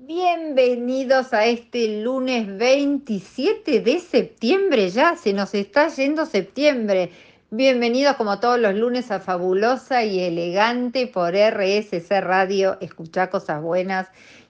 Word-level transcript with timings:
Bienvenidos 0.00 1.34
a 1.34 1.46
este 1.46 2.02
lunes 2.02 2.56
27 2.56 3.80
de 3.80 3.98
septiembre, 3.98 4.90
ya 4.90 5.16
se 5.16 5.32
nos 5.32 5.54
está 5.54 5.88
yendo 5.88 6.24
septiembre. 6.24 7.10
Bienvenidos 7.50 8.14
como 8.14 8.38
todos 8.38 8.60
los 8.60 8.76
lunes 8.76 9.10
a 9.10 9.18
Fabulosa 9.18 10.04
y 10.04 10.20
Elegante 10.20 11.08
por 11.08 11.34
RSC 11.34 12.20
Radio, 12.20 12.78
escucha 12.80 13.28
cosas 13.28 13.60
buenas 13.60 14.06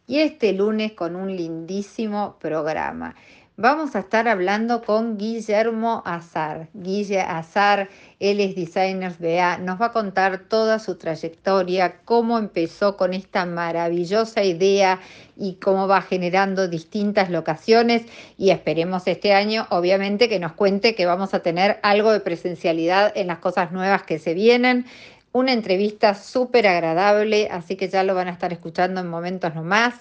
y 0.07 0.19
este 0.19 0.53
lunes 0.53 0.93
con 0.93 1.17
un 1.17 1.35
lindísimo 1.35 2.37
programa. 2.39 3.17
Vamos 3.61 3.97
a 3.97 3.99
estar 3.99 4.29
hablando 4.29 4.83
con 4.83 5.19
Guillermo 5.19 6.05
Azar. 6.07 6.69
Guille 6.75 7.21
Azar, 7.21 7.89
él 8.21 8.39
es 8.39 8.55
Designers 8.55 9.19
BA, 9.19 9.59
nos 9.59 9.81
va 9.81 9.87
a 9.87 9.93
contar 9.93 10.45
toda 10.49 10.79
su 10.79 10.95
trayectoria, 10.95 11.97
cómo 12.05 12.39
empezó 12.39 12.97
con 12.97 13.15
esta 13.15 13.47
maravillosa 13.47 14.45
idea 14.45 15.01
y 15.37 15.55
cómo 15.55 15.89
va 15.89 16.03
generando 16.03 16.69
distintas 16.69 17.31
locaciones 17.31 18.05
y 18.37 18.51
esperemos 18.51 19.09
este 19.09 19.33
año, 19.33 19.67
obviamente, 19.71 20.29
que 20.29 20.39
nos 20.39 20.53
cuente 20.53 20.95
que 20.95 21.07
vamos 21.07 21.35
a 21.35 21.41
tener 21.41 21.81
algo 21.83 22.13
de 22.13 22.21
presencialidad 22.21 23.11
en 23.17 23.27
las 23.27 23.39
cosas 23.39 23.73
nuevas 23.73 24.05
que 24.05 24.21
se 24.21 24.35
vienen. 24.35 24.87
Una 25.33 25.53
entrevista 25.53 26.15
súper 26.15 26.69
agradable, 26.69 27.49
así 27.51 27.75
que 27.75 27.89
ya 27.89 28.05
lo 28.05 28.15
van 28.15 28.29
a 28.29 28.31
estar 28.31 28.53
escuchando 28.53 29.01
en 29.01 29.09
momentos 29.09 29.53
nomás. 29.57 29.97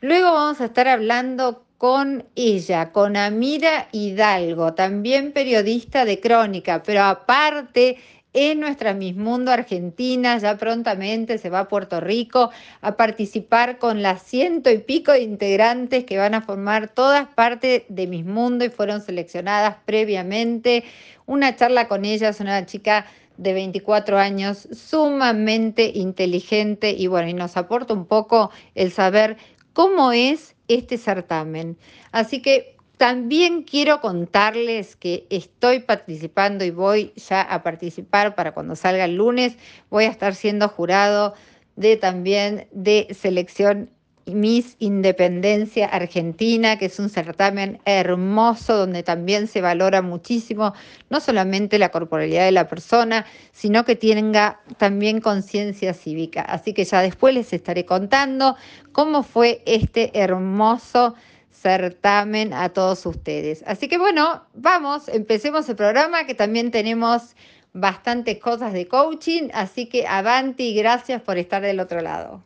Luego 0.00 0.32
vamos 0.32 0.62
a 0.62 0.64
estar 0.64 0.88
hablando 0.88 1.63
con 1.78 2.24
ella, 2.34 2.92
con 2.92 3.16
Amira 3.16 3.88
Hidalgo, 3.92 4.74
también 4.74 5.32
periodista 5.32 6.04
de 6.04 6.20
crónica, 6.20 6.82
pero 6.82 7.02
aparte 7.02 7.98
en 8.34 8.58
nuestra 8.58 8.94
Miss 8.94 9.14
Mundo 9.14 9.52
Argentina, 9.52 10.36
ya 10.38 10.56
prontamente 10.58 11.38
se 11.38 11.50
va 11.50 11.60
a 11.60 11.68
Puerto 11.68 12.00
Rico 12.00 12.50
a 12.80 12.96
participar 12.96 13.78
con 13.78 14.02
las 14.02 14.22
ciento 14.22 14.70
y 14.70 14.78
pico 14.78 15.12
de 15.12 15.20
integrantes 15.20 16.04
que 16.04 16.18
van 16.18 16.34
a 16.34 16.42
formar 16.42 16.88
todas 16.88 17.28
partes 17.28 17.84
de 17.88 18.06
Miss 18.08 18.24
Mundo 18.24 18.64
y 18.64 18.70
fueron 18.70 19.00
seleccionadas 19.00 19.76
previamente. 19.84 20.82
Una 21.26 21.54
charla 21.54 21.86
con 21.86 22.04
ella, 22.04 22.30
es 22.30 22.40
una 22.40 22.66
chica 22.66 23.06
de 23.36 23.52
24 23.52 24.18
años, 24.18 24.68
sumamente 24.72 25.92
inteligente 25.94 26.90
y 26.90 27.06
bueno, 27.06 27.28
y 27.28 27.34
nos 27.34 27.56
aporta 27.56 27.94
un 27.94 28.06
poco 28.06 28.50
el 28.74 28.90
saber 28.90 29.36
cómo 29.72 30.12
es 30.12 30.53
este 30.68 30.98
certamen. 30.98 31.76
Así 32.12 32.40
que 32.42 32.76
también 32.96 33.62
quiero 33.62 34.00
contarles 34.00 34.96
que 34.96 35.26
estoy 35.30 35.80
participando 35.80 36.64
y 36.64 36.70
voy 36.70 37.12
ya 37.16 37.42
a 37.42 37.62
participar 37.62 38.34
para 38.34 38.52
cuando 38.52 38.76
salga 38.76 39.04
el 39.04 39.16
lunes. 39.16 39.56
Voy 39.90 40.04
a 40.04 40.10
estar 40.10 40.34
siendo 40.34 40.68
jurado 40.68 41.34
de 41.76 41.96
también 41.96 42.68
de 42.72 43.08
selección 43.12 43.90
Miss 44.26 44.76
Independencia 44.78 45.86
Argentina, 45.86 46.78
que 46.78 46.86
es 46.86 46.98
un 46.98 47.10
certamen 47.10 47.80
hermoso 47.84 48.76
donde 48.76 49.02
también 49.02 49.46
se 49.46 49.60
valora 49.60 50.02
muchísimo 50.02 50.74
no 51.10 51.20
solamente 51.20 51.78
la 51.78 51.90
corporalidad 51.90 52.44
de 52.44 52.52
la 52.52 52.68
persona, 52.68 53.26
sino 53.52 53.84
que 53.84 53.96
tenga 53.96 54.60
también 54.78 55.20
conciencia 55.20 55.94
cívica. 55.94 56.42
Así 56.42 56.72
que 56.72 56.84
ya 56.84 57.02
después 57.02 57.34
les 57.34 57.52
estaré 57.52 57.84
contando 57.84 58.56
cómo 58.92 59.22
fue 59.22 59.62
este 59.66 60.10
hermoso 60.18 61.14
certamen 61.50 62.52
a 62.52 62.68
todos 62.70 63.06
ustedes. 63.06 63.62
Así 63.66 63.88
que 63.88 63.98
bueno, 63.98 64.44
vamos, 64.54 65.08
empecemos 65.08 65.68
el 65.68 65.76
programa 65.76 66.26
que 66.26 66.34
también 66.34 66.70
tenemos 66.70 67.36
bastantes 67.72 68.38
cosas 68.38 68.72
de 68.72 68.86
coaching, 68.86 69.48
así 69.52 69.86
que 69.86 70.06
avanti 70.06 70.68
y 70.68 70.74
gracias 70.74 71.22
por 71.22 71.38
estar 71.38 71.62
del 71.62 71.80
otro 71.80 72.00
lado. 72.00 72.42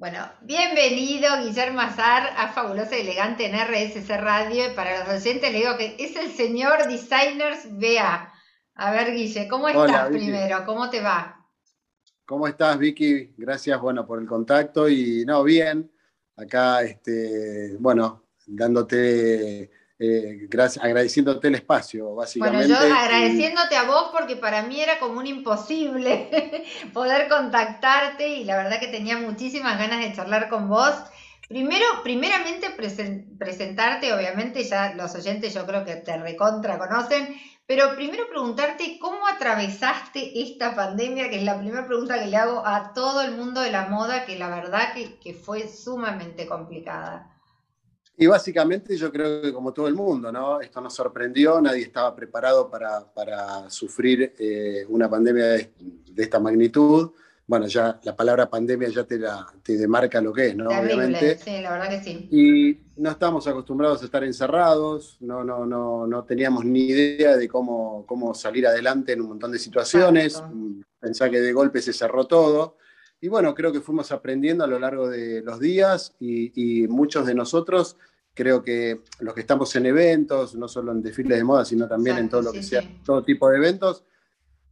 Bueno, 0.00 0.26
bienvenido 0.40 1.28
Guillermo 1.44 1.82
Azar 1.82 2.30
a 2.34 2.48
Fabulosa 2.48 2.96
y 2.96 3.02
Elegante 3.02 3.44
en 3.44 3.54
RSC 3.54 4.08
Radio. 4.16 4.74
Para 4.74 5.00
los 5.00 5.22
oyentes 5.22 5.52
le 5.52 5.58
digo 5.58 5.76
que 5.76 5.94
es 5.98 6.16
el 6.16 6.30
señor 6.30 6.88
Designers 6.88 7.68
BA. 7.68 8.32
A 8.76 8.92
ver, 8.92 9.12
Guille, 9.14 9.46
¿cómo 9.46 9.68
estás 9.68 10.08
primero? 10.08 10.64
¿Cómo 10.64 10.88
te 10.88 11.02
va? 11.02 11.46
¿Cómo 12.24 12.48
estás, 12.48 12.78
Vicky? 12.78 13.34
Gracias, 13.36 13.78
bueno, 13.78 14.06
por 14.06 14.18
el 14.22 14.26
contacto 14.26 14.88
y 14.88 15.22
no, 15.26 15.44
bien. 15.44 15.92
Acá, 16.34 16.80
este, 16.80 17.76
bueno, 17.78 18.24
dándote 18.46 19.70
eh, 20.02 20.46
gracias, 20.48 20.82
agradeciéndote 20.82 21.48
el 21.48 21.56
espacio, 21.56 22.14
básicamente. 22.14 22.68
Bueno, 22.68 22.88
yo 22.88 22.94
agradeciéndote 22.96 23.76
a 23.76 23.82
vos 23.82 24.08
porque 24.12 24.34
para 24.34 24.62
mí 24.62 24.80
era 24.80 24.98
como 24.98 25.18
un 25.18 25.26
imposible 25.26 26.64
poder 26.94 27.28
contactarte 27.28 28.26
y 28.26 28.44
la 28.44 28.56
verdad 28.56 28.80
que 28.80 28.88
tenía 28.88 29.18
muchísimas 29.18 29.78
ganas 29.78 30.00
de 30.00 30.14
charlar 30.14 30.48
con 30.48 30.70
vos. 30.70 30.94
Primero, 31.50 31.84
primeramente 32.02 32.70
presentarte, 33.38 34.14
obviamente 34.14 34.64
ya 34.64 34.94
los 34.94 35.14
oyentes 35.14 35.52
yo 35.52 35.66
creo 35.66 35.84
que 35.84 35.96
te 35.96 36.16
recontra 36.16 36.78
conocen, 36.78 37.36
pero 37.66 37.94
primero 37.94 38.26
preguntarte 38.30 38.98
cómo 38.98 39.28
atravesaste 39.28 40.40
esta 40.40 40.74
pandemia, 40.74 41.28
que 41.28 41.36
es 41.36 41.42
la 41.42 41.58
primera 41.58 41.86
pregunta 41.86 42.18
que 42.18 42.26
le 42.30 42.38
hago 42.38 42.66
a 42.66 42.94
todo 42.94 43.20
el 43.20 43.32
mundo 43.32 43.60
de 43.60 43.70
la 43.70 43.86
moda, 43.88 44.24
que 44.24 44.38
la 44.38 44.48
verdad 44.48 44.94
que, 44.94 45.18
que 45.18 45.34
fue 45.34 45.68
sumamente 45.68 46.46
complicada. 46.46 47.29
Y 48.20 48.26
básicamente 48.26 48.98
yo 48.98 49.10
creo 49.10 49.40
que 49.40 49.50
como 49.50 49.72
todo 49.72 49.88
el 49.88 49.94
mundo, 49.94 50.30
¿no? 50.30 50.60
Esto 50.60 50.82
nos 50.82 50.94
sorprendió, 50.94 51.58
nadie 51.58 51.84
estaba 51.84 52.14
preparado 52.14 52.70
para, 52.70 53.70
sufrir 53.70 54.34
eh, 54.38 54.84
una 54.90 55.08
pandemia 55.08 55.46
de, 55.46 55.72
esta 56.18 56.38
magnitud. 56.38 57.12
Bueno, 57.46 57.66
ya 57.66 57.98
la 58.02 58.14
palabra 58.14 58.50
pandemia 58.50 58.90
ya 58.90 59.04
te, 59.04 59.18
te 59.62 59.78
demarca 59.78 60.20
lo 60.20 60.34
que 60.34 60.48
es, 60.48 60.54
¿no? 60.54 60.68
Obviamente. 60.68 61.38
Sí, 61.38 61.62
la 61.62 61.72
verdad 61.72 61.88
que 61.88 62.02
sí. 62.02 62.28
Y 62.30 63.00
no 63.00 63.10
estábamos 63.10 63.46
acostumbrados 63.46 64.02
a 64.02 64.04
estar 64.04 64.22
encerrados, 64.22 65.16
no, 65.20 65.42
no, 65.42 65.64
no, 65.64 66.06
no 66.06 66.24
teníamos 66.24 66.66
ni 66.66 66.88
idea 66.88 67.38
de 67.38 67.48
cómo, 67.48 68.04
cómo 68.06 68.34
salir 68.34 68.66
adelante 68.66 69.14
en 69.14 69.22
un 69.22 69.28
montón 69.28 69.50
de 69.50 69.58
situaciones. 69.58 70.42
Pensá 70.98 71.30
que 71.30 71.40
de 71.40 71.54
golpe 71.54 71.80
se 71.80 71.94
cerró 71.94 72.26
todo. 72.26 72.76
Y 73.20 73.28
bueno, 73.28 73.54
creo 73.54 73.72
que 73.72 73.80
fuimos 73.80 74.12
aprendiendo 74.12 74.64
a 74.64 74.66
lo 74.66 74.78
largo 74.78 75.08
de 75.08 75.42
los 75.42 75.60
días 75.60 76.14
y, 76.18 76.82
y 76.82 76.88
muchos 76.88 77.26
de 77.26 77.34
nosotros 77.34 77.96
creo 78.34 78.62
que 78.62 79.02
los 79.18 79.34
que 79.34 79.40
estamos 79.40 79.74
en 79.76 79.86
eventos, 79.86 80.54
no 80.54 80.68
solo 80.68 80.92
en 80.92 81.02
desfiles 81.02 81.36
de 81.36 81.44
moda, 81.44 81.64
sino 81.64 81.86
también 81.86 82.18
en 82.18 82.28
todo 82.28 82.42
lo 82.42 82.52
que 82.52 82.62
sea, 82.62 82.82
todo 83.04 83.22
tipo 83.22 83.48
de 83.50 83.58
eventos, 83.58 84.04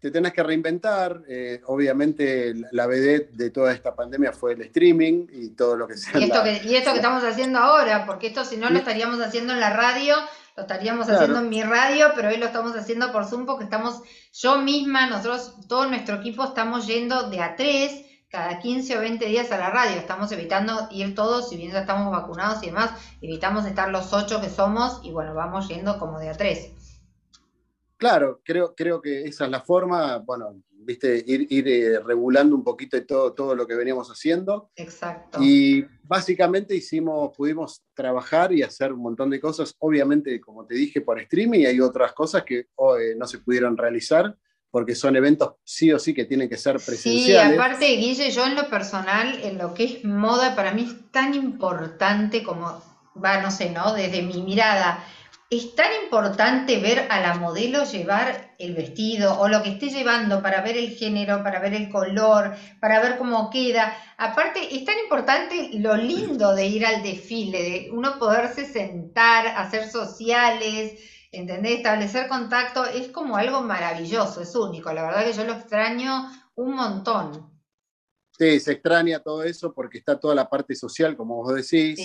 te 0.01 0.11
tenés 0.11 0.33
que 0.33 0.43
reinventar. 0.43 1.23
Eh, 1.29 1.61
obviamente 1.67 2.55
la 2.73 2.87
vedette 2.87 3.33
de 3.33 3.51
toda 3.51 3.73
esta 3.73 3.95
pandemia 3.95 4.33
fue 4.33 4.55
el 4.55 4.63
streaming 4.63 5.27
y 5.33 5.51
todo 5.51 5.77
lo 5.77 5.89
que 5.89 5.97
sea. 5.97 6.19
Y 6.21 6.25
esto, 6.25 6.43
que, 6.43 6.63
y 6.65 6.77
esto 6.77 6.93
que 6.93 6.97
estamos 6.97 7.25
haciendo 7.25 7.59
ahora, 7.59 8.07
porque 8.07 8.29
esto 8.29 8.45
si 8.45 8.57
no 8.57 8.71
lo 8.71 8.79
estaríamos 8.79 9.21
haciendo 9.21 9.53
en 9.53 9.61
la 9.61 9.71
radio, 9.71 10.17
lo 10.57 10.63
estaríamos 10.63 11.09
haciendo 11.09 11.41
en 11.41 11.49
mi 11.49 11.63
radio, 11.63 12.13
pero 12.15 12.29
hoy 12.29 12.39
lo 12.39 12.47
estamos 12.47 12.75
haciendo 12.77 13.13
por 13.13 13.27
Zoom 13.27 13.45
porque 13.45 13.65
estamos, 13.65 14.01
yo 14.33 14.63
misma, 14.63 15.09
nosotros, 15.09 15.55
todo 15.69 15.87
nuestro 15.89 16.17
equipo 16.17 16.45
estamos 16.45 16.87
yendo 16.87 17.29
de 17.29 17.41
a 17.41 17.57
tres 17.57 18.08
cada 18.31 18.59
15 18.59 18.97
o 18.97 19.01
20 19.01 19.25
días 19.27 19.51
a 19.53 19.59
la 19.59 19.71
radio. 19.71 19.97
Estamos 19.97 20.31
evitando 20.33 20.89
ir 20.91 21.15
todos, 21.15 21.49
si 21.49 21.57
bien 21.57 21.73
ya 21.73 21.81
estamos 21.81 22.11
vacunados 22.13 22.63
y 22.63 22.67
demás, 22.67 22.91
evitamos 23.21 23.67
estar 23.67 23.91
los 23.91 24.13
ocho 24.13 24.41
que 24.41 24.51
somos 24.51 25.01
y 25.03 25.13
bueno, 25.13 25.35
vamos 25.35 25.69
yendo 25.69 25.99
como 25.99 26.19
de 26.19 26.29
a 26.29 26.37
tres. 26.37 26.73
Claro, 27.97 28.41
creo, 28.45 28.75
creo 28.77 29.01
que 29.01 29.23
esa 29.23 29.47
es 29.47 29.51
la 29.51 29.61
forma, 29.61 30.19
bueno, 30.19 30.63
viste, 30.71 31.25
ir, 31.27 31.47
ir 31.51 31.69
eh, 31.69 32.01
regulando 32.01 32.55
un 32.55 32.63
poquito 32.63 33.05
todo, 33.05 33.33
todo 33.33 33.57
lo 33.57 33.67
que 33.67 33.75
veníamos 33.75 34.09
haciendo. 34.09 34.71
Exacto. 34.77 35.41
Y 35.43 35.85
básicamente 36.05 36.77
hicimos, 36.77 37.37
pudimos 37.37 37.83
trabajar 37.95 38.53
y 38.53 38.63
hacer 38.63 38.93
un 38.93 39.01
montón 39.01 39.31
de 39.31 39.41
cosas, 39.41 39.75
obviamente, 39.81 40.41
como 40.41 40.65
te 40.65 40.77
dije, 40.77 41.01
por 41.01 41.19
streaming, 41.19 41.61
y 41.61 41.67
hay 41.67 41.81
otras 41.81 42.13
cosas 42.13 42.45
que 42.45 42.59
eh, 42.59 43.15
no 43.17 43.27
se 43.27 43.39
pudieron 43.39 43.77
realizar 43.77 44.37
porque 44.71 44.95
son 44.95 45.17
eventos 45.17 45.55
sí 45.65 45.93
o 45.93 45.99
sí 45.99 46.15
que 46.15 46.25
tienen 46.25 46.49
que 46.49 46.57
ser 46.57 46.77
presenciales. 46.77 47.53
Sí, 47.53 47.59
aparte, 47.59 47.87
Guille, 47.97 48.31
yo 48.31 48.47
en 48.47 48.55
lo 48.55 48.69
personal, 48.69 49.41
en 49.43 49.59
lo 49.59 49.75
que 49.75 49.85
es 49.85 50.05
moda, 50.05 50.55
para 50.55 50.73
mí 50.73 50.83
es 50.83 51.11
tan 51.11 51.35
importante 51.35 52.43
como, 52.43 52.83
va, 53.23 53.41
no 53.41 53.51
sé, 53.51 53.71
¿no? 53.71 53.95
Desde 53.95 54.23
mi 54.23 54.43
mirada, 54.43 55.05
es 55.51 55.75
tan 55.75 55.91
importante 56.05 56.79
ver 56.79 57.07
a 57.09 57.21
la 57.21 57.35
modelo 57.35 57.85
llevar 57.85 58.55
el 58.59 58.75
vestido 58.75 59.41
o 59.41 59.49
lo 59.49 59.63
que 59.63 59.71
esté 59.71 59.89
llevando 59.89 60.43
para 60.43 60.61
ver 60.61 60.77
el 60.77 60.91
género, 60.91 61.43
para 61.43 61.59
ver 61.59 61.73
el 61.73 61.89
color, 61.89 62.55
para 62.81 63.01
ver 63.01 63.17
cómo 63.17 63.49
queda. 63.49 63.97
Aparte, 64.19 64.77
es 64.77 64.85
tan 64.85 64.99
importante 64.99 65.71
lo 65.75 65.97
lindo 65.97 66.55
de 66.55 66.67
ir 66.67 66.85
al 66.85 67.03
desfile, 67.03 67.63
de 67.63 67.91
uno 67.91 68.19
poderse 68.19 68.67
sentar, 68.67 69.47
hacer 69.47 69.89
sociales 69.89 70.93
¿entendés? 71.33 71.79
Establecer 71.79 72.29
contacto 72.29 72.85
es 72.85 73.09
como 73.09 73.37
algo 73.37 73.61
maravilloso, 73.63 74.41
es 74.41 74.55
único. 74.55 74.93
La 74.93 75.03
verdad 75.03 75.25
que 75.25 75.33
yo 75.33 75.45
lo 75.45 75.55
extraño 75.55 76.31
un 76.55 76.75
montón. 76.75 77.59
Sí, 78.39 78.61
se 78.61 78.73
extraña 78.73 79.19
todo 79.19 79.43
eso 79.43 79.75
porque 79.75 79.99
está 79.99 80.19
toda 80.19 80.33
la 80.33 80.49
parte 80.49 80.77
social, 80.77 81.17
como 81.17 81.43
vos 81.43 81.57
decís, 81.57 81.99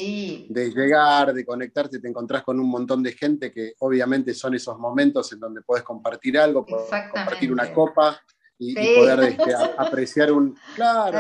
de 0.50 0.72
llegar, 0.72 1.32
de 1.32 1.46
conectarte, 1.46 2.00
te 2.00 2.08
encontrás 2.08 2.42
con 2.42 2.60
un 2.60 2.70
montón 2.70 3.04
de 3.04 3.12
gente 3.12 3.52
que 3.52 3.74
obviamente 3.80 4.34
son 4.34 4.56
esos 4.56 4.80
momentos 4.80 5.32
en 5.32 5.40
donde 5.40 5.62
puedes 5.62 5.84
compartir 5.84 6.40
algo, 6.40 6.66
compartir 6.66 7.52
una 7.52 7.72
copa 7.72 8.20
y, 8.58 8.74
poder 8.74 9.20
este, 9.30 9.54
apreciar, 9.78 10.32
un, 10.32 10.58
claro, 10.76 11.20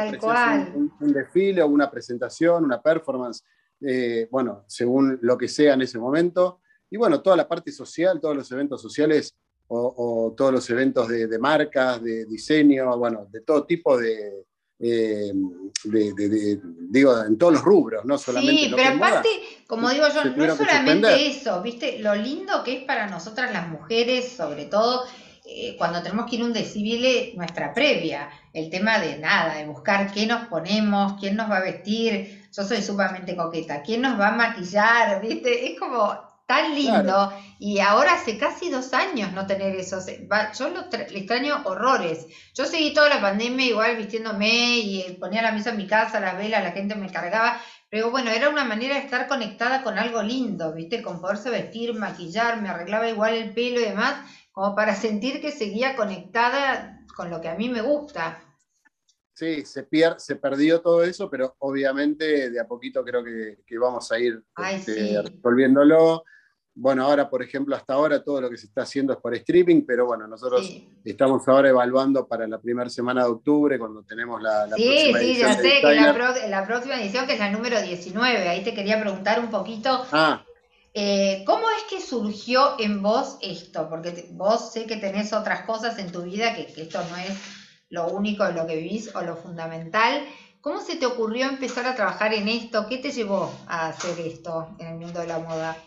un, 0.74 1.14
desfile 1.14 1.62
o 1.62 1.68
una 1.68 1.92
presentación, 1.92 2.66
una 2.66 2.82
performance, 2.82 3.44
eh, 3.82 4.28
bueno, 4.32 4.64
según 4.66 5.20
lo 5.22 5.38
que 5.38 5.48
sea 5.48 5.76
en 5.76 5.84
ese 5.84 6.00
momento. 6.00 6.62
Y 6.94 6.98
bueno, 6.98 7.24
toda 7.24 7.36
la 7.36 7.48
parte 7.48 7.72
social, 7.72 8.22
todos 8.22 8.36
los 8.36 8.51
eventos 8.51 8.80
sociales 8.80 9.36
o, 9.68 10.31
todos 10.38 10.51
los 10.54 10.69
eventos 10.69 11.07
de, 11.07 11.40
marcas, 11.40 12.04
de 12.04 12.25
diseño, 12.25 12.95
bueno, 13.00 13.25
de 13.31 13.42
todo 13.42 13.66
tipo 13.66 13.98
de, 13.98 14.45
eh, 14.80 15.34
digo, 16.92 17.24
en 17.24 17.36
todos 17.40 17.54
los 17.54 17.63
rubros, 17.63 18.06
no 18.06 18.16
solamente. 18.19 18.66
Sí, 18.66 18.74
pero 18.75 18.90
aparte, 18.90 19.28
como 19.66 19.90
digo 19.90 20.06
yo, 20.13 20.24
no 20.24 20.45
es 20.45 20.54
solamente 20.56 21.28
eso, 21.30 21.63
¿viste? 21.63 21.98
Lo 21.98 22.13
lindo 22.13 22.63
que 22.63 22.81
es 22.81 22.84
para 22.84 23.07
nosotras 23.07 23.51
las 23.51 23.69
mujeres, 23.69 24.31
sobre 24.31 24.66
todo 24.66 25.06
eh, 25.45 25.75
cuando 25.80 26.04
tenemos 26.04 26.30
que 26.30 26.36
ir 26.36 26.44
a 26.44 26.45
un 26.45 26.54
desfile, 26.54 27.34
nuestra 27.36 27.74
previa, 27.74 28.30
el 28.54 28.69
tema 28.69 29.00
de 29.00 29.18
nada, 29.18 29.56
de 29.56 29.66
buscar 29.66 30.12
qué 30.13 30.28
nos 30.28 30.48
ponemos, 30.48 31.13
quién 31.19 31.38
nos 31.38 31.50
va 31.50 31.57
a 31.57 31.63
vestir. 31.63 32.44
Yo 32.56 32.63
soy 32.63 32.84
sumamente 32.84 33.36
coqueta, 33.36 33.81
quién 33.81 34.01
nos 34.01 34.19
va 34.19 34.28
a 34.28 34.36
maquillar, 34.36 35.19
¿viste? 35.19 35.72
Es 35.72 35.80
como 35.80 36.32
tan 36.45 36.75
lindo. 36.75 37.34
Y 37.60 37.80
ahora 37.80 38.13
hace 38.13 38.38
casi 38.38 38.69
dos 38.69 38.94
años 38.94 39.31
no 39.31 39.48
tener 39.48 39.75
eso. 39.75 40.00
Yo 40.57 40.69
lo 40.69 40.81
le 40.92 41.19
extraño 41.19 41.62
horrores. 41.66 42.28
Yo 42.54 42.66
seguí 42.66 42.94
toda 42.94 43.10
la 43.10 43.22
pandemia 43.22 43.66
igual 43.66 43.95
vistiéndome 43.95 44.78
y 44.80 45.18
ponía 45.19 45.42
la 45.42 45.51
mesa 45.51 45.69
en 45.69 45.78
mi 45.78 45.88
casa, 45.88 46.19
la 46.19 46.34
vela, 46.34 46.62
la 46.62 46.72
gente 46.72 46.95
me 46.95 47.12
cargaba. 47.12 47.57
Pero 47.90 48.12
bueno, 48.12 48.31
era 48.31 48.50
una 48.50 48.66
manera 48.66 48.95
de 48.95 49.01
estar 49.01 49.28
conectada 49.28 49.84
con 49.84 49.98
algo 49.98 50.22
lindo, 50.24 50.74
¿viste? 50.74 51.01
Con 51.01 51.22
poderse 51.22 51.50
vestir, 51.50 51.94
maquillar, 51.94 52.62
me 52.62 52.69
arreglaba 52.69 53.07
igual 53.07 53.36
el 53.36 53.54
pelo 53.54 53.80
y 53.80 53.86
demás, 53.86 54.16
como 54.51 54.75
para 54.75 54.95
sentir 54.95 55.42
que 55.42 55.51
seguía 55.51 55.95
conectada 55.95 57.00
con 57.16 57.30
lo 57.30 57.40
que 57.40 57.50
a 57.50 57.56
mí 57.56 57.69
me 57.69 57.81
gusta. 57.81 58.42
Sí, 59.33 59.65
se, 59.65 59.83
pier 59.83 60.15
se 60.19 60.35
perdió 60.35 60.80
todo 60.81 61.03
eso, 61.03 61.27
pero 61.30 61.56
obviamente 61.59 62.51
de 62.51 62.59
a 62.59 62.68
poquito 62.68 63.03
creo 63.03 63.24
que, 63.24 63.57
vamos 63.80 64.12
a 64.12 64.19
ir 64.19 64.44
este, 64.71 65.21
resolviéndolo. 65.21 66.24
Bueno, 66.75 67.03
ahora, 67.03 67.30
por 67.30 67.44
ejemplo, 67.44 67.75
hasta 67.75 67.94
ahora 67.94 68.24
todo 68.24 68.41
lo 68.41 68.50
que 68.50 68.57
se 68.57 68.65
está 68.65 68.81
haciendo 68.83 69.13
es 69.13 69.19
por 69.19 69.33
streaming, 69.35 69.83
pero 69.85 70.06
bueno, 70.06 70.27
nosotros 70.27 70.68
estamos 71.03 71.47
ahora 71.47 71.69
evaluando 71.69 72.27
para 72.27 72.47
la 72.47 72.59
primera 72.59 72.89
semana 72.89 73.24
de 73.24 73.30
octubre, 73.30 73.77
cuando 73.77 74.03
tenemos 74.03 74.41
la, 74.41 74.68
la 74.68 74.75
sí, 74.75 74.83
próxima 74.83 75.19
Sí, 75.19 75.35
ya 75.38 75.53
sé, 75.56 75.81
que 75.81 75.95
la, 75.95 76.47
la, 76.47 76.65
próxima 76.65 77.01
edición, 77.01 77.27
que 77.27 77.33
es 77.33 77.39
la 77.39 77.51
número 77.51 77.80
19, 77.80 78.47
ahí 78.47 78.63
te 78.63 78.74
quería 78.74 79.00
preguntar 79.00 79.39
un 79.39 79.50
poquito. 79.50 80.03
Ah. 80.12 80.44
Eh, 80.95 81.44
¿Cómo 81.45 81.69
es 81.71 81.83
que 81.89 82.01
surgió 82.01 82.75
en 82.80 83.01
vos 83.01 83.38
esto? 83.41 83.88
Porque 83.89 84.30
vos 84.31 84.71
sé 84.71 84.85
que 84.85 84.97
tenés 84.97 85.33
otras 85.33 85.65
cosas 85.65 85.97
en 85.97 86.12
tu 86.12 86.21
vida, 86.24 86.56
que, 86.56 86.68
que 86.68 86.83
esto 86.83 87.00
no 87.09 87.18
es 87.18 87.62
lo 87.94 88.07
único 88.07 88.44
de 88.44 88.54
lo 88.54 88.66
que 88.66 88.78
vivís 88.78 89.16
o 89.16 89.22
lo 89.22 89.38
fundamental. 89.38 90.25
¿Cómo 90.62 90.81
se 90.81 90.95
te 90.95 91.06
ocurrió 91.06 91.48
empezar 91.48 91.86
a 91.86 91.95
trabajar 91.95 92.34
en 92.34 92.48
esto? 92.48 92.88
¿Qué 92.90 92.98
te 92.98 93.12
llevó 93.12 93.54
a 93.68 93.90
hacer 93.90 94.19
esto 94.19 94.75
en 94.80 94.88
el 94.88 94.95
mundo 94.95 95.19
de 95.19 95.28
la 95.28 95.38
moda? 95.38 95.78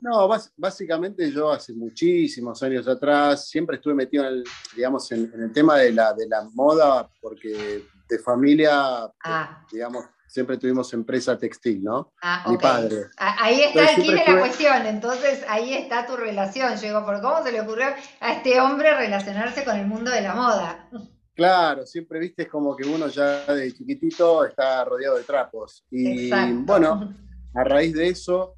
No, 0.00 0.28
básicamente 0.56 1.30
yo 1.30 1.52
hace 1.52 1.72
muchísimos 1.72 2.60
años 2.62 2.88
atrás 2.88 3.48
siempre 3.48 3.76
estuve 3.76 3.94
metido 3.94 4.24
en 4.24 4.32
el, 4.32 4.44
digamos, 4.74 5.10
en, 5.12 5.30
el 5.32 5.52
tema 5.52 5.78
de 5.78 5.92
la, 5.92 6.12
de 6.12 6.26
la 6.26 6.42
moda 6.54 7.08
porque 7.20 7.84
de 8.08 8.18
familia, 8.18 9.08
ah. 9.24 9.64
digamos, 9.70 10.06
siempre 10.26 10.58
tuvimos 10.58 10.92
empresa 10.92 11.38
textil, 11.38 11.84
¿no? 11.84 12.12
Ah, 12.20 12.44
Mi 12.48 12.58
padre. 12.58 13.06
Ahí 13.16 13.60
está 13.60 13.92
aquí 13.92 14.12
de 14.12 14.24
la 14.26 14.40
cuestión, 14.40 14.86
entonces 14.86 15.44
ahí 15.48 15.72
está 15.72 16.04
tu 16.04 16.16
relación. 16.16 16.74
Yo 16.74 16.82
digo, 16.82 17.04
¿por 17.04 17.22
cómo 17.22 17.44
se 17.44 17.52
le 17.52 17.60
ocurrió 17.60 17.86
a 18.20 18.32
este 18.32 18.60
hombre 18.60 18.92
relacionarse 18.96 19.64
con 19.64 19.76
el 19.76 19.86
mundo 19.86 20.10
de 20.10 20.20
la 20.22 20.34
moda? 20.34 20.90
Claro, 21.34 21.84
siempre 21.84 22.20
viste 22.20 22.42
es 22.42 22.48
como 22.48 22.76
que 22.76 22.86
uno 22.86 23.08
ya 23.08 23.44
de 23.52 23.72
chiquitito 23.72 24.44
está 24.44 24.84
rodeado 24.84 25.16
de 25.16 25.24
trapos. 25.24 25.84
Y 25.90 26.30
bueno, 26.62 27.12
a 27.54 27.64
raíz 27.64 27.92
de 27.94 28.08
eso 28.08 28.54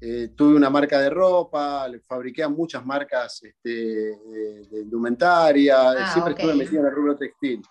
eh, 0.00 0.32
tuve 0.36 0.54
una 0.54 0.68
marca 0.68 1.00
de 1.00 1.08
ropa, 1.08 1.86
fabriqué 2.06 2.42
a 2.42 2.48
muchas 2.48 2.84
marcas 2.84 3.42
este, 3.42 3.70
de, 3.70 4.80
indumentaria, 4.82 5.90
ah, 5.90 6.12
siempre 6.12 6.34
estuve 6.34 6.54
metido 6.54 6.82
en 6.82 6.86
el 6.88 6.94
rubro 6.94 7.16
textil. 7.16 7.62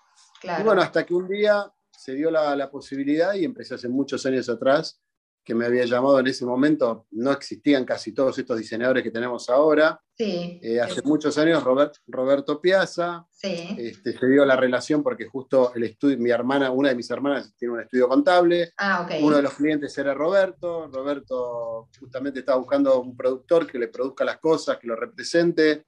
Y 0.42 0.62
bueno, 0.62 0.82
hasta 0.82 1.06
que 1.06 1.14
un 1.14 1.28
día 1.28 1.64
se 1.90 2.14
dio 2.14 2.30
la, 2.30 2.54
la 2.56 2.70
posibilidad 2.70 3.34
y 3.34 3.44
empecé 3.44 3.76
hace 3.76 3.88
muchos 3.88 4.26
años 4.26 4.48
atrás 4.48 5.00
que 5.48 5.54
me 5.54 5.64
había 5.64 5.86
llamado 5.86 6.20
en 6.20 6.26
ese 6.26 6.44
momento, 6.44 7.06
no 7.12 7.32
existían 7.32 7.86
casi 7.86 8.12
todos 8.12 8.38
estos 8.38 8.58
diseñadores 8.58 9.02
que 9.02 9.10
tenemos 9.10 9.48
ahora. 9.48 9.98
Sí. 10.14 10.60
Eh, 10.62 10.78
hace 10.78 11.00
muchos 11.00 11.38
años 11.38 11.64
Roberto 11.64 12.60
Piazza. 12.60 13.26
Sí. 13.30 13.74
Este, 13.78 14.12
se 14.12 14.26
dio 14.26 14.44
la 14.44 14.56
relación 14.56 15.02
porque 15.02 15.24
justo 15.24 15.72
el 15.74 15.84
estudio, 15.84 16.18
mi 16.18 16.28
hermana, 16.28 16.70
una 16.70 16.90
de 16.90 16.96
mis 16.96 17.08
hermanas 17.10 17.54
tiene 17.56 17.72
un 17.72 17.80
estudio 17.80 18.08
contable. 18.10 18.74
Ah, 18.76 19.04
okay. 19.04 19.24
Uno 19.24 19.36
de 19.36 19.42
los 19.42 19.54
clientes 19.54 19.96
era 19.96 20.12
Roberto. 20.12 20.86
Roberto 20.92 21.88
justamente 21.98 22.40
estaba 22.40 22.58
buscando 22.58 23.00
un 23.00 23.16
productor 23.16 23.66
que 23.66 23.78
le 23.78 23.88
produzca 23.88 24.26
las 24.26 24.36
cosas, 24.40 24.76
que 24.76 24.86
lo 24.86 24.96
represente. 24.96 25.86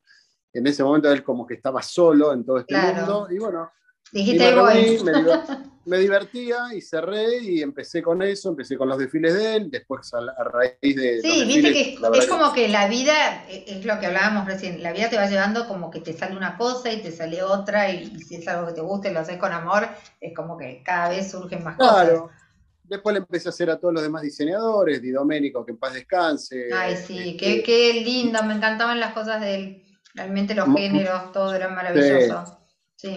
En 0.55 0.67
ese 0.67 0.83
momento 0.83 1.13
él 1.13 1.23
como 1.23 1.47
que 1.47 1.53
estaba 1.53 1.83
solo 1.83 2.33
en 2.33 2.47
todo 2.47 2.61
este 2.61 2.75
mundo. 2.79 3.29
Y 3.31 3.37
bueno, 3.37 3.71
Dijiste 4.13 4.53
me, 5.87 5.99
divertía 5.99 6.75
y 6.75 6.81
cerré 6.81 7.39
y 7.39 7.63
empecé 7.63 8.03
con 8.03 8.23
eso, 8.23 8.51
empecé 8.51 8.77
con 8.77 8.89
los 8.89 8.99
desfiles 8.99 9.35
de 9.35 9.57
él, 9.57 9.71
después 9.71 10.13
a, 10.15 10.45
raíz 10.45 10.97
de... 10.97 11.21
Sí, 11.21 11.45
viste 11.47 11.73
que 11.73 11.99
es, 12.15 12.27
como 12.27 12.53
que 12.53 12.69
la 12.69 12.89
vida, 12.89 13.45
e, 13.49 13.65
es 13.67 13.85
lo 13.85 13.99
que 13.99 14.07
hablábamos 14.07 14.47
recién, 14.47 14.83
la 14.83 14.93
vida 14.93 15.09
te 15.09 15.17
va 15.17 15.27
llevando 15.27 15.67
como 15.69 15.91
que 15.91 16.01
te 16.01 16.13
sale 16.13 16.37
una 16.37 16.57
cosa 16.57 16.93
y 16.93 17.01
te 17.01 17.13
sale 17.13 17.43
otra 17.43 17.91
y, 17.91 18.19
si 18.21 18.37
es 18.37 18.49
algo 18.49 18.67
que 18.67 18.75
te 18.75 18.81
gusta 18.81 19.11
y 19.11 19.15
lo 19.15 19.21
haces 19.21 19.39
con 19.39 19.53
amor, 19.53 19.89
es 20.21 20.35
como 20.35 20.57
que 20.59 20.83
cada 20.85 21.09
vez 21.09 21.31
surgen 21.31 21.65
más 21.65 21.77
claro. 21.77 22.23
cosas. 22.23 22.37
Después 22.85 23.13
le 23.15 23.19
empecé 23.21 23.49
a 23.49 23.51
hacer 23.51 23.71
a 23.71 23.79
todos 23.79 23.95
los 23.95 24.03
demás 24.03 24.23
diseñadores, 24.23 25.01
Di 25.01 25.13
Domenico, 25.13 25.65
que 25.65 25.71
en 25.71 25.79
paz 25.79 25.95
descanse. 25.95 26.71
Ay, 26.75 26.97
sí, 26.97 27.37
qué, 27.39 27.63
qué, 27.63 28.03
lindo, 28.05 28.43
me 28.43 28.55
encantaban 28.55 28.99
las 28.99 29.13
cosas 29.13 29.41
de 29.41 29.55
él. 29.55 29.83
Realmente 30.13 30.57
los 30.57 30.67
géneros, 30.75 31.31
todo 31.31 31.55
era 31.55 31.69
maravilloso. 31.69 32.60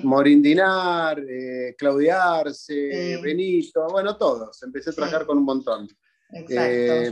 Morindinar, 0.04 1.20
eh, 1.20 1.76
Claudia 1.78 2.40
Arce, 2.40 3.20
Benito, 3.22 3.88
bueno, 3.90 4.18
todos. 4.18 4.62
Empecé 4.64 4.92
a 4.92 4.94
trabajar 4.94 5.26
con 5.26 5.38
un 5.38 5.46
montón. 5.46 5.88
Eh, 6.50 7.12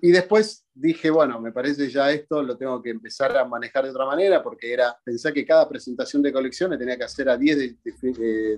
y 0.00 0.10
después 0.10 0.64
dije, 0.80 1.10
bueno, 1.10 1.40
me 1.40 1.50
parece 1.50 1.90
ya 1.90 2.10
esto 2.10 2.42
lo 2.42 2.56
tengo 2.56 2.80
que 2.80 2.90
empezar 2.90 3.36
a 3.36 3.44
manejar 3.44 3.84
de 3.84 3.90
otra 3.90 4.06
manera, 4.06 4.42
porque 4.42 4.72
era, 4.72 4.96
pensé 5.02 5.32
que 5.32 5.44
cada 5.44 5.68
presentación 5.68 6.22
de 6.22 6.32
colección 6.32 6.70
le 6.70 6.78
tenía 6.78 6.96
que 6.96 7.04
hacer 7.04 7.28
a 7.28 7.36
10 7.36 7.82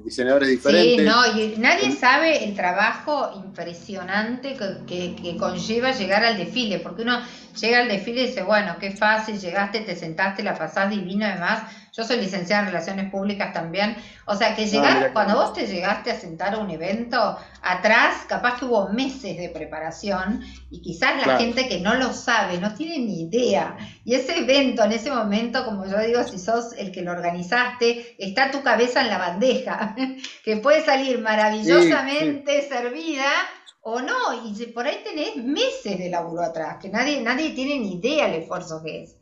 diseñadores 0.04 0.48
diferentes. 0.48 0.98
Sí, 0.98 1.06
no, 1.06 1.38
y 1.38 1.56
nadie 1.58 1.90
sabe 1.92 2.44
el 2.44 2.54
trabajo 2.54 3.42
impresionante 3.44 4.56
que, 4.86 5.16
que, 5.16 5.36
conlleva 5.38 5.92
llegar 5.92 6.24
al 6.24 6.36
desfile, 6.36 6.80
porque 6.80 7.02
uno 7.02 7.18
llega 7.58 7.80
al 7.80 7.88
desfile 7.88 8.24
y 8.24 8.26
dice, 8.26 8.42
bueno, 8.42 8.76
qué 8.78 8.90
fácil, 8.90 9.38
llegaste, 9.38 9.80
te 9.80 9.96
sentaste, 9.96 10.42
la 10.42 10.56
pasás 10.56 10.90
divino 10.90 11.24
además 11.24 11.62
yo 11.92 12.04
soy 12.04 12.18
licenciada 12.18 12.62
en 12.62 12.68
Relaciones 12.68 13.10
Públicas 13.10 13.52
también. 13.52 13.96
O 14.26 14.36
sea, 14.36 14.54
que 14.54 14.66
llegar, 14.66 15.06
ah, 15.06 15.10
cuando 15.12 15.34
vos 15.34 15.52
te 15.52 15.66
llegaste 15.66 16.10
a 16.12 16.20
sentar 16.20 16.54
a 16.54 16.58
un 16.58 16.70
evento, 16.70 17.36
atrás 17.62 18.24
capaz 18.28 18.58
que 18.58 18.64
hubo 18.64 18.88
meses 18.90 19.36
de 19.36 19.48
preparación 19.48 20.40
y 20.70 20.80
quizás 20.80 21.26
la 21.26 21.36
gente 21.36 21.68
que 21.68 21.80
no 21.80 21.94
lo 21.94 22.09
sabe 22.12 22.58
no 22.58 22.74
tiene 22.74 22.98
ni 22.98 23.22
idea. 23.22 23.76
Y 24.04 24.14
ese 24.14 24.38
evento 24.38 24.84
en 24.84 24.92
ese 24.92 25.10
momento, 25.10 25.64
como 25.64 25.86
yo 25.86 25.98
digo, 26.00 26.22
si 26.24 26.38
sos 26.38 26.72
el 26.74 26.92
que 26.92 27.02
lo 27.02 27.12
organizaste, 27.12 28.16
está 28.18 28.50
tu 28.50 28.62
cabeza 28.62 29.02
en 29.02 29.08
la 29.08 29.18
bandeja, 29.18 29.94
que 30.44 30.56
puede 30.58 30.84
salir 30.84 31.20
maravillosamente 31.20 32.68
servida 32.68 33.30
o 33.82 34.00
no, 34.00 34.46
y 34.46 34.66
por 34.66 34.86
ahí 34.86 35.00
tenés 35.02 35.36
meses 35.36 35.98
de 35.98 36.10
laburo 36.10 36.42
atrás, 36.42 36.76
que 36.80 36.90
nadie, 36.90 37.20
nadie 37.22 37.50
tiene 37.50 37.78
ni 37.78 37.94
idea 37.94 38.26
el 38.26 38.42
esfuerzo 38.42 38.82
que 38.84 39.04
es. 39.04 39.16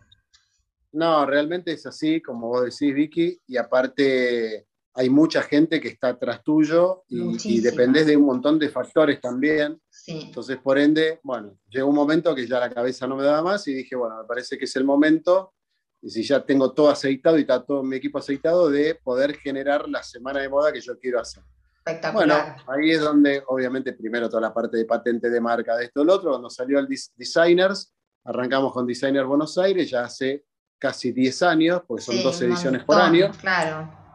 No, 0.93 1.27
realmente 1.27 1.73
es 1.73 1.87
así, 1.87 2.21
como 2.21 2.49
vos 2.49 2.65
decís, 2.65 2.95
Vicky, 2.95 3.41
y 3.47 3.57
aparte 3.57 4.68
hay 4.99 5.11
mucha 5.11 5.43
gente 5.43 5.81
que 5.81 5.87
está 5.87 6.09
atrás 6.09 6.43
tuyo 6.43 7.05
y, 7.07 7.61
dependés 7.61 8.05
de 8.09 8.17
un 8.17 8.27
montón 8.27 8.59
de 8.59 8.69
factores 8.69 9.21
también. 9.21 9.81
Entonces, 10.09 10.59
por 10.59 10.77
ende, 10.77 11.21
bueno, 11.23 11.57
llegó 11.69 11.89
un 11.89 11.95
momento 11.95 12.35
que 12.35 12.49
ya 12.49 12.59
la 12.59 12.69
cabeza 12.69 13.07
no 13.07 13.15
me 13.15 13.23
daba 13.23 13.41
más 13.43 13.69
y 13.69 13.75
dije, 13.75 13.95
bueno, 13.95 14.17
me 14.21 14.25
parece 14.25 14.59
que 14.59 14.65
es 14.65 14.75
el 14.75 14.83
momento, 14.83 15.55
y 16.03 16.11
si 16.11 16.25
ya 16.25 16.45
tengo 16.45 16.73
todo 16.73 16.91
aceitado 16.91 17.39
y 17.39 17.43
está 17.43 17.65
todo 17.65 17.85
mi 17.85 17.95
equipo 17.95 18.19
aceitado, 18.19 18.69
de 18.71 18.97
poder 18.97 19.37
generar 19.37 19.89
la 19.89 20.03
semana 20.03 20.41
de 20.41 20.49
moda 20.49 20.73
que 20.73 20.81
yo 20.81 20.99
quiero 20.99 21.21
hacer. 21.21 21.45
Espectacular. 21.77 22.57
Bueno, 22.57 22.65
ahí 22.67 22.91
es 22.91 23.01
donde, 23.01 23.41
obviamente, 23.47 23.93
primero 23.93 24.29
toda 24.29 24.43
la 24.43 24.53
parte 24.53 24.79
de 24.79 24.85
patente 24.85 25.31
de 25.31 25.41
marca 25.41 25.77
de 25.77 25.85
esto 25.85 26.03
y 26.03 26.07
lo 26.07 26.15
otro, 26.15 26.31
cuando 26.31 26.51
salió 26.51 26.81
el 26.81 26.89
Designers, 26.89 27.95
arrancamos 28.25 28.73
con 28.73 28.85
Designers 28.85 29.29
Buenos 29.29 29.57
Aires, 29.59 29.89
ya 29.89 30.03
hace 30.03 30.45
casi 30.77 31.13
10 31.13 31.43
años, 31.43 31.83
porque 31.87 32.03
son 32.03 32.21
dos 32.21 32.43
ediciones 32.43 32.83
por 32.83 32.97
año. 33.01 33.31
Claro. 33.41 34.08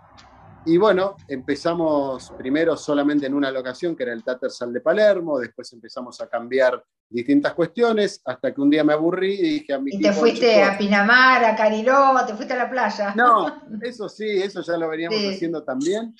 Y 0.66 0.78
bueno, 0.78 1.18
empezamos 1.28 2.32
primero 2.38 2.78
solamente 2.78 3.26
en 3.26 3.34
una 3.34 3.52
locación, 3.52 3.96
que 3.96 4.04
era 4.04 4.14
el 4.14 4.24
Tattersall 4.24 4.72
de 4.72 4.80
Palermo, 4.80 5.38
después 5.38 5.72
empezamos 5.74 6.22
a 6.22 6.28
cambiar 6.28 6.82
distintas 7.10 7.54
cuestiones, 7.54 8.22
hasta 8.24 8.54
que 8.54 8.62
un 8.62 8.70
día 8.70 8.84
me 8.84 8.94
aburrí 8.94 9.34
y 9.34 9.50
dije 9.60 9.74
a 9.74 9.80
mi 9.80 9.92
¿Y 9.94 10.00
te 10.00 10.14
fuiste 10.14 10.64
a 10.64 10.78
Pinamar, 10.78 11.44
a 11.44 11.56
Cariló, 11.56 12.16
te 12.26 12.34
fuiste 12.34 12.54
a 12.54 12.58
la 12.58 12.70
playa? 12.70 13.14
No, 13.14 13.62
eso 13.82 14.08
sí, 14.08 14.26
eso 14.26 14.62
ya 14.62 14.78
lo 14.78 14.88
veníamos 14.88 15.20
haciendo 15.20 15.64
también, 15.64 16.16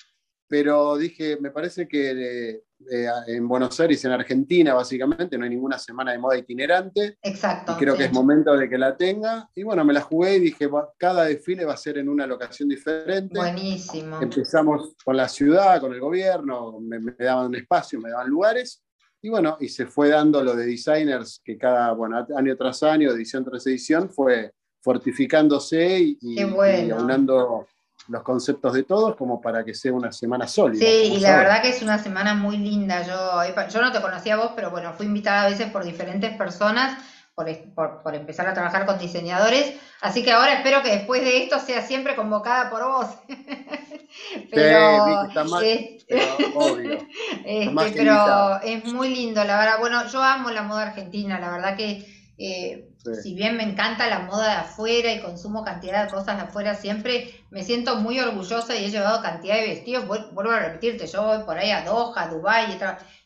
pero 0.46 0.96
dije, 0.98 1.38
me 1.40 1.50
parece 1.50 1.88
que 1.88 2.62
eh, 2.90 3.06
en 3.28 3.46
Buenos 3.48 3.78
Aires, 3.80 4.04
en 4.04 4.12
Argentina, 4.12 4.74
básicamente, 4.74 5.36
no 5.36 5.44
hay 5.44 5.50
ninguna 5.50 5.78
semana 5.78 6.12
de 6.12 6.18
moda 6.18 6.38
itinerante. 6.38 7.18
Exacto. 7.22 7.72
Y 7.72 7.76
creo 7.76 7.96
que 7.96 8.04
es 8.04 8.12
momento 8.12 8.56
de 8.56 8.68
que 8.68 8.78
la 8.78 8.96
tenga. 8.96 9.48
Y 9.54 9.62
bueno, 9.62 9.84
me 9.84 9.92
la 9.92 10.00
jugué 10.00 10.36
y 10.36 10.40
dije, 10.40 10.68
cada 10.98 11.24
desfile 11.24 11.64
va 11.64 11.74
a 11.74 11.78
ser 11.78 11.98
en 11.98 12.08
una 12.08 12.26
locación 12.26 12.68
diferente. 12.68 13.38
Buenísimo. 13.38 14.20
Empezamos 14.20 14.94
con 15.04 15.16
la 15.16 15.28
ciudad, 15.28 15.80
con 15.80 15.92
el 15.92 16.00
gobierno, 16.00 16.78
me, 16.80 16.98
me 16.98 17.14
daban 17.18 17.54
espacio, 17.54 18.00
me 18.00 18.10
daban 18.10 18.28
lugares. 18.28 18.82
Y 19.22 19.30
bueno, 19.30 19.56
y 19.58 19.68
se 19.68 19.86
fue 19.86 20.10
dando 20.10 20.44
lo 20.44 20.54
de 20.54 20.66
designers 20.66 21.40
que 21.42 21.56
cada, 21.56 21.92
bueno, 21.92 22.26
año 22.36 22.56
tras 22.56 22.82
año, 22.82 23.10
edición 23.10 23.44
tras 23.44 23.66
edición, 23.66 24.10
fue 24.10 24.52
fortificándose 24.82 25.98
y, 25.98 26.18
y, 26.20 26.40
y 26.40 26.90
aunando 26.90 27.66
los 28.08 28.22
conceptos 28.22 28.74
de 28.74 28.82
todos 28.82 29.16
como 29.16 29.40
para 29.40 29.64
que 29.64 29.74
sea 29.74 29.92
una 29.92 30.12
semana 30.12 30.46
sólida. 30.46 30.84
Sí, 30.84 31.14
y 31.14 31.20
la 31.20 31.36
verdad 31.36 31.62
que 31.62 31.70
es 31.70 31.82
una 31.82 31.98
semana 31.98 32.34
muy 32.34 32.56
linda. 32.56 33.02
Yo, 33.02 33.68
yo 33.68 33.82
no 33.82 33.92
te 33.92 34.00
conocía 34.00 34.34
a 34.34 34.36
vos, 34.38 34.52
pero 34.54 34.70
bueno, 34.70 34.92
fui 34.92 35.06
invitada 35.06 35.44
a 35.44 35.48
veces 35.48 35.70
por 35.70 35.84
diferentes 35.84 36.36
personas 36.36 36.98
por, 37.34 38.02
por, 38.02 38.14
empezar 38.14 38.46
a 38.46 38.54
trabajar 38.54 38.86
con 38.86 38.98
diseñadores. 38.98 39.74
Así 40.00 40.22
que 40.22 40.32
ahora 40.32 40.54
espero 40.54 40.82
que 40.82 40.90
después 40.90 41.22
de 41.22 41.42
esto 41.42 41.58
sea 41.58 41.82
siempre 41.82 42.14
convocada 42.14 42.70
por 42.70 42.84
vos. 42.86 43.06
pero, 44.52 45.28
mal, 45.46 45.64
pero 46.08 46.24
obvio. 46.54 46.98
Este, 47.44 47.92
pero 47.96 48.60
es 48.62 48.84
muy 48.84 49.14
lindo, 49.14 49.42
la 49.44 49.58
verdad. 49.58 49.78
Bueno, 49.80 50.06
yo 50.08 50.22
amo 50.22 50.50
la 50.50 50.62
moda 50.62 50.82
argentina, 50.82 51.38
la 51.38 51.50
verdad 51.50 51.76
que 51.76 52.06
eh, 52.38 52.93
si 53.12 53.34
bien 53.34 53.56
me 53.56 53.64
encanta 53.64 54.08
la 54.08 54.20
moda 54.20 54.48
de 54.48 54.56
afuera 54.56 55.12
y 55.12 55.20
consumo 55.20 55.62
cantidad 55.62 56.04
de 56.04 56.10
cosas 56.10 56.36
de 56.36 56.44
afuera, 56.44 56.74
siempre 56.74 57.44
me 57.50 57.62
siento 57.62 57.96
muy 57.96 58.18
orgullosa 58.18 58.74
y 58.74 58.84
he 58.84 58.90
llevado 58.90 59.22
cantidad 59.22 59.56
de 59.56 59.68
vestidos. 59.68 60.06
Vuelvo 60.06 60.50
a 60.50 60.60
repetirte, 60.60 61.06
yo 61.06 61.22
voy 61.22 61.44
por 61.44 61.58
ahí 61.58 61.70
a 61.70 61.84
Doha, 61.84 62.22
a 62.22 62.28
Dubái 62.28 62.78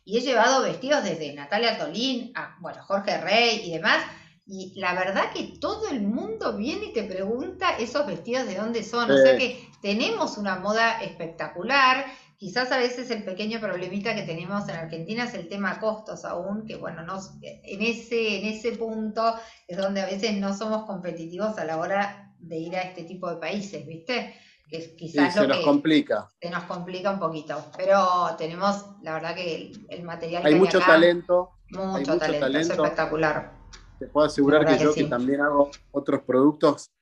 y, 0.04 0.16
he 0.16 0.20
llevado 0.20 0.62
vestidos 0.62 1.04
desde 1.04 1.32
Natalia 1.34 1.78
Tolín 1.78 2.32
a 2.34 2.56
bueno, 2.60 2.82
Jorge 2.82 3.18
Rey 3.18 3.62
y 3.64 3.72
demás. 3.72 4.04
Y 4.46 4.72
la 4.80 4.94
verdad 4.94 5.30
que 5.34 5.58
todo 5.60 5.88
el 5.90 6.00
mundo 6.00 6.56
viene 6.56 6.86
y 6.86 6.92
te 6.94 7.02
pregunta 7.02 7.76
esos 7.78 8.06
vestidos 8.06 8.46
de 8.46 8.56
dónde 8.56 8.82
son. 8.82 9.10
O 9.10 9.16
sea 9.16 9.36
que 9.36 9.68
tenemos 9.82 10.38
una 10.38 10.56
moda 10.56 11.02
espectacular 11.02 12.06
Quizás 12.38 12.70
a 12.70 12.78
veces 12.78 13.10
el 13.10 13.24
pequeño 13.24 13.58
problemita 13.58 14.14
que 14.14 14.22
tenemos 14.22 14.68
en 14.68 14.76
Argentina 14.76 15.24
es 15.24 15.34
el 15.34 15.48
tema 15.48 15.80
costos 15.80 16.24
aún, 16.24 16.64
que 16.66 16.76
bueno, 16.76 17.02
en, 17.42 17.82
ese, 17.82 18.38
en 18.38 18.44
ese 18.46 18.76
punto 18.76 19.34
es 19.66 19.76
donde 19.76 20.02
a 20.02 20.06
veces 20.06 20.36
no 20.36 20.56
somos 20.56 20.84
competitivos 20.84 21.58
a 21.58 21.64
la 21.64 21.78
hora 21.78 22.32
de 22.38 22.56
ir 22.58 22.76
a 22.76 22.82
este 22.82 23.02
tipo 23.02 23.28
de 23.28 23.38
países, 23.38 23.84
¿viste? 23.84 24.36
Que 24.70 24.94
quizás 24.94 25.34
se 25.34 25.48
nos 25.48 25.64
complica. 25.64 26.28
Se 26.40 26.48
nos 26.48 26.62
complica 26.62 27.10
un 27.10 27.18
poquito, 27.18 27.60
pero 27.76 28.36
tenemos, 28.38 28.86
la 29.02 29.14
verdad 29.14 29.34
que 29.34 29.72
el, 29.88 30.04
material... 30.04 30.46
Hay 30.46 30.54
mucho 30.54 30.78
talento. 30.78 31.50
Mucho, 31.70 32.18
talento, 32.18 32.46
es 32.56 32.70
espectacular. 32.70 33.52
Te 33.98 34.06
puedo 34.06 34.28
asegurar 34.28 34.64
que, 34.64 34.78
yo 34.78 34.94
que 34.94 35.04
también 35.04 35.40
hago 35.40 35.72
otros 35.90 36.22
productos 36.22 36.92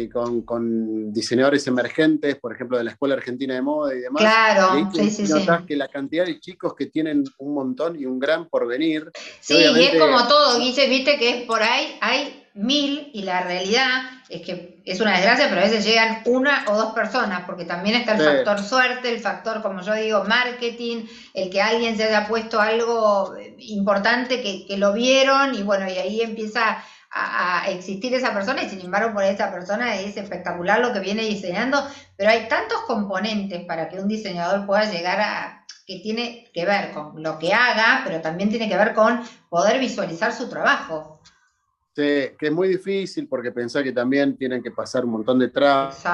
que 0.00 0.10
con, 0.10 0.42
con, 0.42 1.12
diseñadores 1.12 1.66
emergentes, 1.66 2.36
por 2.36 2.54
ejemplo, 2.54 2.78
de 2.78 2.84
la 2.84 2.92
Escuela 2.92 3.14
Argentina 3.14 3.54
de 3.54 3.62
Moda 3.62 3.94
y 3.94 4.00
demás, 4.00 4.22
claro, 4.22 4.90
sí, 4.94 5.10
sí, 5.10 5.22
notas 5.24 5.64
que 5.66 5.76
la 5.76 5.88
cantidad 5.88 6.24
de 6.24 6.40
chicos 6.40 6.74
que 6.74 6.86
tienen 6.86 7.24
un 7.38 7.54
montón 7.54 7.98
y 7.98 8.06
un 8.06 8.18
gran 8.18 8.48
porvenir. 8.48 9.10
Sí, 9.40 9.54
y 9.54 9.82
es 9.82 9.98
como 10.00 10.26
todo, 10.26 10.58
Guille, 10.58 10.88
viste 10.88 11.18
que 11.18 11.40
es 11.40 11.46
por 11.46 11.62
ahí, 11.62 11.96
hay 12.00 12.46
mil 12.54 13.10
y 13.14 13.22
la 13.22 13.42
realidad 13.42 14.02
es 14.28 14.42
que 14.42 14.80
es 14.84 15.00
una 15.00 15.16
desgracia, 15.16 15.48
pero 15.48 15.60
a 15.60 15.64
veces 15.64 15.84
llegan 15.84 16.22
una 16.26 16.64
o 16.68 16.76
dos 16.76 16.92
personas, 16.94 17.44
porque 17.46 17.64
también 17.64 17.96
está 17.96 18.14
el 18.14 18.22
factor 18.22 18.60
suerte, 18.60 19.12
el 19.12 19.20
factor, 19.20 19.62
como 19.62 19.82
yo 19.82 19.94
digo, 19.94 20.24
marketing, 20.24 21.04
el 21.34 21.50
que 21.50 21.60
alguien 21.60 21.96
se 21.96 22.04
haya 22.04 22.26
puesto 22.26 22.60
algo 22.60 23.34
importante 23.58 24.42
que, 24.42 24.66
que 24.66 24.76
lo 24.78 24.92
vieron 24.92 25.54
y 25.54 25.62
bueno, 25.62 25.88
y 25.88 25.92
ahí 25.92 26.20
empieza 26.22 26.82
a, 27.10 27.68
existir 27.70 28.14
esa 28.14 28.32
persona 28.32 28.62
y 28.62 28.68
sin 28.68 28.80
embargo 28.80 29.12
por 29.12 29.24
esa 29.24 29.50
persona 29.50 29.96
es 30.00 30.16
espectacular 30.16 30.80
lo 30.80 30.92
que 30.92 31.00
viene 31.00 31.24
diseñando, 31.24 31.78
pero 32.16 32.30
hay 32.30 32.48
tantos 32.48 32.80
componentes 32.86 33.64
para 33.64 33.88
que 33.88 33.98
un 33.98 34.08
diseñador 34.08 34.66
pueda 34.66 34.90
llegar 34.90 35.20
a 35.20 35.66
que 35.86 36.00
tiene 36.00 36.48
que 36.54 36.64
ver 36.64 36.92
con 36.92 37.20
lo 37.20 37.38
que 37.38 37.52
haga, 37.52 38.02
pero 38.04 38.20
también 38.20 38.48
tiene 38.48 38.68
que 38.68 38.76
ver 38.76 38.94
con 38.94 39.20
poder 39.48 39.80
visualizar 39.80 40.32
su 40.32 40.48
trabajo. 40.48 41.20
Sí, 41.96 42.30
que 42.38 42.46
es 42.46 42.52
muy 42.52 42.68
difícil 42.68 43.26
porque 43.26 43.50
pensar 43.50 43.82
que 43.82 43.92
también 43.92 44.36
tienen 44.36 44.62
que 44.62 44.70
pasar 44.70 45.04
un 45.04 45.10
montón 45.10 45.40
de 45.40 45.48
trabas. 45.48 46.04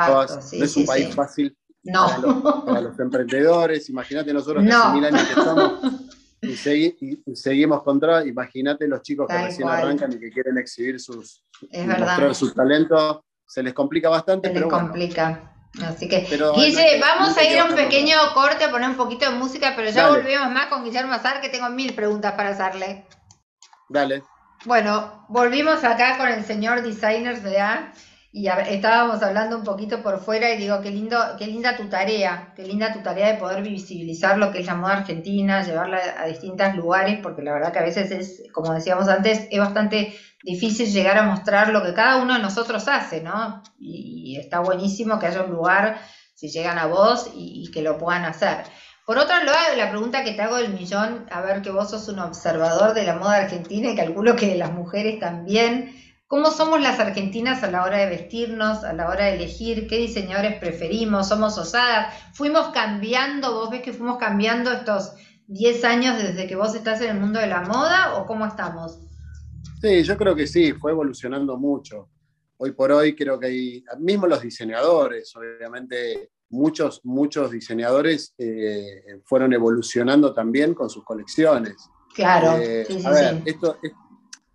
no 0.55 0.65
es 0.65 0.77
un 0.77 0.87
país 0.87 1.15
fácil 1.15 1.55
no. 1.87 2.65
Para, 2.65 2.81
los, 2.81 2.99
emprendedores. 2.99 3.89
Imagínate 3.89 4.33
nosotros 4.33 4.65
que 4.65 4.73
hace 4.73 4.95
mil 4.95 5.05
años 5.05 5.23
que 5.23 5.41
estamos 5.41 5.73
y, 6.47 7.35
seguimos 7.35 7.83
contra, 7.83 8.25
imagínate 8.27 8.87
los 8.87 9.03
chicos 9.03 9.27
que 9.29 9.37
recién 9.37 9.69
arrancan 9.69 10.13
y 10.13 10.19
que 10.19 10.31
quieren 10.31 10.59
exhibir 10.59 11.01
sus, 11.01 11.45
mostrar 11.73 12.35
sus 12.35 12.55
talentos, 12.55 13.21
se 13.47 13.63
les 13.63 13.75
complica 13.75 14.09
bastante. 14.09 14.49
Se 14.49 14.55
les 14.55 14.65
complica. 14.65 15.53
Así 15.85 16.09
que, 16.09 16.21
Guille, 16.21 16.99
vamos 17.01 17.37
a 17.37 17.45
ir 17.45 17.59
a 17.59 17.65
un 17.65 17.75
pequeño 17.75 18.17
corte 18.35 18.65
a 18.65 18.71
poner 18.71 18.89
un 18.89 18.97
poquito 18.97 19.31
de 19.31 19.37
música, 19.37 19.75
pero 19.77 19.91
ya 19.91 20.09
volvemos 20.09 20.51
más 20.51 20.67
con 20.67 20.85
Guillermo 20.85 21.13
Azar, 21.13 21.41
que 21.41 21.51
tengo 21.51 21.69
mil 21.69 21.95
preguntas 21.95 22.33
para 22.33 22.51
hacerle. 22.51 23.05
Dale. 23.89 24.23
Bueno, 24.65 25.27
volvimos 25.29 25.85
acá 25.85 26.17
con 26.17 26.29
el 26.29 26.45
señor 26.45 26.83
Designers 26.83 27.43
de 27.43 27.61
A 27.61 27.93
y 28.37 28.49
estábamos 28.49 29.23
hablando 29.23 29.57
un 29.57 29.65
poquito 29.65 30.03
por 30.03 30.21
fuera 30.21 30.53
y 30.53 30.59
digo, 30.59 30.83
qué, 30.83 30.91
lindo, 30.91 31.17
qué 31.39 31.47
linda 31.47 31.75
tu 31.75 31.89
tarea, 31.89 32.53
qué 32.55 32.65
linda 32.65 32.93
tu 32.93 33.01
tarea 33.01 33.33
de 33.33 33.39
poder 33.39 33.63
visibilizar 33.63 34.37
lo 34.37 34.53
que 34.53 34.61
es 34.61 34.67
la 34.67 34.75
moda 34.75 34.99
argentina, 34.99 35.63
llevarla 35.63 35.99
a 36.19 36.27
distintos 36.27 36.75
lugares, 36.75 37.19
porque 37.23 37.41
la 37.41 37.55
verdad 37.55 37.73
que 37.73 37.79
a 37.79 37.85
veces 37.85 38.11
es, 38.11 38.43
como 38.53 38.75
decíamos 38.75 39.09
antes, 39.09 39.49
es 39.51 39.59
bastante 39.59 40.15
difícil 40.43 40.93
llegar 40.93 41.17
a 41.17 41.23
mostrar 41.23 41.71
lo 41.71 41.83
que 41.83 41.95
cada 41.95 42.19
uno 42.23 42.35
de 42.35 42.41
nosotros 42.41 42.87
hace, 42.89 43.23
¿no? 43.23 43.63
Y, 43.81 44.37
está 44.39 44.61
buenísimo 44.61 45.19
que 45.19 45.29
haya 45.29 45.45
un 45.45 45.53
lugar, 45.53 45.99
si 46.35 46.51
llegan 46.51 46.79
a 46.79 46.85
vos, 46.85 47.31
y, 47.35 47.71
que 47.73 47.81
lo 47.81 47.97
puedan 47.97 48.27
hacer. 48.27 48.65
Por 49.07 49.17
otro 49.17 49.43
lado, 49.45 49.77
la 49.79 49.89
pregunta 49.89 50.25
que 50.25 50.33
te 50.33 50.43
hago 50.43 50.57
del 50.57 50.75
millón, 50.75 51.25
a 51.31 51.41
ver 51.41 51.63
que 51.63 51.71
vos 51.71 51.89
sos 51.89 52.07
un 52.11 52.19
observador 52.19 52.93
de 52.93 53.05
la 53.05 53.15
moda 53.15 53.37
argentina 53.37 53.89
y 53.89 53.97
calculo 53.97 54.37
que 54.37 54.57
las 54.57 54.73
mujeres 54.73 55.19
también, 55.21 55.95
¿Cómo 56.29 56.51
somos 56.51 56.81
las 56.81 56.99
argentinas 56.99 57.63
a 57.63 57.71
la 57.71 57.85
hora 57.85 57.99
de 57.99 58.07
vestirnos, 58.07 58.83
a 58.83 58.93
la 58.93 59.09
hora 59.09 59.27
de 59.27 59.35
elegir 59.35 59.87
qué 59.87 59.99
diseñadores 59.99 60.59
preferimos? 60.59 61.29
¿Somos 61.29 61.57
osadas? 61.57 62.13
¿Fuimos 62.35 62.69
cambiando? 62.71 63.55
¿Vos 63.55 63.71
ves 63.71 63.83
que 63.83 63.93
fuimos 63.93 64.19
cambiando 64.19 64.73
estos 64.73 65.13
10 65.47 65.85
años 65.85 66.21
desde 66.21 66.49
que 66.49 66.57
vos 66.57 66.75
estás 66.75 67.01
en 67.01 67.11
el 67.11 67.21
mundo 67.21 67.39
de 67.39 67.47
la 67.47 67.61
moda 67.61 68.17
o 68.17 68.27
cómo 68.27 68.45
estamos? 68.45 68.99
Sí, 69.81 70.03
yo 70.03 70.17
creo 70.17 70.35
que 70.35 70.49
sí, 70.49 70.73
fue 70.73 70.91
evolucionando 70.91 71.57
mucho. 71.57 72.09
Hoy 72.57 72.73
por 72.73 72.91
hoy 72.91 73.15
creo 73.15 73.39
que 73.39 73.47
hay, 73.47 73.85
mismo 74.01 74.27
los 74.27 74.43
diseñadores, 74.43 75.33
obviamente 75.37 76.31
muchos, 76.49 77.03
muchos 77.05 77.53
diseñadores 77.53 78.35
eh, 78.37 79.21
fueron 79.25 79.53
evolucionando 79.53 80.35
también 80.35 80.75
con 80.75 80.91
sus 80.91 81.05
colecciones. 81.05 81.77
Claro. 82.17 82.59
Eh, 82.61 82.85
a 83.05 83.11
ver, 83.11 83.43
esto, 83.45 83.79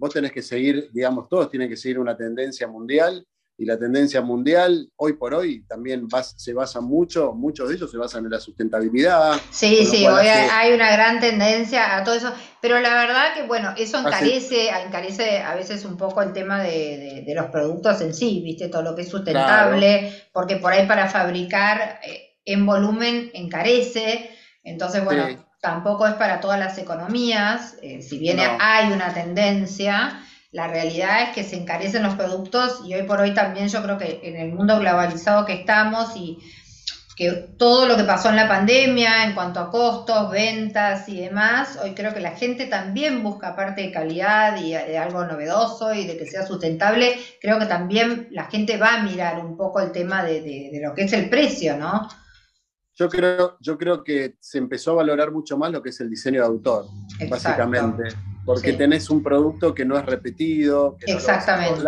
vos 0.01 0.12
tenés 0.12 0.31
que 0.31 0.41
seguir, 0.41 0.89
digamos, 0.91 1.29
todos 1.29 1.48
tienen 1.51 1.70
que 1.70 1.77
seguir 1.77 2.00
una 2.00 2.17
tendencia 2.17 2.67
mundial 2.67 3.24
y 3.55 3.65
la 3.65 3.77
tendencia 3.77 4.20
mundial 4.20 4.89
hoy 4.96 5.13
por 5.13 5.36
hoy 5.36 5.63
también 5.67 6.08
se 6.36 6.53
basa 6.55 6.81
mucho, 6.81 7.34
muchos 7.34 7.70
de 7.70 7.75
ellos 7.75 7.91
se 7.91 8.00
basan 8.00 8.25
en 8.25 8.31
la 8.31 8.39
sustentabilidad. 8.39 9.39
Sí, 9.51 9.86
sí, 9.86 10.08
hoy 10.08 10.25
hay 10.25 10.74
una 10.74 10.91
gran 10.91 11.20
tendencia 11.20 11.96
a 11.96 12.03
todo 12.03 12.15
eso, 12.15 12.34
pero 12.63 12.79
la 12.79 12.96
verdad 12.96 13.36
que 13.36 13.43
bueno, 13.43 13.75
eso 13.77 14.00
encarece, 14.00 14.70
encarece 14.70 15.38
a 15.38 15.53
veces 15.53 15.86
un 15.86 15.98
poco 15.98 16.24
el 16.24 16.34
tema 16.34 16.63
de, 16.63 17.24
los 17.36 17.51
productos 17.51 18.01
en 18.01 18.15
sí, 18.15 18.41
viste, 18.43 18.70
todo 18.70 18.81
lo 18.81 18.96
que 18.96 19.03
es 19.03 19.10
sustentable, 19.10 20.29
porque 20.34 20.55
por 20.55 20.74
ahí 20.74 20.88
para 20.88 21.08
fabricar 21.10 22.00
eh, 22.03 22.39
en 22.43 22.65
volumen 22.65 23.29
encarece, 23.36 24.31
entonces 24.63 25.05
bueno 25.05 25.50
tampoco 25.62 26.08
es 26.08 26.15
para 26.15 26.41
todas 26.41 26.60
las 26.60 26.77
economías, 26.80 27.77
eh, 27.82 28.01
si 28.01 28.18
bien 28.18 28.39
hay 28.60 28.91
una 28.91 29.13
tendencia, 29.13 30.20
la 30.51 30.68
realidad 30.68 31.22
es 31.22 31.30
que 31.30 31.44
se 31.44 31.56
encarecen 31.56 32.03
los 32.03 32.15
productos 32.15 32.82
y 32.86 32.96
hoy 32.96 33.03
por 33.03 33.22
hoy 33.22 33.34
también 33.34 33.70
yo 33.70 33.82
creo 33.84 33.98
que 33.98 34.20
en 34.24 34.36
el 34.36 34.51
mundo 34.51 34.80
globalizado 34.80 35.46
que 35.46 35.53
estamos 35.53 36.18
y 36.18 36.39
que 37.15 37.32
todo 37.58 37.86
lo 37.86 37.96
que 37.96 38.03
pasó 38.03 38.30
en 38.30 38.38
la 38.38 38.48
pandemia 38.48 39.24
en 39.24 39.34
cuanto 39.34 39.60
a 39.60 39.70
costos, 39.70 40.32
ventas 40.32 41.08
y 41.08 41.22
demás, 41.22 41.77
hoy 41.82 41.94
creo 41.94 42.13
que 42.13 42.22
la 42.22 42.32
gente 42.32 42.65
también 42.65 43.22
busca 43.22 43.56
parte 43.56 43.82
de 43.82 43.91
calidad 43.91 44.58
y 44.58 44.72
de 44.72 44.98
algo 44.98 45.24
novedoso 45.25 45.94
y 45.94 46.08
de 46.08 46.18
que 46.18 46.25
sea 46.25 46.46
sustentable, 46.46 47.15
creo 47.39 47.60
que 47.60 47.68
también 47.68 48.27
la 48.32 48.46
gente 48.46 48.77
va 48.77 48.96
a 48.96 49.03
mirar 49.03 49.39
un 49.39 49.56
poco 49.56 49.80
el 49.80 49.91
tema 49.91 50.24
de, 50.24 50.41
de 50.41 50.82
lo 50.84 50.96
que 50.96 51.03
es 51.03 51.13
el 51.13 51.30
precio, 51.30 51.77
¿no? 51.77 52.10
Yo 53.01 53.10
creo, 53.10 53.58
yo 53.60 53.79
creo 53.79 54.03
que 54.03 54.36
se 54.39 54.60
empezó 54.60 54.91
a 54.91 54.96
valorar 54.98 55.31
mucho 55.31 55.58
más 55.58 55.72
lo 55.72 55.81
que 55.81 55.89
es 55.89 56.00
el 56.01 56.10
diseño 56.12 56.41
de 56.41 56.46
autor, 56.46 56.86
básicamente. 57.27 58.15
porque 58.46 58.74
tenés 58.74 59.10
un 59.10 59.24
producto 59.24 59.74
que 59.74 59.86
no 59.86 59.98
es 59.98 60.05
repetido. 60.05 60.98
Que 60.98 61.13
Exactamente. 61.13 61.84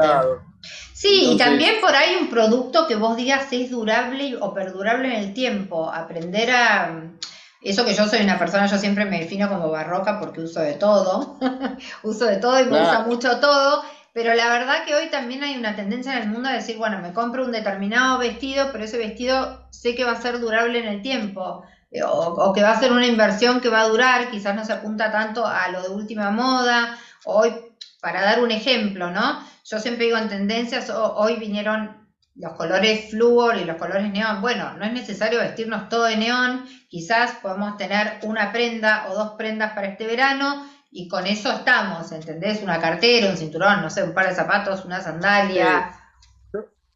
sí, 0.91 1.33
y 1.33 1.37
también 1.37 1.75
por 1.81 1.95
ahí 1.95 2.17
un 2.19 2.31
producto 2.31 2.87
que 2.87 2.95
vos 2.95 3.15
digas 3.15 3.45
es 3.51 3.69
durable 3.69 4.37
o 4.41 4.55
perdurable 4.55 5.07
en 5.09 5.23
el 5.23 5.33
tiempo. 5.35 5.87
Aprender 5.87 6.49
a... 6.49 7.11
Eso 7.61 7.85
que 7.85 7.93
yo 7.93 8.07
soy 8.07 8.23
una 8.23 8.39
persona, 8.39 8.65
yo 8.65 8.79
siempre 8.79 9.05
me 9.05 9.19
defino 9.19 9.47
como 9.47 9.69
barroca 9.69 10.19
porque 10.19 10.41
uso 10.41 10.61
de 10.61 10.73
todo, 10.73 11.37
uso 12.01 12.25
de 12.25 12.37
todo 12.37 12.59
y 12.59 12.65
me 12.65 12.79
gusta 12.79 13.05
mucho 13.05 13.39
todo, 13.39 13.83
pero 14.13 14.33
la 14.35 14.47
verdad 14.49 14.85
que 14.85 14.95
hoy 14.95 15.09
también 15.09 15.43
hay 15.43 15.57
una 15.57 15.75
tendencia 15.75 16.15
en 16.15 16.23
el 16.23 16.29
mundo 16.29 16.49
a 16.49 16.53
decir, 16.53 16.77
bueno, 16.77 16.99
me 16.99 17.13
compro 17.13 17.43
un 17.43 17.51
determinado 17.51 18.19
vestido, 18.19 18.69
pero 18.71 18.83
ese 18.83 18.99
vestido 18.99 19.67
sé 19.71 19.95
que 19.95 20.05
va 20.05 20.11
a 20.11 20.21
ser 20.21 20.39
durable 20.39 20.79
en 20.79 20.87
el 20.87 21.01
tiempo 21.01 21.63
o, 22.01 22.53
que 22.53 22.63
va 22.63 22.71
a 22.71 22.79
ser 22.79 22.91
una 22.91 23.05
inversión 23.05 23.59
que 23.59 23.69
va 23.69 23.81
a 23.81 23.87
durar, 23.87 24.31
quizás 24.31 24.55
no 24.55 24.65
se 24.65 24.73
apunta 24.73 25.11
tanto 25.11 25.45
a 25.45 25.67
lo 25.69 25.81
de 25.81 25.89
última 25.89 26.31
moda. 26.31 26.97
Hoy, 27.25 27.53
para 28.01 28.21
dar 28.21 28.41
un 28.41 28.51
ejemplo, 28.51 29.11
¿no? 29.11 29.43
Yo 29.65 29.79
siempre 29.79 30.05
digo 30.05 30.17
en 30.17 30.29
tendencias, 30.29 30.89
hoy 30.89 31.35
vinieron 31.37 32.03
los 32.35 32.53
colores 32.53 33.11
flúor 33.11 33.57
y 33.57 33.65
los 33.65 33.77
colores 33.77 34.11
neón. 34.11 34.41
Bueno, 34.41 34.73
no 34.73 34.85
es 34.85 34.93
necesario 34.93 35.39
vestirnos 35.39 35.87
todo 35.89 36.05
de 36.05 36.17
neón, 36.17 36.65
quizás 36.89 37.31
podemos 37.41 37.77
tener 37.77 38.19
una 38.23 38.51
prenda 38.51 39.05
o 39.09 39.13
dos 39.13 39.33
prendas 39.37 39.73
para 39.73 39.87
este 39.87 40.07
verano 40.07 40.67
y 40.93 41.07
con 41.07 41.25
eso 41.25 41.51
estamos, 41.51 42.11
¿entendés? 42.11 42.61
Una 42.61 42.79
cartera, 42.79 43.29
un 43.29 43.37
cinturón, 43.37 43.81
no 43.81 43.89
sé, 43.89 44.03
un 44.03 44.13
par 44.13 44.29
de 44.29 44.35
zapatos, 44.35 44.85
una 44.85 45.01
sandalia. 45.01 45.91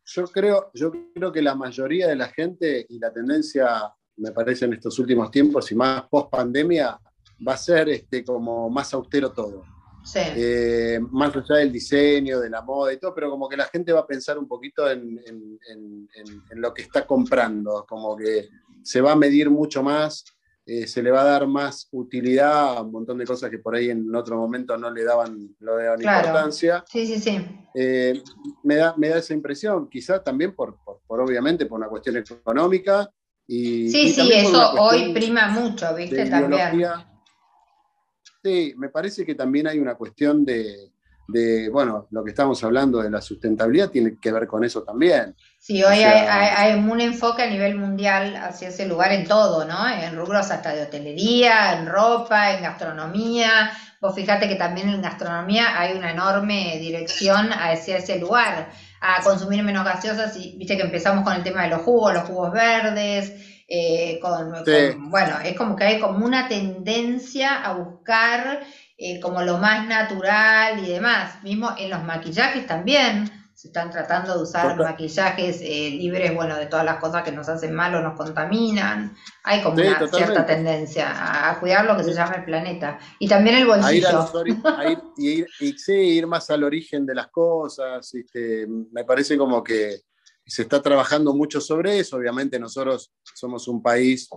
yo, 0.06 0.28
creo, 0.28 0.72
yo 0.74 0.92
creo 1.14 1.32
que 1.32 1.42
la 1.42 1.56
mayoría 1.56 2.08
de 2.08 2.16
la 2.16 2.28
gente 2.28 2.86
y 2.88 3.00
la 3.00 3.12
tendencia 3.12 3.92
me 4.18 4.32
parece, 4.32 4.66
en 4.66 4.74
estos 4.74 4.98
últimos 5.00 5.32
tiempos 5.32 5.72
y 5.72 5.76
más 5.76 6.04
post 6.10 6.30
pandemia, 6.30 7.00
va 7.48 7.54
a 7.54 7.58
ser 7.58 7.90
este, 7.90 8.24
como 8.24 8.70
más 8.70 8.94
austero 8.94 9.32
todo. 9.32 9.64
Sí. 10.04 10.20
Eh, 10.24 11.00
más 11.12 11.36
allá 11.36 11.58
del 11.58 11.72
diseño, 11.72 12.40
de 12.40 12.50
la 12.50 12.62
moda 12.62 12.94
y 12.94 12.98
todo, 12.98 13.14
pero 13.14 13.30
como 13.30 13.50
que 13.50 13.58
la 13.58 13.66
gente 13.66 13.92
va 13.92 14.02
a 14.02 14.08
pensar 14.08 14.38
un 14.38 14.48
poquito 14.48 14.90
en, 14.90 15.20
lo 16.52 16.74
que 16.74 16.84
está 16.84 17.06
comprando, 17.06 17.86
como 17.88 18.16
que 18.16 18.48
se 18.84 19.02
va 19.02 19.12
a 19.12 19.18
medir 19.18 19.50
mucho 19.50 19.84
más, 19.84 20.24
eh, 20.70 20.86
se 20.86 21.02
le 21.02 21.12
va 21.12 21.22
a 21.22 21.24
dar 21.24 21.48
más 21.48 21.88
utilidad 21.92 22.76
a 22.78 22.82
un 22.82 22.92
montón 22.92 23.18
de 23.18 23.26
cosas 23.26 23.50
que 23.50 23.58
por 23.58 23.74
ahí 23.74 23.90
en 23.90 24.14
otro 24.14 24.36
momento 24.36 24.78
no 24.78 24.92
le 24.92 25.06
daban, 25.06 25.56
lo 25.60 25.78
daban 25.78 26.02
importancia. 26.02 26.84
Sí, 26.86 27.08
sí, 27.08 27.20
sí. 27.20 27.40
Eh, 27.74 28.22
me, 28.64 28.76
da, 28.76 28.94
me 28.98 29.08
da 29.08 29.20
esa 29.20 29.34
impresión, 29.34 29.90
quizás 29.90 30.22
también 30.26 30.54
por, 30.54 30.78
por, 30.84 31.22
obviamente, 31.22 31.68
por 31.68 31.80
una 31.80 31.88
cuestión 31.88 32.18
económica, 32.18 33.10
sí, 33.48 33.90
sí, 33.90 34.30
eso 34.34 34.74
hoy 34.74 35.14
prima 35.14 35.48
mucho, 35.48 35.96
¿viste? 35.96 36.30
También. 36.30 36.76
Sí, 38.44 38.74
me 38.76 38.90
parece 38.90 39.26
que 39.26 39.36
también 39.36 39.68
hay 39.68 39.80
una 39.80 39.96
cuestión 39.96 40.44
de, 40.44 40.92
bueno, 41.72 42.08
lo 42.12 42.24
que 42.24 42.30
estamos 42.30 42.64
hablando 42.64 43.02
de 43.02 43.10
la 43.10 43.22
sustentabilidad 43.22 43.90
tiene 43.90 44.18
que 44.20 44.32
ver 44.32 44.48
con 44.48 44.64
eso 44.64 44.84
también. 44.84 45.36
Sí, 45.60 45.84
hoy 45.84 46.04
hay, 46.04 46.76
un 46.76 47.02
enfoque 47.02 47.44
a 47.44 47.50
nivel 47.50 47.76
mundial 47.76 48.36
hacia 48.38 48.70
ese 48.70 48.88
lugar 48.88 49.12
en 49.12 49.28
todo, 49.28 49.66
¿no? 49.66 49.88
En 49.90 50.16
rubros 50.16 50.50
hasta 50.52 50.74
de 50.74 50.84
hotelería, 50.84 51.78
en 51.78 51.88
ropa, 51.88 52.54
en 52.54 52.64
gastronomía. 52.64 53.72
Vos 54.00 54.16
fíjate 54.16 54.48
que 54.48 54.56
también 54.56 54.90
en 54.90 55.02
gastronomía 55.02 55.80
hay 55.80 55.98
una 55.98 56.12
enorme 56.12 56.78
dirección 56.80 57.52
hacia 57.52 57.98
ese 57.98 58.20
lugar 58.20 58.70
a 59.02 59.22
consumir 59.24 59.64
menos 59.64 59.84
gaseosas 59.84 60.38
y 60.38 60.56
viste 60.58 60.78
que 60.78 60.84
empezamos 60.84 61.24
con 61.24 61.34
el 61.34 61.44
tema 61.44 61.64
de 61.64 61.70
los 61.70 61.82
jugos, 61.82 62.14
los 62.14 62.24
jugos 62.24 62.52
verdes, 62.52 63.34
eh, 63.68 64.20
con, 64.22 64.54
bueno, 65.10 65.40
es 65.44 65.58
como 65.58 65.76
que 65.76 65.84
hay 65.84 66.00
como 66.00 66.26
una 66.26 66.48
tendencia 66.48 67.62
a 67.64 67.74
buscar 67.74 68.62
eh, 68.98 69.20
como 69.20 69.44
lo 69.44 69.58
más 69.58 69.88
natural 69.88 70.84
y 70.84 70.90
demás, 70.90 71.44
mismo 71.44 71.70
en 71.78 71.92
los 71.92 72.04
maquillajes 72.04 72.66
también, 72.66 73.32
se 73.58 73.70
están 73.70 73.90
tratando 73.90 74.36
de 74.36 74.44
usar 74.44 74.78
maquillajes 74.78 75.62
eh, 75.62 75.90
libres, 75.90 76.34
bueno, 76.36 76.56
de 76.56 76.68
todas 76.68 76.86
las 76.86 76.98
cosas 76.98 77.24
que 77.24 77.32
nos 77.32 77.50
hacen 77.50 77.74
mal 77.74 77.96
o 77.96 78.02
nos 78.04 78.16
contaminan. 78.16 79.16
Hay 79.44 79.64
como 79.64 79.78
una 79.78 80.08
cierta 80.08 80.46
tendencia 80.46 81.50
a, 81.50 81.60
cuidar 81.60 81.86
lo 81.86 81.98
que 81.98 82.04
se 82.04 82.14
llama 82.14 82.36
el 82.36 82.46
planeta. 82.46 83.00
Y 83.18 83.28
también 83.28 83.58
el 83.58 83.66
bolsillo. 83.66 84.30
A 84.64 84.92
ir, 85.18 85.48
y, 85.60 85.74
sí, 85.74 85.92
ir 85.92 86.28
más 86.28 86.52
al 86.52 86.64
origen 86.64 87.04
de 87.04 87.16
las 87.16 87.30
cosas. 87.30 88.14
Este, 88.14 88.68
me 88.68 89.04
parece 89.04 89.36
como 89.40 89.64
que 89.64 90.02
se 90.46 90.62
está 90.62 90.80
trabajando 90.80 91.34
mucho 91.34 91.60
sobre 91.60 91.98
eso. 91.98 92.18
Obviamente 92.18 92.60
nosotros 92.60 93.12
somos 93.24 93.68
un 93.68 93.82
país 93.82 94.30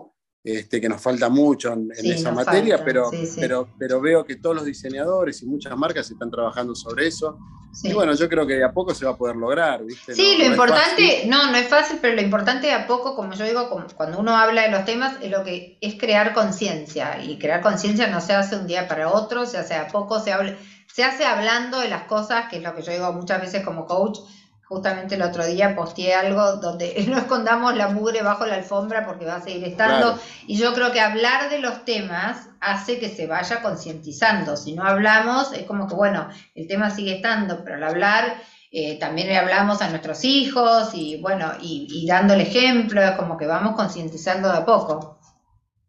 este, 0.43 0.81
que 0.81 0.89
nos 0.89 1.03
falta 1.03 1.29
mucho 1.29 1.73
en, 1.73 1.91
esa 1.93 2.33
materia, 2.33 2.83
pero, 2.85 3.11
Pero, 3.37 3.69
pero 3.79 4.01
veo 4.01 4.25
que 4.25 4.37
todos 4.37 4.57
los 4.57 4.65
diseñadores 4.65 5.43
y 5.43 5.47
muchas 5.47 5.77
marcas 5.77 6.11
están 6.11 6.31
trabajando 6.31 6.75
sobre 6.75 7.07
eso. 7.07 7.39
Y 7.85 7.93
bueno, 7.93 8.15
yo 8.15 8.29
creo 8.29 8.47
que 8.47 8.55
de 8.55 8.65
a 8.65 8.73
poco 8.73 8.95
se 8.95 9.05
va 9.05 9.13
a 9.13 9.17
poder 9.17 9.37
lograr, 9.37 9.85
¿viste? 9.85 10.15
Sí, 10.15 10.37
lo 10.39 10.45
importante, 10.45 11.25
no, 11.27 11.51
no 11.51 11.57
es 11.57 11.69
fácil, 11.69 11.99
pero 12.01 12.17
lo 12.17 12.23
importante 12.23 12.67
de 12.67 12.73
a 12.73 12.87
poco, 12.87 13.15
como 13.15 13.35
yo 13.35 13.45
digo, 13.45 13.69
cuando 13.97 14.19
uno 14.19 14.37
habla 14.37 14.63
de 14.63 14.71
los 14.71 14.85
temas, 14.85 15.17
es 15.23 15.31
lo 15.31 15.45
que 15.45 15.79
es 15.81 15.95
crear 15.95 16.33
conciencia. 16.33 17.23
Y 17.23 17.39
crear 17.39 17.61
conciencia 17.61 18.09
no 18.09 18.21
se 18.21 18.33
hace 18.33 18.57
un 18.57 18.67
día 18.67 18.89
para 18.89 19.11
otro, 19.11 19.47
se 19.47 19.59
hace 19.59 19.75
a 19.75 19.87
poco, 19.87 20.19
se, 20.19 20.33
se 20.93 21.05
hace 21.05 21.25
hablando 21.25 21.79
de 21.79 21.89
las 21.89 22.05
cosas, 22.05 22.49
que 22.51 22.57
es 22.57 22.63
lo 22.63 22.75
que 22.75 22.83
yo 22.83 22.93
digo 22.93 23.13
muchas 23.13 23.41
veces 23.41 23.65
como 23.65 23.87
coach, 23.87 24.19
Justamente 24.71 25.17
el 25.17 25.23
otro 25.23 25.45
día 25.45 25.75
posteé 25.75 26.15
algo 26.15 26.53
donde 26.59 27.05
no 27.09 27.19
escondamos 27.19 27.77
la 27.77 27.89
mugre 27.89 28.23
bajo 28.23 28.47
la 28.47 28.55
alfombra 28.55 29.05
porque 29.05 29.25
va 29.25 29.35
a 29.35 29.43
seguir 29.43 29.65
estando. 29.67 30.17
Y 30.47 30.57
yo 30.57 30.73
creo 30.75 30.93
que 30.93 31.01
hablar 31.01 31.51
de 31.51 31.59
los 31.59 31.85
temas 31.85 32.49
hace 32.61 33.01
que 33.01 33.09
se 33.09 33.27
vaya 33.27 33.63
concientizando. 33.63 34.57
Si 34.57 34.73
no 34.75 34.85
hablamos, 34.85 35.53
es 35.55 35.65
como 35.65 35.89
que, 35.89 35.97
bueno, 35.97 36.29
el 36.55 36.69
tema 36.69 36.91
sigue 36.91 37.17
estando, 37.17 37.65
pero 37.65 37.79
al 37.79 37.83
hablar 37.83 38.41
eh, 38.71 38.97
también 39.01 39.27
le 39.27 39.39
hablamos 39.39 39.83
a 39.83 39.89
nuestros 39.89 40.25
hijos 40.25 40.91
y, 40.95 41.21
bueno, 41.21 41.51
y, 41.61 41.89
y 41.91 42.07
dando 42.07 42.35
el 42.35 42.43
ejemplo, 42.43 43.03
es 43.03 43.17
como 43.17 43.37
que 43.37 43.49
vamos 43.49 43.75
concientizando 43.75 44.53
de 44.53 44.59
a 44.59 44.65
poco. 44.65 45.19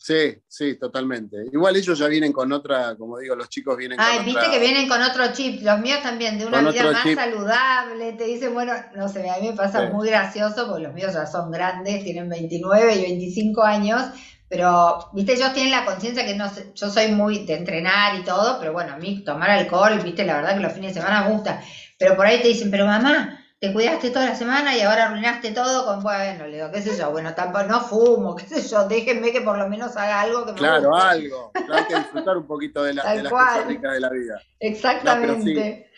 Sí, 0.04 0.36
sí, 0.48 0.80
totalmente. 0.80 1.38
Igual 1.54 1.76
ellos 1.76 2.00
ya 2.00 2.08
vienen 2.08 2.34
con 2.34 2.52
otra, 2.52 2.96
como 2.96 3.20
digo, 3.20 3.36
los 3.36 3.50
chicos 3.50 3.78
vienen 3.78 4.00
con 4.00 4.08
Ay, 4.08 4.26
viste 4.26 4.50
que 4.50 4.58
vienen 4.58 4.90
con 4.90 5.00
otro 5.00 5.32
chip, 5.32 5.62
los 5.62 5.80
míos 5.80 6.00
también, 6.02 6.40
de 6.40 6.48
una 6.48 6.60
vida 6.72 6.92
más 6.92 7.04
saludable, 7.14 8.14
te 8.14 8.24
dicen, 8.24 8.52
bueno, 8.56 8.74
no 8.96 9.08
sé, 9.08 9.30
a 9.30 9.38
mí 9.38 9.50
me 9.50 9.56
pasa 9.56 9.92
muy 9.92 10.10
gracioso, 10.10 10.66
porque 10.68 10.82
los 10.82 10.96
míos 10.96 11.14
ya 11.14 11.28
son 11.28 11.52
grandes, 11.52 12.04
tienen 12.04 12.30
29 12.30 12.96
y 12.96 13.02
25 13.04 13.62
años, 13.62 14.02
pero, 14.50 15.12
viste, 15.14 15.34
ellos 15.34 15.54
tienen 15.54 15.70
la 15.70 15.86
conciencia 15.86 16.26
que 16.26 16.34
no 16.34 16.50
sé, 16.50 16.72
yo 16.74 16.90
soy 16.90 17.10
muy 17.10 17.46
de 17.46 17.54
entrenar 17.54 18.20
y 18.20 18.24
todo, 18.24 18.58
pero 18.60 18.74
bueno, 18.74 18.94
a 18.94 18.98
mí 18.98 19.24
tomar 19.24 19.52
alcohol, 19.52 20.00
viste, 20.04 20.26
la 20.26 20.38
verdad 20.38 20.56
que 20.56 20.64
los 20.64 20.74
fines 20.74 20.96
de 20.96 21.02
semana 21.02 21.28
me 21.28 21.34
gusta, 21.36 21.62
pero 22.00 22.16
por 22.16 22.26
ahí 22.26 22.42
te 22.42 22.48
dicen, 22.48 22.72
pero 22.72 22.88
mamá, 22.88 23.41
te 23.62 23.72
cuidaste 23.72 24.10
toda 24.10 24.26
la 24.26 24.36
semana 24.36 24.76
y 24.76 24.82
ahora 24.82 25.06
arruinaste 25.06 25.52
todo 25.52 25.86
con, 25.86 26.02
bueno, 26.02 26.48
le 26.48 26.56
digo, 26.56 26.72
qué 26.72 26.82
sé 26.82 26.98
yo, 26.98 27.12
bueno, 27.12 27.36
tampoco, 27.36 27.66
no 27.66 27.80
fumo, 27.80 28.36
qué 28.36 28.48
sé 28.48 28.68
yo, 28.68 28.88
déjenme 28.88 29.32
que 29.32 29.42
por 29.42 29.56
lo 29.56 29.70
menos 29.70 29.96
haga 29.98 30.22
algo 30.22 30.48
que 30.48 30.54
me 30.54 30.58
Claro, 30.58 30.96
algo, 30.96 31.52
hay 31.54 31.86
que 31.86 31.96
disfrutar 31.96 32.38
un 32.38 32.48
poquito 32.48 32.82
de, 32.82 32.96
la, 32.96 33.14
de 33.14 33.22
las 33.22 33.32
cosas 33.32 33.68
ricas 33.68 33.94
de 33.94 34.00
la 34.00 34.10
vida. 34.10 34.42
Exactamente. 34.60 35.92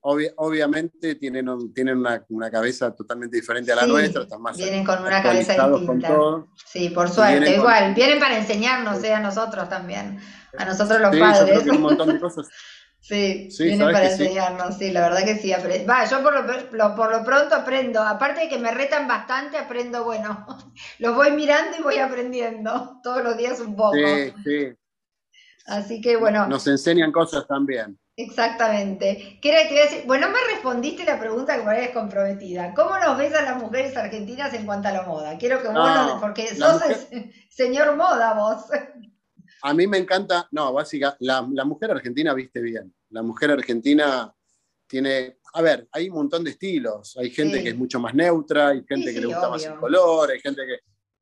obviamente 0.00 1.16
tienen, 1.16 1.74
tienen 1.74 1.98
una, 1.98 2.24
una, 2.30 2.50
cabeza 2.50 2.96
totalmente 2.96 3.36
diferente 3.36 3.70
a 3.70 3.76
la 3.76 3.86
nuestra, 3.86 4.22
están 4.22 4.40
más 4.40 4.56
Vienen 4.56 4.82
con 4.82 5.02
una 5.02 5.22
cabeza 5.22 5.68
distinta. 5.68 6.16
Sí, 6.64 6.88
por 6.88 7.10
suerte, 7.10 7.54
igual, 7.54 7.92
vienen 7.94 8.18
para 8.18 8.38
enseñarnos, 8.38 9.04
eh, 9.04 9.12
a 9.12 9.20
nosotros 9.20 9.68
también, 9.68 10.18
a 10.56 10.64
nosotros 10.64 10.98
los 10.98 11.14
padres. 11.14 11.40
Yo 11.40 11.46
creo 11.48 11.64
que 11.64 11.70
un 11.70 11.82
montón 11.82 12.14
de 12.14 12.18
cosas 12.18 12.48
Sí, 13.10 13.48
vienen 13.58 13.90
para 13.90 14.08
enseñarnos, 14.08 14.78
sí. 14.78 14.92
la 14.92 15.00
verdad 15.00 15.24
que 15.24 15.34
sí. 15.36 15.52
Va, 15.88 16.04
yo 16.04 16.22
por 16.22 16.32
lo, 16.32 16.94
por 16.94 17.10
lo 17.10 17.24
pronto 17.24 17.56
aprendo, 17.56 18.00
aparte 18.00 18.42
de 18.42 18.48
que 18.48 18.58
me 18.58 18.70
retan 18.70 19.08
bastante, 19.08 19.58
aprendo, 19.58 20.04
bueno, 20.04 20.46
los 21.00 21.16
voy 21.16 21.32
mirando 21.32 21.76
y 21.76 21.82
voy 21.82 21.98
aprendiendo 21.98 23.00
todos 23.02 23.24
los 23.24 23.36
días 23.36 23.58
un 23.58 23.74
poco. 23.74 23.96
Sí, 23.96 24.32
sí. 24.44 24.72
Así 25.66 26.00
que 26.00 26.16
bueno. 26.16 26.46
Nos 26.46 26.66
enseñan 26.68 27.10
cosas 27.10 27.48
también. 27.48 27.98
Exactamente. 28.16 29.40
¿Qué 29.42 29.50
era, 29.50 29.68
te 29.68 29.74
iba 29.74 29.82
a 29.82 29.86
decir? 29.86 30.04
Bueno, 30.06 30.28
me 30.28 30.38
respondiste 30.52 31.04
la 31.04 31.18
pregunta 31.18 31.56
que 31.56 31.64
me 31.64 31.72
habías 31.72 31.90
comprometida. 31.90 32.74
¿Cómo 32.74 32.96
nos 32.98 33.18
ves 33.18 33.34
a 33.34 33.42
las 33.42 33.60
mujeres 33.60 33.96
argentinas 33.96 34.54
en 34.54 34.66
cuanto 34.66 34.86
a 34.88 34.92
la 34.92 35.02
moda? 35.02 35.36
Quiero 35.36 35.60
que 35.60 35.68
vos 35.68 36.20
porque 36.20 36.54
sos 36.54 36.80
el 37.10 37.32
señor 37.50 37.96
moda 37.96 38.34
vos. 38.34 38.66
A 39.62 39.74
mí 39.74 39.86
me 39.86 39.98
encanta, 39.98 40.46
no, 40.52 40.72
básica, 40.72 41.16
la, 41.18 41.42
mujer 41.42 41.90
argentina 41.90 42.34
viste 42.34 42.60
bien. 42.60 42.94
La 43.10 43.22
mujer 43.22 43.50
argentina 43.50 44.32
tiene, 44.86 45.38
a 45.54 45.62
ver, 45.62 45.88
hay 45.92 46.08
un 46.08 46.16
montón 46.16 46.44
de 46.44 46.50
estilos. 46.50 47.16
Hay 47.16 47.30
gente 47.30 47.62
que 47.62 47.70
es 47.70 47.76
mucho 47.76 48.00
más 48.00 48.14
neutra, 48.14 48.68
hay 48.68 48.84
gente 48.88 49.12
que 49.12 49.20
le 49.20 49.26
gusta 49.26 49.48
más 49.48 49.64
el 49.64 49.76
color, 49.76 50.30
hay 50.30 50.40
gente 50.40 50.62
que 50.66 50.78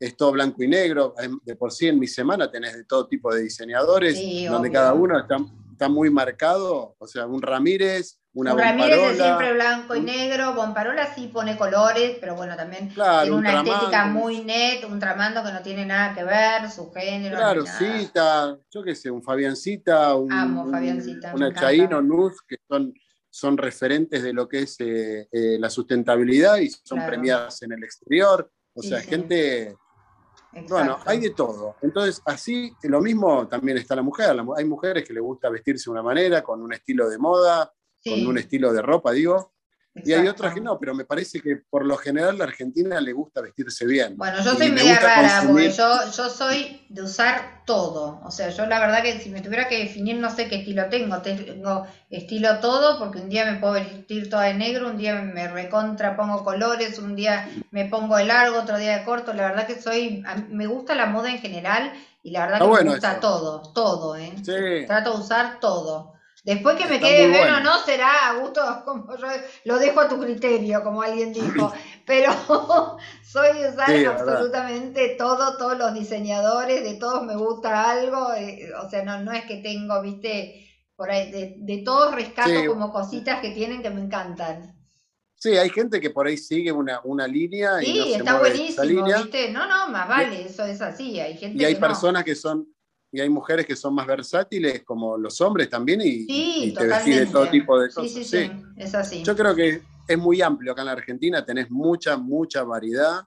es 0.07 0.17
todo 0.17 0.33
blanco 0.33 0.63
y 0.63 0.69
negro. 0.69 1.15
De 1.43 1.57
por 1.57 1.73
sí 1.73 1.89
en 1.89 1.99
mi 1.99 2.07
semana 2.07 2.51
tenés 2.51 2.75
de 2.75 2.85
todo 2.85 3.07
tipo 3.07 3.35
de 3.35 3.43
diseñadores, 3.43 4.19
donde 4.49 4.71
cada 4.71 4.95
uno 4.95 5.19
está, 5.19 5.37
está, 5.73 5.89
muy 5.89 6.11
marcado. 6.11 6.97
O 6.99 7.07
sea, 7.07 7.27
un 7.27 7.43
Ramírez, 7.43 8.19
una 8.39 8.55
Ramírez 8.55 8.99
es 8.99 9.17
siempre 9.17 9.53
blanco 9.53 9.97
y 9.97 10.01
negro, 10.01 10.55
Bomparola 10.55 11.13
sí 11.13 11.27
pone 11.27 11.57
colores, 11.57 12.19
pero 12.21 12.37
bueno, 12.37 12.55
también 12.55 12.89
tiene 12.89 13.33
una 13.33 13.63
estética 13.63 14.07
muy 14.07 14.45
net, 14.45 14.85
un 14.89 15.01
tramando 15.01 15.43
que 15.43 15.51
no 15.51 15.61
tiene 15.61 15.85
nada 15.85 16.15
que 16.15 16.23
ver, 16.23 16.71
su 16.71 16.89
género. 16.93 17.37
Claro, 17.37 17.65
Cita, 17.67 18.57
yo 18.71 18.85
qué 18.85 18.95
sé, 18.95 19.11
un 19.11 19.25
Fabiancita, 19.25 20.15
un, 20.15 20.33
Amo 20.33 20.71
Fabiancita, 20.71 21.35
una 21.35 21.53
Chaino, 21.53 22.01
Nuz, 22.01 22.41
que 22.47 22.59
son, 22.69 22.95
son 23.29 23.57
referentes 23.57 24.23
de 24.23 24.33
lo 24.33 24.49
que 24.49 24.61
es 24.61 24.77
eh, 24.79 25.27
eh, 25.33 25.57
la 25.59 25.69
sustentabilidad 25.69 26.59
y 26.59 26.71
son 26.71 27.05
premiadas 27.05 27.63
en 27.63 27.73
el 27.73 27.83
exterior. 27.83 28.49
O 28.73 28.83
sea, 28.83 29.01
gente... 29.01 29.77
Bueno, 30.69 30.99
hay 31.05 31.21
de 31.21 31.31
todo. 31.31 31.77
Entonces, 31.83 32.23
así, 32.25 32.73
lo 32.85 33.01
mismo 33.01 33.49
también 33.49 33.79
está 33.79 33.95
la 33.97 34.03
mujer. 34.03 34.37
Hay 34.57 34.65
mujeres 34.65 35.05
que 35.05 35.13
les 35.13 35.23
gusta 35.23 35.51
vestirse 35.51 35.85
de 35.87 35.91
una 35.91 36.03
manera, 36.03 36.43
con 36.43 36.63
un 36.63 36.73
estilo 36.73 37.09
de 37.09 37.19
moda, 37.19 37.73
con 38.09 38.27
un 38.27 38.39
estilo 38.39 38.73
de 38.73 38.83
ropa, 38.83 39.13
digo. 39.13 39.53
Y 40.05 40.13
hay 40.13 40.29
otras 40.29 40.55
que 40.55 40.61
no, 40.61 40.79
pero 40.79 40.95
me 40.95 41.05
parece 41.05 41.41
que 41.41 41.57
por 41.57 41.85
lo 41.85 41.97
general 41.97 42.39
la 42.39 42.45
Argentina 42.45 43.01
le 43.01 43.13
gusta 43.13 43.41
vestirse 43.41 43.87
bien. 43.87 44.17
Bueno, 44.17 44.39
yo 44.43 44.55
soy 44.55 44.71
media 44.71 44.99
rara, 44.99 45.43
porque 45.47 45.71
yo, 45.71 46.13
yo 46.17 46.31
soy 46.31 46.87
de 46.89 47.03
usar 47.03 47.65
todo. 47.65 48.21
O 48.25 48.31
sea, 48.31 48.51
yo 48.51 48.67
la 48.67 48.79
verdad 48.81 49.03
que 49.03 49.19
si 49.19 49.31
me 49.31 49.41
tuviera 49.41 49.69
que 49.69 49.79
definir, 49.79 50.17
no 50.17 50.31
sé 50.31 50.49
qué 50.49 50.57
estilo 50.57 50.89
tengo. 50.89 51.21
Tengo 51.21 51.87
estilo 52.11 52.61
todo, 52.61 52.99
porque 52.99 53.19
un 53.19 53.29
día 53.29 53.51
me 53.51 53.59
puedo 53.59 53.75
vestir 53.75 54.31
toda 54.31 54.45
de 54.45 54.55
negro, 54.55 54.89
un 54.89 54.99
día 54.99 55.21
me 55.21 55.49
recontra 55.49 56.17
pongo 56.17 56.45
colores, 56.45 56.99
un 56.99 57.17
día 57.17 57.49
me 57.71 57.87
pongo 57.87 58.17
de 58.17 58.25
largo, 58.25 58.61
otro 58.61 58.79
día 58.79 58.99
de 58.99 59.05
corto. 59.05 59.33
La 59.33 59.49
verdad 59.49 59.67
que 59.67 59.81
soy, 59.81 60.23
me 60.49 60.67
gusta 60.67 60.95
la 60.95 61.07
moda 61.07 61.31
en 61.31 61.39
general 61.39 61.93
y 62.23 62.31
la 62.31 62.47
verdad 62.47 62.61
que 62.61 62.85
me 62.85 62.91
gusta 62.91 63.21
todo, 63.21 63.63
todo, 63.73 64.17
¿eh? 64.17 64.33
Trato 64.87 65.15
de 65.15 65.21
usar 65.21 65.61
todo. 65.61 66.18
Después 66.45 66.77
que 66.77 66.87
me 66.87 67.01
quede 67.01 67.29
bien 67.29 67.53
o 67.53 67.61
no, 67.61 67.79
será 67.85 68.29
a 68.29 68.39
gusto, 68.39 68.61
como 68.85 69.17
yo 69.17 69.27
lo 69.65 69.79
dejo 69.79 70.01
a 70.01 70.09
tu 70.09 70.21
criterio, 70.21 70.83
como 70.83 71.03
alguien 71.03 71.33
dijo. 71.33 71.73
Pero 72.07 72.33
soy 73.23 73.51
usar 73.67 73.91
absolutamente 74.07 75.17
todo, 75.19 75.57
todos 75.59 75.77
los 75.77 75.93
diseñadores, 75.93 76.83
de 76.83 76.95
todos 76.95 77.25
me 77.25 77.37
gusta 77.37 77.91
algo. 77.91 78.33
Eh, 78.35 78.71
o 78.83 78.89
sea, 78.89 79.05
no, 79.05 79.21
no 79.21 79.33
es 79.33 79.45
que 79.45 79.57
tengo, 79.57 80.01
viste, 80.01 80.67
por 80.97 81.11
ahí, 81.11 81.31
de, 81.31 81.83
todos 81.85 82.15
rescato 82.15 82.67
como 82.67 82.93
cositas 82.93 83.41
que 83.41 83.51
tienen 83.51 83.83
que 83.83 83.91
me 83.91 84.01
encantan. 84.01 84.75
Sí, 85.35 85.57
hay 85.57 85.71
gente 85.71 86.01
que 86.01 86.11
por 86.11 86.27
ahí 86.27 86.37
sigue 86.37 86.73
una, 86.73 87.01
una 87.05 87.29
línea. 87.29 87.79
Sí, 87.79 87.93
y 87.93 88.13
no 88.13 88.17
está 88.17 88.39
buenísimo, 88.39 89.05
¿viste? 89.05 89.53
No, 89.53 89.69
no, 89.69 89.89
más 89.89 90.09
vale, 90.09 90.47
eso 90.47 90.65
es 90.65 90.81
así. 90.81 91.21
Hay 91.21 91.37
gente 91.37 91.63
y 91.63 91.65
hay 91.65 91.77
personas 91.77 92.25
que 92.25 92.35
son 92.35 92.67
y 93.11 93.21
hay 93.21 93.29
mujeres 93.29 93.67
que 93.67 93.75
son 93.75 93.95
más 93.95 94.07
versátiles 94.07 94.83
como 94.85 95.17
los 95.17 95.41
hombres 95.41 95.69
también 95.69 96.01
y, 96.03 96.73
te 96.75 96.87
decide 96.87 97.27
todo 97.27 97.49
tipo 97.49 97.79
de 97.81 97.89
cosas. 97.89 98.13
Sí, 98.13 98.25
sí, 98.25 98.47
sí, 98.47 98.51
es 98.77 98.95
así. 98.95 99.23
Yo 99.23 99.35
creo 99.35 99.55
que 99.55 99.81
es 100.07 100.19
muy 100.19 100.43
amplio 100.43 100.73
acá 100.73 100.83
en 100.83 100.87
la 100.87 100.93
Argentina, 100.93 101.45
tenés 101.45 101.71
mucha, 101.71 102.17
mucha 102.17 102.63
variedad, 102.65 103.23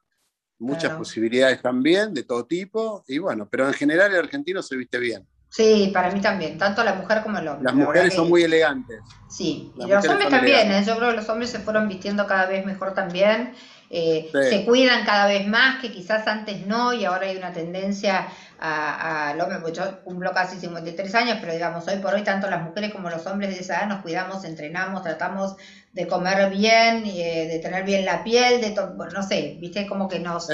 muchas 0.60 0.96
posibilidades 0.96 1.62
también 1.62 2.14
de 2.14 2.24
todo 2.24 2.46
tipo 2.46 3.04
y 3.08 3.18
bueno, 3.18 3.48
pero 3.50 3.68
en 3.68 3.74
general 3.74 4.12
el 4.12 4.20
argentino 4.20 4.62
se 4.62 4.76
viste 4.76 5.00
bien. 5.00 5.28
Sí, 5.50 5.92
para 5.94 6.10
mí 6.12 6.22
también, 6.22 6.58
tanto 6.58 6.82
la 6.82 6.94
mujer 6.94 7.24
como 7.24 7.38
el 7.38 7.48
hombre. 7.50 7.66
Las 7.66 7.74
mujeres 7.74 8.14
son 8.14 8.30
muy 8.30 8.44
elegantes. 8.44 9.02
Sí, 9.28 9.74
y 9.76 9.86
los 9.86 10.08
hombres 10.08 10.30
también, 10.30 10.72
¿eh? 10.72 10.84
yo 10.88 10.96
creo 10.96 11.10
que 11.10 11.18
los 11.18 11.28
hombres 11.28 11.50
se 11.50 11.60
fueron 11.60 11.90
vistiendo 11.90 12.26
cada 12.26 12.46
vez 12.46 12.66
mejor 12.66 12.94
también. 12.94 13.54
Eh, 13.94 14.30
se 14.32 14.64
cuidan 14.64 15.04
cada 15.04 15.28
vez 15.28 15.46
más, 15.46 15.82
que 15.82 15.92
quizás 15.92 16.26
antes 16.26 16.66
no, 16.66 16.94
y 16.94 17.04
ahora 17.04 17.28
hay 17.28 17.36
una 17.36 17.52
tendencia 17.52 18.30
a, 18.58 19.36
hombre, 19.38 19.60
pues 19.60 19.74
yo 19.74 20.02
cumplo 20.04 20.32
casi 20.32 20.58
53 20.58 21.14
años, 21.16 21.38
pero 21.42 21.52
digamos, 21.52 21.86
hoy 21.90 21.98
por 21.98 22.14
hoy 22.14 22.24
tanto 22.24 22.50
las 22.50 22.64
mujeres 22.64 22.94
como 22.94 23.10
los 23.10 23.28
hombres 23.28 23.50
de 23.50 23.60
esa 23.60 23.80
edad 23.80 23.88
nos 23.90 24.02
cuidamos, 24.02 24.46
entrenamos, 24.46 25.04
tratamos 25.04 25.58
de 25.92 26.08
comer 26.08 26.50
bien, 26.50 27.04
eh, 27.06 27.50
de 27.52 27.60
tener 27.60 27.84
bien 27.84 28.06
la 28.06 28.24
piel, 28.24 28.62
de 28.62 28.74
no 29.14 29.24
sé, 29.24 29.58
viste, 29.60 29.86
como 29.88 30.08
que 30.08 30.20
nos 30.20 30.48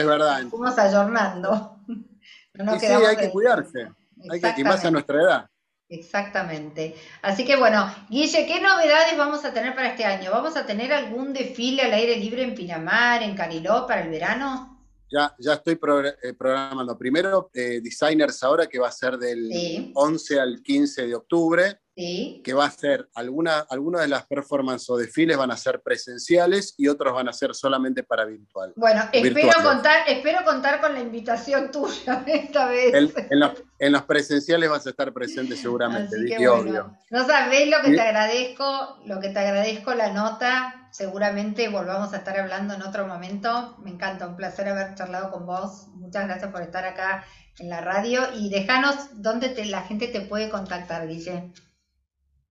fuimos 0.50 0.80
ayornando. 0.80 1.78
sí, 2.80 2.86
hay 2.88 3.18
que 3.18 3.30
cuidarse, 3.30 3.88
hay 4.32 4.42
que, 4.42 4.54
y 4.58 4.64
más 4.64 4.84
a 4.84 4.90
nuestra 4.90 5.22
edad. 5.22 5.50
Exactamente. 5.90 6.96
Así 7.22 7.46
que 7.46 7.56
bueno, 7.56 7.94
Guille, 8.10 8.46
¿qué 8.46 8.60
novedades 8.60 9.18
vamos 9.18 9.46
a 9.46 9.54
tener 9.54 9.74
para 9.74 9.90
este 9.90 10.04
año? 10.04 10.32
¿Vamos 10.32 10.58
a 10.58 10.66
tener 10.66 10.92
algún 10.92 11.34
desfile 11.34 11.84
al 11.84 11.94
aire 11.94 12.18
libre 12.18 12.44
en 12.44 12.56
Pinamar, 12.56 13.24
en 13.24 13.36
Cariló 13.36 13.86
para 13.88 14.02
el 14.02 14.10
verano? 14.10 14.86
Ya, 15.10 15.34
ya 15.40 15.54
estoy 15.54 15.80
eh, 16.22 16.34
programando. 16.34 16.98
Primero, 16.98 17.50
eh, 17.54 17.80
Designers 17.82 18.44
ahora, 18.44 18.68
que 18.68 18.80
va 18.80 18.90
a 18.90 18.92
ser 18.92 19.18
del 19.18 19.92
11 19.94 20.40
al 20.40 20.62
15 20.62 21.08
de 21.08 21.16
octubre 21.16 21.80
que 22.44 22.54
va 22.54 22.66
a 22.66 22.72
ser 22.72 23.10
alguna, 23.16 23.66
algunas 23.72 24.02
de 24.02 24.08
las 24.08 24.28
performances 24.28 24.88
o 24.92 24.98
desfiles 24.98 25.36
van 25.36 25.50
a 25.50 25.58
ser 25.58 25.82
presenciales 25.82 26.76
y 26.78 26.90
otros 26.90 27.12
van 27.12 27.28
a 27.28 27.34
ser 27.34 27.56
solamente 27.56 28.04
para 28.04 28.24
virtual. 28.26 28.72
Bueno, 28.76 29.10
espero 29.12 29.64
contar, 29.64 30.08
espero 30.08 30.46
contar 30.46 30.80
con 30.80 30.94
la 30.94 31.00
invitación 31.00 31.72
tuya 31.72 32.24
esta 32.28 32.68
vez. 32.68 32.94
en, 32.94 33.92
los, 33.92 34.04
presenciales 34.04 34.70
vas 34.70 34.86
a 34.86 34.92
estar 34.92 35.12
presente 35.12 35.56
seguramente, 35.56 36.20
Vicky, 36.20 36.46
obvio. 36.46 36.96
No 37.10 37.26
sabés 37.26 37.68
lo 37.68 37.82
que 37.82 37.92
te 37.92 38.02
agradezco, 38.02 39.00
lo 39.06 39.20
que 39.20 39.30
te 39.30 39.40
agradezco 39.40 39.96
la 39.96 40.14
nota. 40.14 40.90
Seguramente 40.92 41.68
volvamos 41.68 42.14
a 42.14 42.18
estar 42.18 42.40
hablando 42.40 42.76
en 42.76 42.84
otro 42.84 43.08
momento. 43.08 43.76
Me 43.84 43.90
encanta, 43.90 44.28
un 44.28 44.36
placer 44.36 44.68
haber 44.68 44.94
charlado 44.94 45.32
con 45.32 45.48
vos. 45.48 45.88
Muchas 45.96 46.28
gracias 46.28 46.52
por 46.52 46.62
estar 46.62 46.86
acá 46.86 47.26
en 47.58 47.70
la 47.70 47.82
radio 47.82 48.22
y 48.36 48.52
déjanos 48.52 48.96
dónde 49.14 49.66
la 49.66 49.82
gente 49.82 50.08
te 50.08 50.22
puede 50.22 50.50
contactar, 50.50 51.08
Guille. 51.08 51.52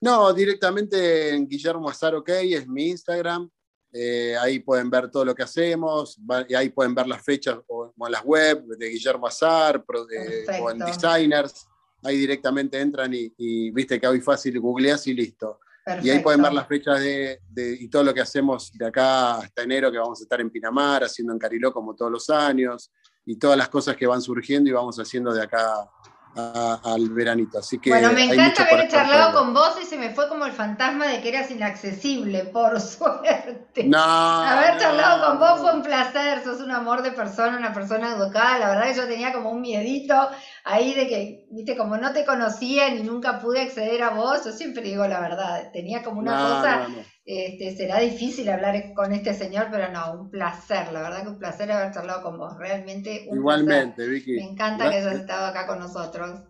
No, 0.01 0.34
directamente 0.34 1.34
en 1.34 1.47
Guillermo 1.47 1.89
Azar 1.89 2.15
OK, 2.15 2.29
es 2.29 2.67
mi 2.67 2.89
Instagram. 2.89 3.49
Eh, 3.91 4.36
ahí 4.38 4.60
pueden 4.60 4.89
ver 4.89 5.10
todo 5.10 5.23
lo 5.23 5.34
que 5.34 5.43
hacemos, 5.43 6.19
y 6.49 6.53
ahí 6.53 6.67
pueden 6.69 6.93
ver 6.93 7.08
las 7.08 7.23
fechas 7.23 7.58
o, 7.67 7.93
en 8.05 8.12
las 8.12 8.23
web 8.25 8.65
de 8.77 8.89
Guillermo 8.89 9.25
Azar 9.25 9.84
o 9.88 10.69
en 10.69 10.79
Designers. 10.79 11.65
Ahí 12.03 12.17
directamente 12.17 12.79
entran 12.79 13.12
y, 13.13 13.71
viste 13.71 13.99
que 13.99 14.08
hoy 14.08 14.19
fácil 14.19 14.60
googleas 14.60 15.08
y 15.08 15.13
listo. 15.13 15.60
Y 16.03 16.10
ahí 16.10 16.19
pueden 16.19 16.41
ver 16.41 16.51
las 16.51 16.67
fechas 16.67 16.99
de, 16.99 17.39
y 17.55 17.88
todo 17.88 18.03
lo 18.03 18.13
que 18.13 18.19
hacemos 18.19 18.71
de 18.73 18.88
acá 18.88 19.36
hasta 19.36 19.63
enero, 19.63 19.91
que 19.91 19.97
vamos 19.97 20.19
a 20.19 20.23
estar 20.23 20.41
en 20.41 20.49
Pinamar, 20.49 21.03
haciendo 21.03 21.31
en 21.31 21.39
Cariló 21.39 21.71
como 21.71 21.95
todos 21.95 22.12
los 22.12 22.29
años, 22.29 22.91
y 23.25 23.38
todas 23.38 23.58
las 23.58 23.69
cosas 23.69 23.95
que 23.95 24.05
van 24.05 24.21
surgiendo 24.21 24.69
y 24.69 24.73
vamos 24.73 24.97
haciendo 24.99 25.34
de 25.34 25.41
acá 25.41 25.89
al 26.36 27.10
veranito. 27.10 27.60
Así 27.60 27.80
que 27.80 27.89
bueno, 27.89 28.12
me 28.12 28.26
encanta 28.26 28.63
haber 28.63 28.88
charlado 28.89 29.39
con 29.39 29.54
vos 29.54 29.78
y 29.82 29.86
se 29.86 29.98
me 29.98 30.10
fue 30.10 30.28
como 30.28 30.45
el 30.45 30.52
fantasma 30.52 31.08
de 31.08 31.21
que 31.21 31.30
eras 31.30 31.50
inaccesible, 31.52 32.45
por 32.45 32.80
suerte. 32.82 33.84
No. 33.86 33.98
Haber 34.00 34.78
charlado 34.78 35.28
con 35.28 35.39
vos 35.39 35.62
fue 35.62 35.74
un 35.74 35.82
placer, 35.82 36.43
sos 36.43 36.60
un 36.60 36.71
amor 36.71 37.02
de 37.02 37.12
persona, 37.12 37.58
una 37.58 37.74
persona 37.74 38.15
educada. 38.15 38.60
La 38.60 38.69
verdad 38.69 38.86
que 38.88 38.95
yo 38.95 39.08
tenía 39.08 39.34
como 39.34 39.52
un 39.52 39.62
miedito 39.62 40.15
ahí 40.63 40.93
de 40.93 41.08
que, 41.08 41.48
viste, 41.52 41.78
como 41.78 41.98
no 41.98 42.12
te 42.12 42.26
conocía 42.26 42.89
ni 42.89 43.04
nunca 43.04 43.39
pude 43.39 43.62
acceder 43.62 44.04
a 44.04 44.10
vos, 44.10 44.43
yo 44.43 44.52
siempre 44.52 44.84
digo 44.84 45.08
la 45.08 45.19
verdad, 45.19 45.71
tenía 45.71 46.04
como 46.04 46.19
una 46.19 46.36
cosa 46.36 46.88
este, 47.26 47.76
será 47.76 48.00
difícil 48.00 48.48
hablar 48.50 48.94
con 48.94 49.12
este 49.12 49.34
señor, 49.34 49.68
pero 49.72 49.92
no, 49.92 50.22
un 50.22 50.30
placer, 50.30 50.94
la 50.94 51.02
verdad 51.02 51.24
que 51.24 51.30
un 51.30 51.40
placer 51.40 51.72
haber 51.72 51.92
charlado 51.92 52.22
con 52.22 52.38
vos, 52.38 52.56
realmente 52.58 53.26
un 53.30 53.40
Igualmente, 53.40 54.08
Vicky. 54.08 54.36
Me 54.36 54.52
encanta 54.52 54.90
que 54.90 54.98
hayas 54.98 55.16
estado 55.16 55.48
acá 55.48 55.66
con 55.66 55.80
nosotros. 55.80 56.42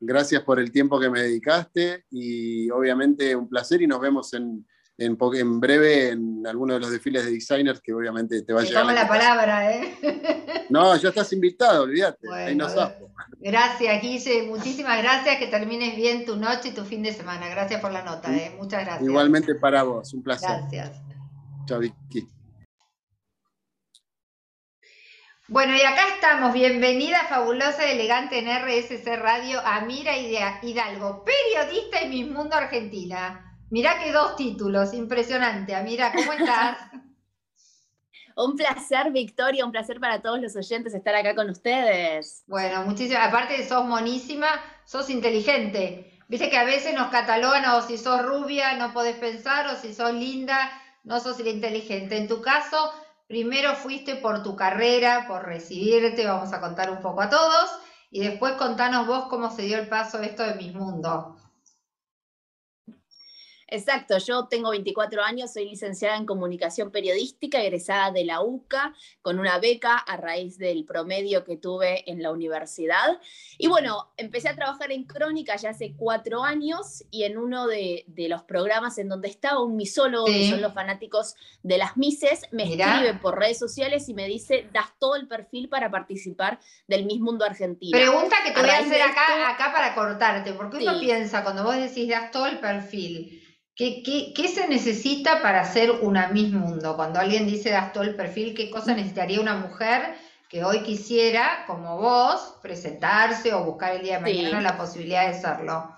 Gracias 0.00 0.42
por 0.42 0.60
el 0.60 0.70
tiempo 0.70 1.00
que 1.00 1.10
me 1.10 1.22
dedicaste 1.22 2.04
y 2.10 2.70
obviamente 2.70 3.34
un 3.34 3.48
placer 3.48 3.82
y 3.82 3.88
nos 3.88 4.00
vemos 4.00 4.32
en, 4.34 4.64
en, 4.98 5.18
en 5.34 5.60
breve 5.60 6.10
en 6.10 6.46
alguno 6.46 6.74
de 6.74 6.80
los 6.80 6.90
desfiles 6.90 7.24
de 7.24 7.32
designers 7.32 7.80
que 7.80 7.92
obviamente 7.92 8.42
te 8.42 8.52
va 8.52 8.60
a 8.60 8.64
llegar. 8.64 8.82
Toma 8.82 8.94
la 8.94 9.08
palabra, 9.08 9.72
¿eh? 9.72 10.66
No, 10.70 10.96
ya 10.96 11.10
estás 11.10 11.32
invitado, 11.32 11.84
olvídate. 11.84 12.28
ahí 12.32 12.56
nos 12.56 12.74
Gracias, 13.38 14.02
Guille. 14.02 14.42
Muchísimas 14.48 15.00
gracias. 15.02 15.38
Que 15.38 15.46
termines 15.46 15.96
bien 15.96 16.24
tu 16.24 16.36
noche 16.36 16.68
y 16.68 16.72
tu 16.72 16.84
fin 16.84 17.02
de 17.02 17.12
semana. 17.12 17.48
Gracias 17.48 17.80
por 17.80 17.92
la 17.92 18.02
nota, 18.02 18.34
¿eh? 18.34 18.52
Muchas 18.58 18.84
gracias. 18.84 19.08
Igualmente 19.08 19.54
para 19.54 19.82
vos, 19.82 20.12
un 20.14 20.22
placer. 20.22 20.50
Gracias. 20.50 21.00
Chao, 21.66 21.78
Vicky. 21.78 22.26
Bueno, 25.48 25.76
y 25.76 25.82
acá 25.82 26.02
estamos. 26.14 26.52
Bienvenida, 26.52 27.26
fabulosa, 27.28 27.88
elegante 27.88 28.40
en 28.40 28.48
RSC 28.48 29.16
Radio, 29.16 29.60
Amira 29.64 30.16
Hidalgo, 30.16 31.24
periodista 31.24 32.00
en 32.00 32.10
Mis 32.10 32.28
Mundo 32.28 32.56
Argentina. 32.56 33.45
Mirá 33.70 33.98
que 33.98 34.12
dos 34.12 34.36
títulos, 34.36 34.94
impresionante. 34.94 35.74
Amira, 35.74 36.12
¿cómo 36.12 36.32
estás? 36.32 36.78
un 38.36 38.54
placer, 38.54 39.10
Victoria, 39.12 39.64
un 39.64 39.72
placer 39.72 39.98
para 39.98 40.20
todos 40.20 40.40
los 40.40 40.54
oyentes 40.56 40.94
estar 40.94 41.14
acá 41.14 41.34
con 41.34 41.48
ustedes. 41.48 42.44
Bueno, 42.46 42.82
muchísimas. 42.82 43.28
Aparte, 43.28 43.66
sos 43.66 43.84
monísima, 43.86 44.48
sos 44.84 45.08
inteligente. 45.08 46.20
Viste 46.28 46.50
que 46.50 46.58
a 46.58 46.64
veces 46.64 46.94
nos 46.94 47.08
catalogan 47.08 47.64
o 47.66 47.82
si 47.82 47.96
sos 47.96 48.22
rubia 48.22 48.74
no 48.76 48.92
podés 48.92 49.16
pensar, 49.16 49.66
o 49.68 49.76
si 49.76 49.94
sos 49.94 50.12
linda 50.12 50.70
no 51.04 51.20
sos 51.20 51.40
inteligente. 51.40 52.18
En 52.18 52.28
tu 52.28 52.42
caso, 52.42 52.92
primero 53.26 53.74
fuiste 53.74 54.16
por 54.16 54.42
tu 54.42 54.54
carrera, 54.54 55.26
por 55.28 55.46
recibirte, 55.46 56.26
vamos 56.26 56.52
a 56.52 56.60
contar 56.60 56.90
un 56.90 57.00
poco 57.00 57.22
a 57.22 57.30
todos, 57.30 57.70
y 58.10 58.20
después 58.20 58.54
contanos 58.54 59.06
vos 59.06 59.26
cómo 59.30 59.50
se 59.50 59.62
dio 59.62 59.78
el 59.78 59.88
paso 59.88 60.20
esto 60.20 60.42
de 60.42 60.54
Mis 60.56 60.74
Mundo. 60.74 61.36
Exacto, 63.68 64.18
yo 64.18 64.46
tengo 64.46 64.70
24 64.70 65.22
años, 65.24 65.52
soy 65.52 65.68
licenciada 65.68 66.16
en 66.16 66.24
comunicación 66.24 66.92
periodística, 66.92 67.60
egresada 67.60 68.12
de 68.12 68.24
la 68.24 68.40
UCA, 68.40 68.94
con 69.22 69.40
una 69.40 69.58
beca 69.58 69.96
a 69.96 70.16
raíz 70.16 70.56
del 70.56 70.84
promedio 70.84 71.42
que 71.44 71.56
tuve 71.56 72.08
en 72.08 72.22
la 72.22 72.30
universidad. 72.30 73.20
Y 73.58 73.66
bueno, 73.66 74.12
empecé 74.16 74.50
a 74.50 74.54
trabajar 74.54 74.92
en 74.92 75.04
Crónica 75.04 75.56
ya 75.56 75.70
hace 75.70 75.94
cuatro 75.96 76.44
años 76.44 77.04
y 77.10 77.24
en 77.24 77.38
uno 77.38 77.66
de, 77.66 78.04
los 78.28 78.44
programas 78.44 78.98
en 78.98 79.08
donde 79.08 79.28
estaba 79.28 79.62
un 79.62 79.76
misólogo, 79.76 80.26
que 80.26 80.48
son 80.48 80.62
los 80.62 80.72
fanáticos 80.72 81.34
de 81.62 81.78
las 81.78 81.96
Mises, 81.96 82.42
me 82.52 82.64
escribe 82.64 83.14
por 83.14 83.38
redes 83.38 83.58
sociales 83.58 84.08
y 84.08 84.14
me 84.14 84.26
dice, 84.26 84.68
das 84.72 84.92
todo 84.98 85.16
el 85.16 85.26
perfil 85.26 85.68
para 85.68 85.90
participar 85.90 86.60
del 86.86 87.04
Miss 87.04 87.20
Mundo 87.20 87.44
Argentino. 87.44 87.96
Pregunta 87.96 88.36
que 88.44 88.52
te 88.52 88.60
voy 88.60 88.70
a 88.70 88.78
hacer 88.78 89.02
acá, 89.02 89.50
acá 89.50 89.72
para 89.72 89.94
cortarte, 89.94 90.52
porque 90.52 90.78
uno 90.78 91.00
piensa, 91.00 91.42
cuando 91.42 91.64
vos 91.64 91.76
decís, 91.76 92.08
das 92.08 92.30
todo 92.30 92.46
el 92.46 92.58
perfil, 92.60 93.42
¿Qué, 93.76 94.48
se 94.48 94.68
necesita 94.68 95.42
para 95.42 95.62
ser 95.66 95.90
una 95.90 96.28
Miss 96.28 96.50
Mundo? 96.50 96.96
Cuando 96.96 97.20
alguien 97.20 97.46
dice 97.46 97.70
das 97.70 97.92
todo 97.92 98.04
el 98.04 98.14
perfil, 98.14 98.54
¿qué 98.54 98.70
cosa 98.70 98.94
necesitaría 98.94 99.38
una 99.38 99.56
mujer 99.56 100.14
que 100.48 100.64
hoy 100.64 100.82
quisiera, 100.82 101.64
como 101.66 101.98
vos, 101.98 102.54
presentarse 102.62 103.52
o 103.52 103.64
buscar 103.64 103.92
el 103.96 104.02
día 104.02 104.14
de 104.18 104.22
mañana 104.22 104.62
la 104.62 104.78
posibilidad 104.78 105.26
de 105.26 105.38
serlo? 105.38 105.95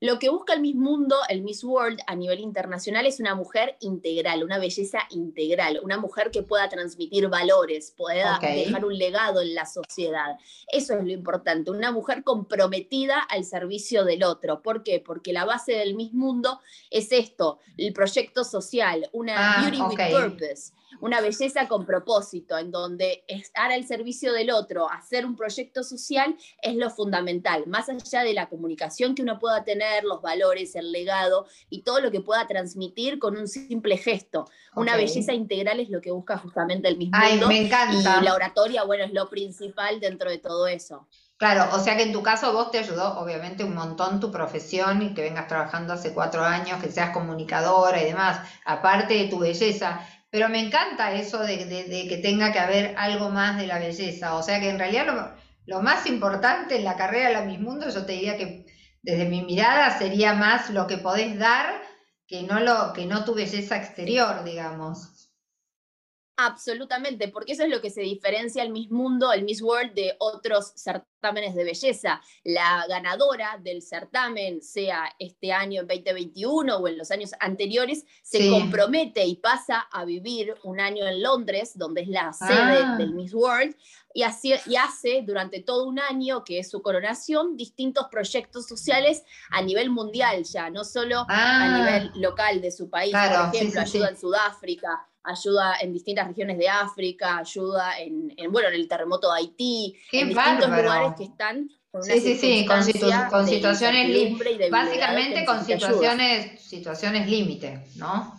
Lo 0.00 0.20
que 0.20 0.28
busca 0.28 0.54
el 0.54 0.60
Miss 0.60 0.76
Mundo, 0.76 1.16
el 1.28 1.42
Miss 1.42 1.64
World 1.64 1.98
a 2.06 2.14
nivel 2.14 2.38
internacional 2.38 3.04
es 3.06 3.18
una 3.18 3.34
mujer 3.34 3.76
integral, 3.80 4.44
una 4.44 4.58
belleza 4.58 5.00
integral, 5.10 5.80
una 5.82 5.98
mujer 5.98 6.30
que 6.30 6.44
pueda 6.44 6.68
transmitir 6.68 7.28
valores, 7.28 7.92
pueda 7.96 8.38
dejar 8.38 8.84
un 8.84 8.96
legado 8.96 9.40
en 9.40 9.54
la 9.54 9.66
sociedad. 9.66 10.38
Eso 10.72 10.94
es 10.96 11.04
lo 11.04 11.10
importante, 11.10 11.72
una 11.72 11.90
mujer 11.90 12.22
comprometida 12.22 13.20
al 13.20 13.44
servicio 13.44 14.04
del 14.04 14.22
otro. 14.22 14.62
¿Por 14.62 14.84
qué? 14.84 15.00
Porque 15.00 15.32
la 15.32 15.44
base 15.44 15.72
del 15.72 15.96
Miss 15.96 16.14
Mundo 16.14 16.60
es 16.90 17.10
esto, 17.10 17.58
el 17.76 17.92
proyecto 17.92 18.44
social, 18.44 19.08
una 19.12 19.58
ah, 19.58 19.62
beauty 19.62 19.82
with 19.82 20.12
purpose 20.12 20.72
una 21.00 21.20
belleza 21.20 21.68
con 21.68 21.86
propósito, 21.86 22.58
en 22.58 22.70
donde 22.70 23.24
estar 23.28 23.72
al 23.72 23.84
servicio 23.84 24.32
del 24.32 24.50
otro, 24.50 24.90
hacer 24.90 25.26
un 25.26 25.36
proyecto 25.36 25.82
social 25.82 26.36
es 26.62 26.76
lo 26.76 26.90
fundamental, 26.90 27.66
más 27.66 27.88
allá 27.88 28.22
de 28.22 28.34
la 28.34 28.48
comunicación 28.48 29.14
que 29.14 29.22
uno 29.22 29.38
pueda 29.38 29.64
tener, 29.64 30.04
los 30.04 30.22
valores, 30.22 30.74
el 30.74 30.92
legado 30.92 31.46
y 31.70 31.82
todo 31.82 32.00
lo 32.00 32.10
que 32.10 32.20
pueda 32.20 32.46
transmitir 32.46 33.18
con 33.18 33.36
un 33.36 33.48
simple 33.48 33.96
gesto. 33.96 34.48
Una 34.74 34.96
belleza 34.96 35.32
integral 35.32 35.80
es 35.80 35.90
lo 35.90 36.00
que 36.00 36.10
busca 36.10 36.38
justamente 36.38 36.88
el 36.88 36.96
mismo 36.96 37.16
Ay, 37.20 37.40
me 37.46 37.66
encanta. 37.66 38.18
Y 38.20 38.24
la 38.24 38.34
oratoria, 38.34 38.84
bueno, 38.84 39.04
es 39.04 39.12
lo 39.12 39.28
principal 39.28 40.00
dentro 40.00 40.30
de 40.30 40.38
todo 40.38 40.66
eso. 40.66 41.08
Claro, 41.38 41.68
o 41.72 41.78
sea 41.78 41.96
que 41.96 42.02
en 42.02 42.12
tu 42.12 42.20
caso 42.20 42.52
vos 42.52 42.72
te 42.72 42.78
ayudó 42.78 43.16
obviamente 43.20 43.62
un 43.62 43.72
montón 43.72 44.18
tu 44.18 44.32
profesión 44.32 45.02
y 45.02 45.14
que 45.14 45.22
vengas 45.22 45.46
trabajando 45.46 45.92
hace 45.92 46.12
cuatro 46.12 46.42
años, 46.42 46.82
que 46.82 46.90
seas 46.90 47.10
comunicadora 47.10 48.02
y 48.02 48.06
demás, 48.06 48.40
aparte 48.64 49.14
de 49.14 49.28
tu 49.28 49.38
belleza. 49.38 50.00
Pero 50.30 50.48
me 50.48 50.60
encanta 50.60 51.12
eso 51.12 51.38
de, 51.40 52.06
que 52.08 52.18
tenga 52.18 52.52
que 52.52 52.58
haber 52.58 52.94
algo 52.98 53.30
más 53.30 53.56
de 53.56 53.66
la 53.66 53.78
belleza. 53.78 54.34
O 54.34 54.42
sea 54.42 54.60
que 54.60 54.68
en 54.68 54.78
realidad 54.78 55.36
lo, 55.66 55.82
más 55.82 56.06
importante 56.06 56.76
en 56.76 56.84
la 56.84 56.96
carrera 56.96 57.28
de 57.28 57.34
la 57.34 57.42
Miss 57.42 57.60
Mundo, 57.60 57.88
yo 57.88 58.04
te 58.04 58.12
diría 58.12 58.36
que 58.36 58.66
desde 59.02 59.24
mi 59.24 59.42
mirada 59.42 59.98
sería 59.98 60.34
más 60.34 60.70
lo 60.70 60.86
que 60.86 60.98
podés 60.98 61.38
dar 61.38 61.80
que 62.26 62.42
no, 62.42 62.60
lo, 62.60 62.92
que 62.92 63.06
no 63.06 63.24
tu 63.24 63.34
belleza 63.34 63.76
exterior, 63.76 64.44
digamos. 64.44 65.27
Absolutamente, 66.40 67.26
porque 67.26 67.54
eso 67.54 67.64
es 67.64 67.68
lo 67.68 67.80
que 67.80 67.90
se 67.90 68.00
diferencia 68.02 68.62
el 68.62 68.70
Miss 68.70 68.92
Mundo, 68.92 69.32
el 69.32 69.42
Miss 69.42 69.60
World 69.60 69.92
de 69.94 70.14
otros 70.20 70.72
certámenes 70.76 71.56
de 71.56 71.64
belleza. 71.64 72.22
La 72.44 72.86
ganadora 72.88 73.58
del 73.60 73.82
certamen, 73.82 74.62
sea 74.62 75.12
este 75.18 75.52
año 75.52 75.80
en 75.80 75.88
2021 75.88 76.76
o 76.76 76.86
en 76.86 76.96
los 76.96 77.10
años 77.10 77.32
anteriores, 77.40 78.04
se 78.22 78.48
compromete 78.50 79.24
y 79.24 79.34
pasa 79.34 79.88
a 79.90 80.04
vivir 80.04 80.54
un 80.62 80.78
año 80.78 81.08
en 81.08 81.24
Londres, 81.24 81.72
donde 81.76 82.02
es 82.02 82.08
la 82.08 82.32
sede 82.32 82.82
ah. 82.84 82.94
del 82.96 83.14
Miss 83.14 83.34
World, 83.34 83.74
y, 84.14 84.22
y 84.66 84.76
hace 84.76 85.22
durante 85.26 85.60
todo 85.60 85.88
un 85.88 85.98
año, 85.98 86.44
que 86.44 86.60
es 86.60 86.70
su 86.70 86.82
coronación, 86.82 87.56
distintos 87.56 88.06
proyectos 88.12 88.68
sociales 88.68 89.24
a 89.50 89.60
nivel 89.60 89.90
mundial 89.90 90.44
ya, 90.44 90.70
no 90.70 90.84
solo 90.84 91.20
a 91.20 91.26
ah. 91.28 91.78
nivel 91.78 92.12
local 92.22 92.60
de 92.60 92.70
su 92.70 92.88
país, 92.88 93.12
por 93.12 93.56
ejemplo, 93.56 93.80
ayuda 93.80 94.08
en 94.10 94.16
Sudáfrica, 94.16 95.04
ayuda 95.28 95.76
en 95.80 95.92
distintas 95.92 96.26
regiones 96.26 96.58
de 96.58 96.68
África, 96.68 97.38
ayuda 97.38 97.98
en, 97.98 98.34
bueno, 98.50 98.68
en 98.68 98.74
el 98.74 98.88
terremoto 98.88 99.30
de 99.32 99.38
Haití, 99.38 99.94
en 100.12 100.28
distintos 100.28 100.68
lugares 100.68 101.12
que 101.16 101.24
están 101.24 101.68
con 101.90 102.02
sí, 102.02 102.20
sí, 102.20 102.36
sí, 102.36 102.66
con, 102.66 102.82
situaciones 102.82 104.08
límite, 104.08 104.70
básicamente 104.70 105.44
con 105.44 105.64
situaciones, 105.64 106.60
situaciones 106.60 107.28
límite, 107.28 107.84
¿no? 107.96 108.34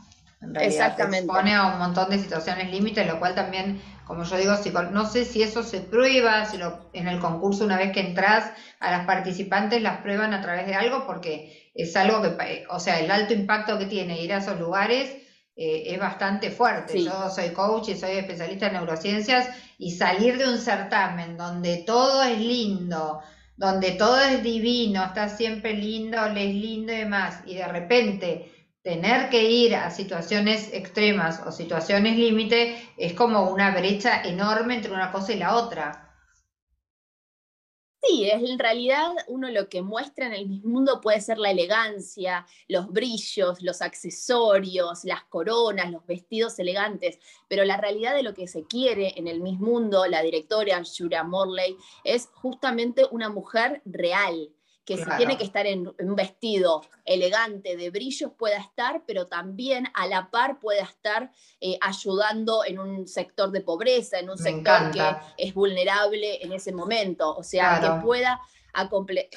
Exactamente. 0.62 1.28
pone 1.28 1.54
a 1.54 1.68
un 1.68 1.80
montón 1.80 2.10
de 2.10 2.20
situaciones 2.20 2.72
límite, 2.72 3.06
lo 3.06 3.20
cual 3.20 3.36
también, 3.36 3.82
como 4.06 4.24
yo 4.24 4.38
digo, 4.38 4.54
no 4.92 5.06
sé 5.06 5.26
si 5.26 5.44
eso 5.44 5.64
se 5.64 5.82
prueba, 5.82 6.46
si 6.46 6.58
lo, 6.58 6.90
en 6.94 7.08
el 7.08 7.20
concurso 7.20 7.66
una 7.66 7.78
vez 7.78 7.92
que 7.92 8.00
entras 8.00 8.52
a 8.80 8.92
las 8.92 9.06
participantes 9.06 9.82
las 9.82 10.02
prueban 10.02 10.34
a 10.34 10.42
través 10.42 10.66
de 10.66 10.76
algo, 10.76 11.06
porque 11.06 11.72
es 11.74 11.96
algo 11.96 12.22
que, 12.22 12.66
o 12.70 12.80
sea, 12.80 13.00
el 13.00 13.12
alto 13.12 13.34
impacto 13.34 13.78
que 13.78 13.86
tiene 13.86 14.22
ir 14.22 14.34
a 14.34 14.38
esos 14.38 14.60
lugares 14.60 15.29
eh, 15.62 15.94
es 15.94 16.00
bastante 16.00 16.52
fuerte. 16.52 17.04
Yo 17.04 17.30
soy 17.30 17.50
coach 17.50 17.90
y 17.90 17.98
soy 17.98 18.12
especialista 18.12 18.68
en 18.68 18.74
neurociencias 18.76 19.50
y 19.78 19.92
salir 19.92 20.38
de 20.38 20.48
un 20.48 20.58
certamen 20.58 21.36
donde 21.36 21.84
todo 21.86 22.24
es 22.24 22.40
lindo, 22.40 23.20
donde 23.58 23.92
todo 23.92 24.22
es 24.22 24.42
divino, 24.42 25.04
está 25.04 25.28
siempre 25.28 25.74
lindo, 25.74 26.26
es 26.28 26.34
lindo 26.34 26.94
y 26.94 26.96
demás, 26.96 27.42
y 27.46 27.56
de 27.56 27.68
repente 27.68 28.70
tener 28.82 29.28
que 29.28 29.52
ir 29.52 29.76
a 29.76 29.92
situaciones 29.92 30.70
extremas 30.72 31.42
o 31.46 31.52
situaciones 31.52 32.16
límite 32.16 32.82
es 32.96 33.12
como 33.12 33.52
una 33.52 33.72
brecha 33.72 34.22
enorme 34.24 34.76
entre 34.76 34.94
una 34.94 35.12
cosa 35.12 35.34
y 35.34 35.40
la 35.40 35.56
otra. 35.56 36.09
Sí, 38.02 38.30
en 38.32 38.58
realidad 38.60 39.12
uno 39.28 39.50
lo 39.50 39.68
que 39.68 39.82
muestra 39.82 40.28
en 40.28 40.34
el 40.34 40.48
mundo 40.64 41.02
puede 41.02 41.20
ser 41.20 41.38
la 41.38 41.52
elegancia, 41.52 42.46
los 42.70 42.88
brillos, 42.88 43.62
los 43.62 43.82
accesorios, 43.82 45.04
las 45.04 45.24
coronas, 45.26 45.92
los 45.92 46.06
vestidos 46.06 46.58
elegantes, 46.60 47.20
pero 47.50 47.66
la 47.66 47.76
realidad 47.76 48.16
de 48.16 48.24
lo 48.24 48.34
que 48.34 48.48
se 48.48 48.64
quiere 48.64 49.14
en 49.18 49.28
el 49.28 49.42
mismo 49.42 49.60
mundo, 49.70 50.06
la 50.08 50.22
directora 50.22 50.82
Shura 50.82 51.24
Morley, 51.24 51.76
es 52.06 52.30
justamente 52.34 53.06
una 53.12 53.30
mujer 53.30 53.82
real, 53.86 54.50
que 54.90 55.04
si 55.04 55.10
tiene 55.18 55.38
que 55.38 55.44
estar 55.44 55.68
en, 55.68 55.88
un 55.88 56.16
vestido 56.16 56.82
elegante 57.06 57.78
de 57.78 57.92
brillos 57.92 58.32
pueda 58.36 58.58
estar, 58.58 59.04
pero 59.06 59.28
también 59.28 59.88
a 59.94 60.08
la 60.08 60.32
par 60.32 60.60
pueda 60.60 60.82
estar 60.82 61.32
eh, 61.62 61.78
ayudando 61.80 62.66
en 62.66 62.80
un 62.80 63.08
sector 63.08 63.52
de 63.52 63.62
pobreza, 63.62 64.18
en 64.18 64.32
un 64.32 64.38
sector 64.38 64.90
que 64.92 65.16
es 65.38 65.54
vulnerable 65.54 66.44
en 66.44 66.54
ese 66.54 66.72
momento, 66.72 67.36
o 67.36 67.44
sea, 67.44 67.80
que 67.80 68.04
pueda 68.04 68.42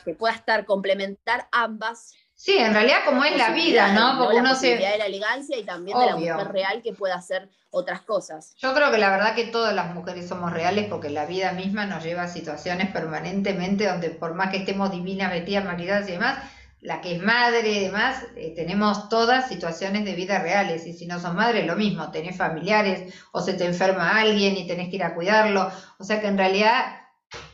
que 0.04 0.14
pueda 0.14 0.34
estar 0.34 0.64
complementar 0.66 1.48
ambas 1.52 2.14
Sí, 2.42 2.58
en 2.58 2.74
realidad 2.74 3.04
como 3.04 3.22
es 3.22 3.36
la 3.36 3.50
vida, 3.50 3.92
¿no? 3.92 4.18
Porque 4.18 4.38
uno 4.38 4.56
se... 4.56 4.76
de 4.76 4.98
la 4.98 5.06
elegancia 5.06 5.56
y 5.56 5.62
también 5.62 5.96
de 5.96 6.06
la 6.06 6.16
mujer 6.16 6.48
real 6.48 6.82
que 6.82 6.92
puede 6.92 7.14
hacer 7.14 7.48
otras 7.70 8.00
cosas. 8.00 8.56
Yo 8.58 8.74
creo 8.74 8.90
que 8.90 8.98
la 8.98 9.10
verdad 9.10 9.36
que 9.36 9.44
todas 9.44 9.72
las 9.72 9.94
mujeres 9.94 10.28
somos 10.28 10.52
reales 10.52 10.88
porque 10.90 11.08
la 11.08 11.24
vida 11.24 11.52
misma 11.52 11.86
nos 11.86 12.02
lleva 12.02 12.24
a 12.24 12.28
situaciones 12.28 12.90
permanentemente 12.90 13.86
donde 13.86 14.10
por 14.10 14.34
más 14.34 14.50
que 14.50 14.56
estemos 14.56 14.90
divinas, 14.90 15.30
vestidas, 15.30 15.64
maquilladas 15.64 16.08
y 16.08 16.12
demás, 16.12 16.40
la 16.80 17.00
que 17.00 17.14
es 17.14 17.22
madre 17.22 17.68
y 17.70 17.78
demás, 17.78 18.26
eh, 18.34 18.52
tenemos 18.56 19.08
todas 19.08 19.46
situaciones 19.46 20.04
de 20.04 20.14
vida 20.14 20.40
reales. 20.40 20.84
Y 20.88 20.94
si 20.94 21.06
no 21.06 21.20
son 21.20 21.36
madres, 21.36 21.64
lo 21.64 21.76
mismo, 21.76 22.10
tenés 22.10 22.36
familiares 22.36 23.14
o 23.30 23.40
se 23.40 23.54
te 23.54 23.66
enferma 23.66 24.18
alguien 24.18 24.56
y 24.56 24.66
tenés 24.66 24.88
que 24.88 24.96
ir 24.96 25.04
a 25.04 25.14
cuidarlo. 25.14 25.70
O 26.00 26.02
sea 26.02 26.20
que 26.20 26.26
en 26.26 26.38
realidad 26.38 27.02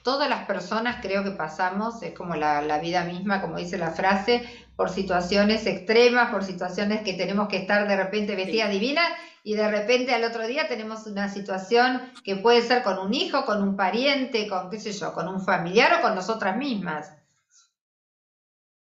todas 0.03 0.31
las 0.31 0.47
personas 0.47 0.97
creo 1.03 1.25
que 1.25 1.33
pasamos, 1.33 2.03
es 2.03 2.15
como 2.15 2.37
la, 2.37 2.63
la 2.63 2.79
vida 2.79 3.05
misma, 3.05 3.43
como 3.43 3.59
dice 3.59 3.77
la 3.77 3.91
frase, 3.91 4.49
por 4.79 4.91
situaciones 4.91 5.67
extremas, 5.67 6.31
por 6.31 6.45
situaciones 6.45 7.03
que 7.03 7.15
tenemos 7.15 7.49
que 7.49 7.57
estar 7.57 7.89
de 7.89 7.97
repente 7.97 8.37
vestida 8.37 8.69
divina 8.69 9.03
y 9.43 9.55
de 9.55 9.69
repente 9.69 10.15
al 10.15 10.23
otro 10.23 10.47
día 10.47 10.69
tenemos 10.69 11.05
una 11.09 11.29
situación 11.29 12.01
que 12.23 12.37
puede 12.37 12.63
ser 12.63 12.85
con 12.85 12.97
un 13.01 13.13
hijo, 13.13 13.45
con 13.45 13.61
un 13.61 13.75
pariente, 13.75 14.47
con 14.47 14.71
qué 14.71 14.79
sé 14.79 14.93
yo, 14.93 15.13
con 15.13 15.27
un 15.27 15.41
familiar 15.45 15.99
o 15.99 16.03
con 16.03 16.15
nosotras 16.15 16.57
mismas. 16.57 17.13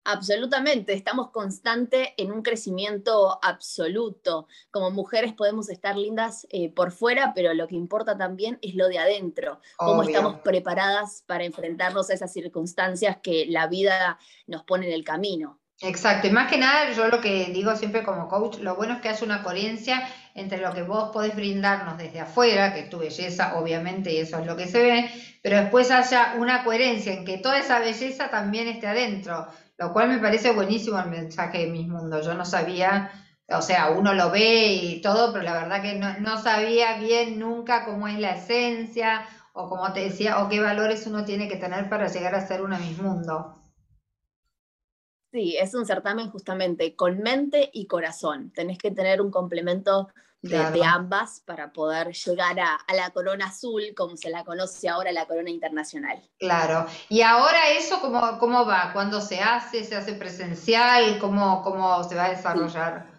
Absolutamente, 0.02 0.92
estamos 0.92 1.30
constante 1.30 2.14
en 2.16 2.32
un 2.32 2.42
crecimiento 2.42 3.38
absoluto. 3.40 4.48
Como 4.72 4.90
mujeres 4.90 5.34
podemos 5.34 5.68
estar 5.68 5.96
lindas 5.96 6.48
eh, 6.50 6.68
por 6.68 6.90
fuera, 6.90 7.30
pero 7.32 7.54
lo 7.54 7.68
que 7.68 7.76
importa 7.76 8.18
también 8.18 8.58
es 8.60 8.74
lo 8.74 8.88
de 8.88 8.98
adentro, 8.98 9.60
cómo 9.76 10.02
estamos 10.02 10.40
preparadas 10.40 11.22
para 11.28 11.44
enfrentarnos 11.44 12.10
a 12.10 12.14
esas 12.14 12.32
circunstancias 12.32 13.18
que 13.22 13.46
la 13.46 13.68
vida 13.68 14.18
nos 14.48 14.64
pone 14.64 14.88
en 14.88 14.92
el 14.92 15.04
camino. 15.04 15.60
Exacto, 15.80 16.26
y 16.26 16.30
más 16.30 16.50
que 16.50 16.56
nada 16.58 16.90
yo 16.92 17.08
lo 17.08 17.20
que 17.20 17.46
digo 17.52 17.76
siempre 17.76 18.02
como 18.02 18.28
coach, 18.28 18.58
lo 18.60 18.76
bueno 18.76 18.94
es 18.94 19.00
que 19.00 19.10
haya 19.10 19.24
una 19.26 19.42
coherencia 19.42 20.02
entre 20.34 20.58
lo 20.58 20.72
que 20.72 20.82
vos 20.82 21.10
podés 21.12 21.36
brindarnos 21.36 21.98
desde 21.98 22.20
afuera, 22.20 22.72
que 22.72 22.80
es 22.80 22.88
tu 22.90 22.98
belleza, 22.98 23.56
obviamente, 23.58 24.10
y 24.12 24.18
eso 24.18 24.38
es 24.38 24.46
lo 24.46 24.56
que 24.56 24.68
se 24.68 24.80
ve, 24.82 25.10
pero 25.42 25.58
después 25.58 25.90
haya 25.90 26.32
una 26.38 26.64
coherencia 26.64 27.12
en 27.12 27.24
que 27.26 27.36
toda 27.38 27.58
esa 27.58 27.78
belleza 27.78 28.30
también 28.30 28.68
esté 28.68 28.86
adentro. 28.86 29.46
lo 29.78 29.92
cual 29.92 30.08
me 30.08 30.18
parece 30.18 30.50
buenísimo 30.52 30.98
el 30.98 31.08
mensaje 31.10 31.58
de 31.58 31.66
Miss 31.66 31.86
Mundo. 31.88 32.20
Yo 32.22 32.32
no 32.34 32.46
sabía, 32.46 33.10
o 33.48 33.60
sea, 33.60 33.90
uno 33.90 34.14
lo 34.14 34.30
ve 34.30 34.68
y 34.72 35.00
todo, 35.02 35.30
pero 35.32 35.44
la 35.44 35.52
verdad 35.54 35.82
que 35.82 35.94
no, 35.94 36.18
no 36.20 36.38
sabía 36.42 36.96
bien 36.98 37.38
nunca 37.38 37.84
cómo 37.84 38.08
es 38.08 38.18
la 38.18 38.30
esencia 38.36 39.26
o 39.52 39.68
como 39.68 39.92
te 39.92 40.00
decía, 40.00 40.38
o 40.42 40.48
qué 40.48 40.58
valores 40.60 41.06
uno 41.06 41.24
tiene 41.26 41.48
que 41.48 41.56
tener 41.56 41.88
para 41.90 42.08
llegar 42.08 42.34
a 42.34 42.46
ser 42.46 42.62
una 42.62 42.78
Miss 42.78 42.98
Mundo. 42.98 43.65
Sí, 45.36 45.54
es 45.60 45.74
un 45.74 45.84
certamen 45.84 46.30
justamente 46.30 46.96
con 46.96 47.18
mente 47.18 47.68
y 47.74 47.86
corazón. 47.86 48.50
Tenés 48.54 48.78
que 48.78 48.90
tener 48.90 49.20
un 49.20 49.30
complemento 49.30 50.08
de, 50.40 50.82
ambas 50.82 51.42
para 51.44 51.74
poder 51.74 52.14
llegar 52.14 52.58
a, 52.58 52.94
la 52.94 53.10
corona 53.10 53.48
azul, 53.48 53.82
como 53.94 54.16
se 54.16 54.30
la 54.30 54.44
conoce 54.44 54.88
ahora, 54.88 55.12
la 55.12 55.26
corona 55.26 55.50
internacional. 55.50 56.22
Claro. 56.38 56.86
¿Y 57.10 57.20
ahora 57.20 57.68
eso 57.68 58.00
cómo, 58.00 58.38
cómo 58.38 58.64
va? 58.64 58.94
¿Cuándo 58.94 59.20
se 59.20 59.40
hace? 59.40 59.84
¿Se 59.84 59.94
hace 59.94 60.14
presencial? 60.14 61.18
¿Cómo, 61.18 61.60
cómo 61.62 62.02
se 62.04 62.14
va 62.14 62.24
a 62.24 62.30
desarrollar? 62.30 63.15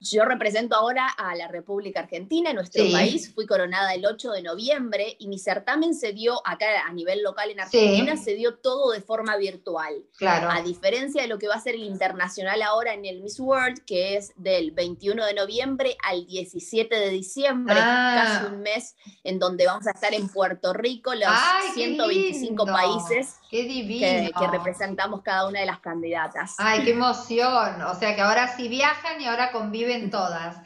Yo 0.00 0.24
represento 0.24 0.76
ahora 0.76 1.08
a 1.08 1.34
la 1.34 1.48
República 1.48 2.00
Argentina, 2.00 2.52
nuestro 2.52 2.84
país. 2.92 3.34
Fui 3.34 3.46
coronada 3.46 3.94
el 3.94 4.06
8 4.06 4.30
de 4.30 4.42
noviembre 4.42 5.16
y 5.18 5.26
mi 5.26 5.40
certamen 5.40 5.92
se 5.92 6.12
dio 6.12 6.40
acá 6.46 6.66
a 6.86 6.92
nivel 6.92 7.22
local 7.22 7.50
en 7.50 7.60
Argentina, 7.60 8.16
se 8.16 8.34
dio 8.34 8.54
todo 8.54 8.92
de 8.92 9.00
forma 9.00 9.36
virtual. 9.36 10.04
Claro. 10.16 10.50
A 10.50 10.62
diferencia 10.62 11.22
de 11.22 11.28
lo 11.28 11.38
que 11.38 11.48
va 11.48 11.56
a 11.56 11.60
ser 11.60 11.74
el 11.74 11.82
internacional 11.82 12.62
ahora 12.62 12.94
en 12.94 13.06
el 13.06 13.20
Miss 13.20 13.40
World, 13.40 13.84
que 13.84 14.16
es 14.16 14.32
del 14.36 14.70
21 14.70 15.26
de 15.26 15.34
noviembre 15.34 15.96
al 16.04 16.26
17 16.26 16.94
de 16.94 17.10
diciembre, 17.10 17.74
ah. 17.76 18.40
casi 18.40 18.54
un 18.54 18.60
mes, 18.60 18.94
en 19.24 19.40
donde 19.40 19.66
vamos 19.66 19.88
a 19.88 19.90
estar 19.90 20.14
en 20.14 20.28
Puerto 20.28 20.74
Rico, 20.74 21.12
los 21.14 21.28
125 21.74 22.66
países 22.66 23.36
que, 23.48 24.30
que 24.38 24.46
representamos 24.46 25.22
cada 25.22 25.48
una 25.48 25.60
de 25.60 25.66
las 25.66 25.80
candidatas. 25.80 26.54
Ay, 26.58 26.84
qué 26.84 26.90
emoción. 26.90 27.82
O 27.82 27.94
sea 27.94 28.14
que 28.14 28.20
ahora 28.20 28.48
sí 28.56 28.68
viajan 28.68 29.20
y 29.20 29.26
ahora 29.26 29.52
conviven 29.52 30.02
en 30.04 30.10
todas. 30.10 30.58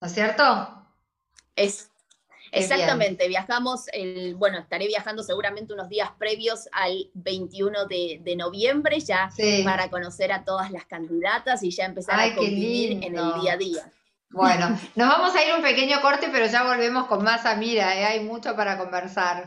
¿No 0.00 0.06
es 0.06 0.14
cierto? 0.14 0.84
Es, 1.54 1.90
exactamente, 2.50 3.28
viajamos, 3.28 3.86
el, 3.92 4.34
bueno, 4.34 4.58
estaré 4.58 4.86
viajando 4.86 5.22
seguramente 5.22 5.74
unos 5.74 5.88
días 5.88 6.10
previos 6.18 6.68
al 6.72 7.10
21 7.14 7.86
de, 7.86 8.34
noviembre 8.36 9.00
ya 9.00 9.30
para 9.64 9.90
conocer 9.90 10.32
a 10.32 10.44
todas 10.44 10.70
las 10.70 10.86
candidatas 10.86 11.62
y 11.62 11.70
ya 11.70 11.84
empezar 11.84 12.18
a 12.18 12.34
convivir 12.34 13.04
en 13.04 13.16
el 13.16 13.40
día 13.40 13.52
a 13.52 13.56
día. 13.56 13.92
Bueno, 14.30 14.78
nos 14.96 15.08
vamos 15.08 15.34
a 15.36 15.44
ir 15.44 15.54
un 15.54 15.62
pequeño 15.62 16.00
corte, 16.00 16.30
pero 16.32 16.46
ya 16.46 16.64
volvemos 16.64 17.06
con 17.06 17.22
más 17.22 17.44
Amira, 17.44 17.94
¿eh? 17.96 18.04
hay 18.04 18.20
mucho 18.20 18.56
para 18.56 18.78
conversar. 18.78 19.44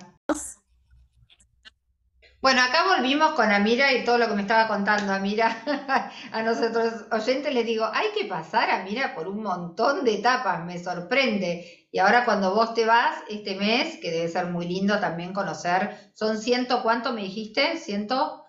Bueno, 2.46 2.62
acá 2.62 2.86
volvimos 2.96 3.32
con 3.32 3.52
Amira 3.52 3.92
y 3.92 4.06
todo 4.06 4.20
lo 4.20 4.28
que 4.28 4.36
me 4.36 4.44
estaba 4.44 4.68
contando 4.68 5.12
Amira. 5.12 5.64
a 6.32 6.44
nosotros 6.44 7.06
oyentes 7.12 7.52
les 7.52 7.66
digo, 7.66 7.90
hay 7.92 8.10
que 8.16 8.26
pasar, 8.26 8.70
Amira, 8.70 9.16
por 9.16 9.28
un 9.28 9.42
montón 9.42 10.04
de 10.04 10.14
etapas, 10.14 10.64
me 10.64 10.78
sorprende. 10.78 11.88
Y 11.92 11.98
ahora 11.98 12.24
cuando 12.24 12.54
vos 12.54 12.76
te 12.76 12.86
vas 12.86 13.18
este 13.30 13.56
mes, 13.56 13.98
que 14.00 14.12
debe 14.12 14.28
ser 14.28 14.46
muy 14.46 14.68
lindo 14.68 15.00
también 15.00 15.34
conocer, 15.34 16.12
son 16.14 16.38
ciento, 16.38 16.84
¿cuánto 16.84 17.14
me 17.14 17.24
dijiste? 17.24 17.78
¿Ciento? 17.78 18.46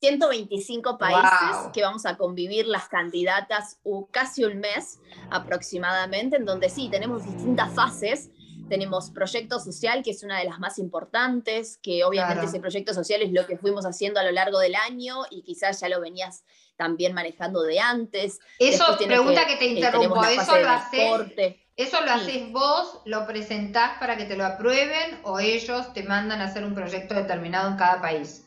125 0.00 0.96
países 0.96 1.72
que 1.72 1.82
vamos 1.82 2.06
a 2.06 2.16
convivir 2.16 2.68
las 2.68 2.86
candidatas 2.86 3.80
casi 4.12 4.44
un 4.44 4.60
mes 4.60 5.00
aproximadamente, 5.32 6.36
en 6.36 6.44
donde 6.44 6.68
sí, 6.68 6.88
tenemos 6.88 7.24
distintas 7.24 7.74
fases 7.74 8.30
tenemos 8.68 9.10
proyecto 9.10 9.60
social, 9.60 10.02
que 10.02 10.10
es 10.10 10.22
una 10.22 10.38
de 10.38 10.44
las 10.44 10.58
más 10.58 10.78
importantes, 10.78 11.78
que 11.82 12.04
obviamente 12.04 12.46
ese 12.46 12.60
proyecto 12.60 12.94
social 12.94 13.22
es 13.22 13.32
lo 13.32 13.46
que 13.46 13.56
fuimos 13.56 13.86
haciendo 13.86 14.20
a 14.20 14.24
lo 14.24 14.32
largo 14.32 14.58
del 14.58 14.74
año 14.74 15.22
y 15.30 15.42
quizás 15.42 15.80
ya 15.80 15.88
lo 15.88 16.00
venías 16.00 16.44
también 16.76 17.14
manejando 17.14 17.62
de 17.62 17.80
antes. 17.80 18.38
Eso, 18.58 18.84
pregunta 18.98 19.46
que, 19.46 19.56
te 19.56 19.64
eh, 19.64 19.74
interrumpo, 19.74 20.24
¿eso 20.24 20.58
lo, 20.58 20.68
haces, 20.68 21.56
¿eso 21.76 22.00
lo 22.02 22.12
haces 22.12 22.52
vos, 22.52 23.00
lo 23.04 23.26
presentás 23.26 23.98
para 23.98 24.16
que 24.16 24.24
te 24.24 24.36
lo 24.36 24.44
aprueben 24.44 25.20
o 25.24 25.40
ellos 25.40 25.92
te 25.92 26.02
mandan 26.02 26.40
a 26.40 26.46
hacer 26.46 26.64
un 26.64 26.74
proyecto 26.74 27.14
determinado 27.14 27.70
en 27.70 27.76
cada 27.76 28.00
país? 28.00 28.45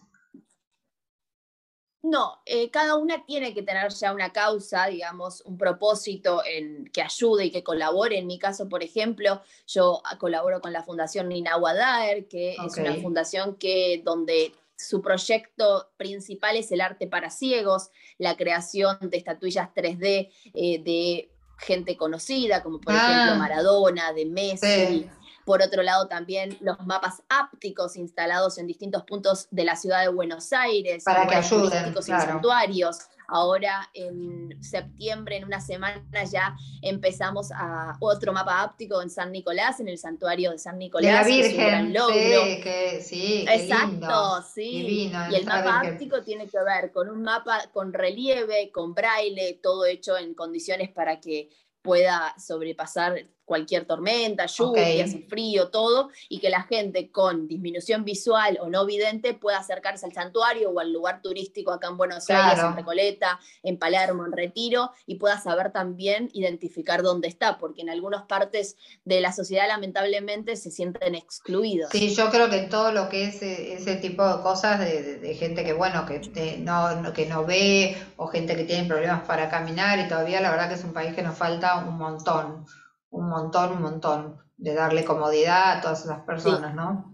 No, 2.01 2.39
eh, 2.45 2.69
cada 2.71 2.95
una 2.95 3.25
tiene 3.25 3.53
que 3.53 3.61
tener 3.61 3.91
ya 3.91 4.13
una 4.13 4.31
causa, 4.31 4.85
digamos, 4.87 5.41
un 5.41 5.57
propósito 5.57 6.41
en, 6.45 6.85
que 6.93 7.01
ayude 7.01 7.45
y 7.45 7.51
que 7.51 7.63
colabore. 7.63 8.17
En 8.17 8.27
mi 8.27 8.39
caso, 8.39 8.69
por 8.69 8.83
ejemplo, 8.83 9.41
yo 9.67 10.01
colaboro 10.17 10.61
con 10.61 10.71
la 10.71 10.83
Fundación 10.83 11.27
Nina 11.27 11.57
Wadaer, 11.57 12.27
que 12.27 12.55
es 12.55 12.77
una 12.77 12.95
fundación 12.95 13.55
que 13.55 14.01
donde 14.03 14.53
su 14.77 15.01
proyecto 15.01 15.89
principal 15.97 16.55
es 16.55 16.71
el 16.71 16.79
arte 16.79 17.05
para 17.05 17.29
ciegos, 17.29 17.89
la 18.17 18.37
creación 18.37 18.97
de 19.01 19.17
estatuillas 19.17 19.67
3D 19.75 20.31
eh, 20.53 20.81
de 20.81 21.29
gente 21.57 21.97
conocida, 21.97 22.63
como 22.63 22.79
por 22.79 22.95
ejemplo 22.95 23.33
ah. 23.33 23.35
Maradona, 23.37 24.13
de 24.13 24.25
Messi. 24.25 25.09
Por 25.49 25.63
otro 25.63 25.81
lado, 25.81 26.07
también 26.07 26.55
los 26.61 26.77
mapas 26.85 27.23
ápticos 27.27 27.95
instalados 27.95 28.59
en 28.59 28.67
distintos 28.67 29.01
puntos 29.01 29.47
de 29.49 29.63
la 29.63 29.75
ciudad 29.75 30.01
de 30.01 30.09
Buenos 30.09 30.53
Aires, 30.53 31.03
para 31.03 31.25
que 31.25 31.37
ayuden, 31.37 31.91
y 31.97 32.03
santuarios. 32.03 32.99
Ahora 33.27 33.89
en 33.95 34.55
septiembre, 34.61 35.37
en 35.37 35.45
una 35.45 35.59
semana, 35.59 36.03
ya 36.31 36.55
empezamos 36.83 37.51
a 37.51 37.97
otro 37.99 38.31
mapa 38.31 38.61
áptico 38.61 39.01
en 39.01 39.09
San 39.09 39.31
Nicolás, 39.31 39.79
en 39.79 39.87
el 39.87 39.97
santuario 39.97 40.51
de 40.51 40.59
San 40.59 40.77
Nicolás. 40.77 41.25
De 41.25 41.31
la 41.31 41.41
Virgen. 41.41 41.95
Sí, 41.95 42.61
que, 42.61 43.01
sí, 43.01 43.45
Exacto, 43.49 44.43
sí. 44.53 45.09
y 45.09 45.35
el 45.35 45.45
mapa 45.47 45.79
áptico 45.79 46.21
tiene 46.21 46.47
que 46.47 46.59
ver 46.63 46.91
con 46.91 47.09
un 47.09 47.23
mapa 47.23 47.71
con 47.73 47.91
relieve, 47.91 48.71
con 48.71 48.93
braille, 48.93 49.59
todo 49.63 49.87
hecho 49.87 50.15
en 50.15 50.35
condiciones 50.35 50.91
para 50.91 51.19
que 51.19 51.49
pueda 51.81 52.35
sobrepasar 52.37 53.25
cualquier 53.49 53.85
tormenta, 53.85 54.45
lluvia, 54.45 55.07
frío, 55.27 55.69
todo, 55.69 56.11
y 56.29 56.39
que 56.39 56.51
la 56.51 56.61
gente 56.61 57.09
con 57.09 57.47
disminución 57.47 58.05
visual 58.05 58.59
o 58.61 58.69
no 58.69 58.85
vidente 58.85 59.33
pueda 59.33 59.57
acercarse 59.57 60.05
al 60.05 60.13
santuario 60.13 60.69
o 60.69 60.79
al 60.79 60.93
lugar 60.93 61.23
turístico 61.23 61.71
acá 61.71 61.87
en 61.87 61.97
Buenos 61.97 62.29
Aires, 62.29 62.63
en 62.63 62.75
Recoleta, 62.75 63.39
en 63.63 63.79
Palermo, 63.79 64.23
en 64.23 64.33
Retiro, 64.33 64.91
y 65.07 65.15
pueda 65.15 65.41
saber 65.41 65.71
también 65.71 66.29
identificar 66.33 67.01
dónde 67.01 67.27
está, 67.27 67.57
porque 67.57 67.81
en 67.81 67.89
algunas 67.89 68.21
partes 68.27 68.77
de 69.03 69.19
la 69.19 69.33
sociedad 69.33 69.67
lamentablemente 69.67 70.55
se 70.55 70.69
sienten 70.69 71.15
excluidos. 71.15 71.89
Sí, 71.91 72.13
yo 72.13 72.29
creo 72.29 72.51
que 72.51 72.59
todo 72.59 72.91
lo 72.91 73.09
que 73.09 73.29
es 73.29 73.41
eh, 73.41 73.73
ese 73.73 73.95
tipo 73.95 74.27
de 74.27 74.43
cosas 74.43 74.79
de, 74.79 75.35
gente 75.39 75.63
que, 75.63 75.73
bueno, 75.73 76.05
que 76.05 76.57
no, 76.59 77.13
que 77.13 77.25
no 77.25 77.45
ve 77.45 77.97
o 78.15 78.27
gente 78.27 78.55
que 78.55 78.65
tiene 78.65 78.87
problemas 78.87 79.25
para 79.25 79.49
caminar 79.49 79.97
y 79.97 80.07
todavía 80.07 80.39
la 80.39 80.51
verdad 80.51 80.69
que 80.69 80.75
es 80.75 80.83
un 80.83 80.93
país 80.93 81.15
que 81.15 81.23
nos 81.23 81.35
falta 81.35 81.79
un 81.79 81.97
montón 81.97 82.67
un 83.11 83.29
montón, 83.29 83.73
un 83.73 83.81
montón, 83.81 84.41
de 84.57 84.73
darle 84.73 85.05
comodidad 85.05 85.77
a 85.77 85.81
todas 85.81 86.03
esas 86.03 86.21
personas, 86.21 86.75
¿no? 86.75 87.13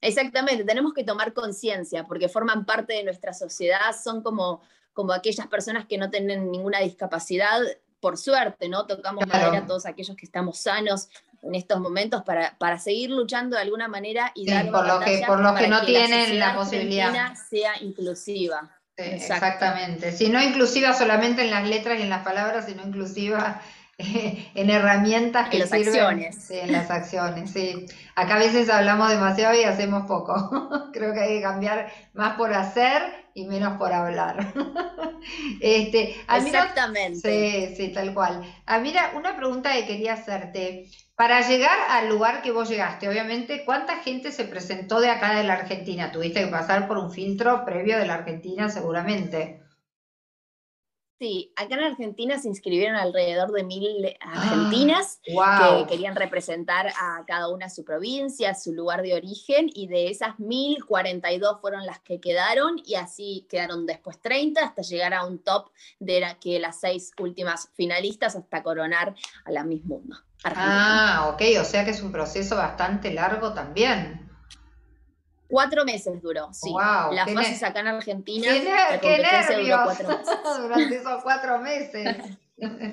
Exactamente, 0.00 0.64
tenemos 0.64 0.92
que 0.94 1.04
tomar 1.04 1.32
conciencia 1.32 2.04
porque 2.04 2.28
forman 2.28 2.64
parte 2.64 2.94
de 2.94 3.04
nuestra 3.04 3.32
sociedad, 3.32 3.94
son 4.02 4.22
como, 4.22 4.62
como 4.92 5.12
aquellas 5.12 5.46
personas 5.48 5.86
que 5.86 5.98
no 5.98 6.10
tienen 6.10 6.50
ninguna 6.50 6.80
discapacidad, 6.80 7.60
por 8.00 8.16
suerte, 8.16 8.68
¿no? 8.68 8.86
Tocamos 8.86 9.26
madera 9.26 9.58
a 9.58 9.66
todos 9.66 9.86
aquellos 9.86 10.16
que 10.16 10.26
estamos 10.26 10.58
sanos 10.58 11.08
en 11.42 11.54
estos 11.54 11.80
momentos 11.80 12.22
para, 12.22 12.56
para 12.58 12.78
seguir 12.78 13.10
luchando 13.10 13.56
de 13.56 13.62
alguna 13.62 13.88
manera 13.88 14.32
y 14.34 14.46
dar 14.46 14.70
por 14.70 14.86
lo 14.86 15.00
que 15.00 15.22
por 15.26 15.40
los 15.40 15.58
que 15.58 15.68
no 15.68 15.82
tienen 15.84 16.38
la, 16.38 16.54
posibilidad 16.54 17.34
sea 17.34 17.72
inclusiva. 17.80 18.70
exactamente. 18.96 20.12
Si 20.12 20.28
no 20.28 20.42
inclusiva 20.42 20.92
solamente 20.94 21.42
en 21.42 21.50
las 21.50 21.66
letras 21.66 21.98
y 21.98 22.02
en 22.02 22.10
las 22.10 22.22
palabras, 22.24 22.66
sino 22.66 22.82
inclusiva 22.82 23.60
en 24.54 24.70
herramientas 24.70 25.48
que 25.48 25.56
en 25.56 25.62
las 25.62 25.72
acciones. 25.72 26.36
Sí, 26.36 26.58
en 26.58 26.72
las 26.72 26.90
acciones, 26.90 27.50
sí. 27.50 27.86
Acá 28.14 28.36
a 28.36 28.38
veces 28.38 28.68
hablamos 28.68 29.08
demasiado 29.08 29.54
y 29.54 29.64
hacemos 29.64 30.06
poco. 30.06 30.90
Creo 30.92 31.14
que 31.14 31.20
hay 31.20 31.36
que 31.36 31.42
cambiar 31.42 31.90
más 32.12 32.36
por 32.36 32.52
hacer 32.52 33.02
y 33.32 33.46
menos 33.46 33.78
por 33.78 33.92
hablar. 33.94 34.52
este, 35.60 36.14
Exactamente. 36.28 37.20
sí, 37.20 37.74
sí, 37.74 37.92
tal 37.92 38.12
cual. 38.12 38.42
Ah, 38.66 38.80
mira, 38.80 39.12
una 39.14 39.34
pregunta 39.36 39.72
que 39.72 39.86
quería 39.86 40.14
hacerte. 40.14 40.90
Para 41.14 41.40
llegar 41.40 41.78
al 41.88 42.10
lugar 42.10 42.42
que 42.42 42.50
vos 42.50 42.68
llegaste, 42.68 43.08
obviamente, 43.08 43.64
¿cuánta 43.64 43.96
gente 44.02 44.30
se 44.30 44.44
presentó 44.44 45.00
de 45.00 45.08
acá 45.08 45.34
de 45.34 45.44
la 45.44 45.54
Argentina? 45.54 46.12
Tuviste 46.12 46.44
que 46.44 46.48
pasar 46.48 46.86
por 46.86 46.98
un 46.98 47.10
filtro 47.10 47.64
previo 47.64 47.96
de 47.96 48.06
la 48.06 48.14
Argentina, 48.14 48.68
seguramente. 48.68 49.65
Sí, 51.18 51.50
acá 51.56 51.76
en 51.76 51.84
Argentina 51.84 52.38
se 52.38 52.48
inscribieron 52.48 52.94
alrededor 52.94 53.50
de 53.50 53.64
mil 53.64 54.16
argentinas 54.20 55.20
que 55.24 55.86
querían 55.88 56.14
representar 56.14 56.88
a 56.88 57.24
cada 57.26 57.48
una 57.48 57.70
su 57.70 57.84
provincia, 57.84 58.54
su 58.54 58.74
lugar 58.74 59.00
de 59.00 59.14
origen, 59.14 59.70
y 59.72 59.88
de 59.88 60.10
esas 60.10 60.38
mil, 60.38 60.84
42 60.84 61.58
fueron 61.62 61.86
las 61.86 62.00
que 62.00 62.20
quedaron, 62.20 62.82
y 62.84 62.96
así 62.96 63.46
quedaron 63.48 63.86
después 63.86 64.20
30 64.20 64.62
hasta 64.62 64.82
llegar 64.82 65.14
a 65.14 65.24
un 65.24 65.38
top 65.38 65.70
de 66.00 66.20
la, 66.20 66.38
que 66.38 66.58
las 66.58 66.80
seis 66.80 67.12
últimas 67.18 67.70
finalistas 67.74 68.36
hasta 68.36 68.62
coronar 68.62 69.14
a 69.46 69.50
la 69.52 69.64
Miss 69.64 69.84
Mundo. 69.86 70.16
Ah, 70.44 71.30
ok, 71.32 71.42
o 71.60 71.64
sea 71.64 71.86
que 71.86 71.92
es 71.92 72.02
un 72.02 72.12
proceso 72.12 72.56
bastante 72.56 73.10
largo 73.10 73.54
también. 73.54 74.25
Cuatro 75.48 75.84
meses 75.84 76.20
duró, 76.20 76.52
sí. 76.52 76.70
Wow, 76.70 77.12
la 77.12 77.26
fase 77.26 77.64
acá 77.64 77.80
en 77.80 77.88
Argentina. 77.88 78.52
Qué, 79.00 79.22
duró 79.62 79.84
cuatro 79.84 80.08
meses. 80.08 80.38
Durante 80.60 80.96
esos 80.96 81.22
cuatro 81.22 81.58
meses. 81.58 82.16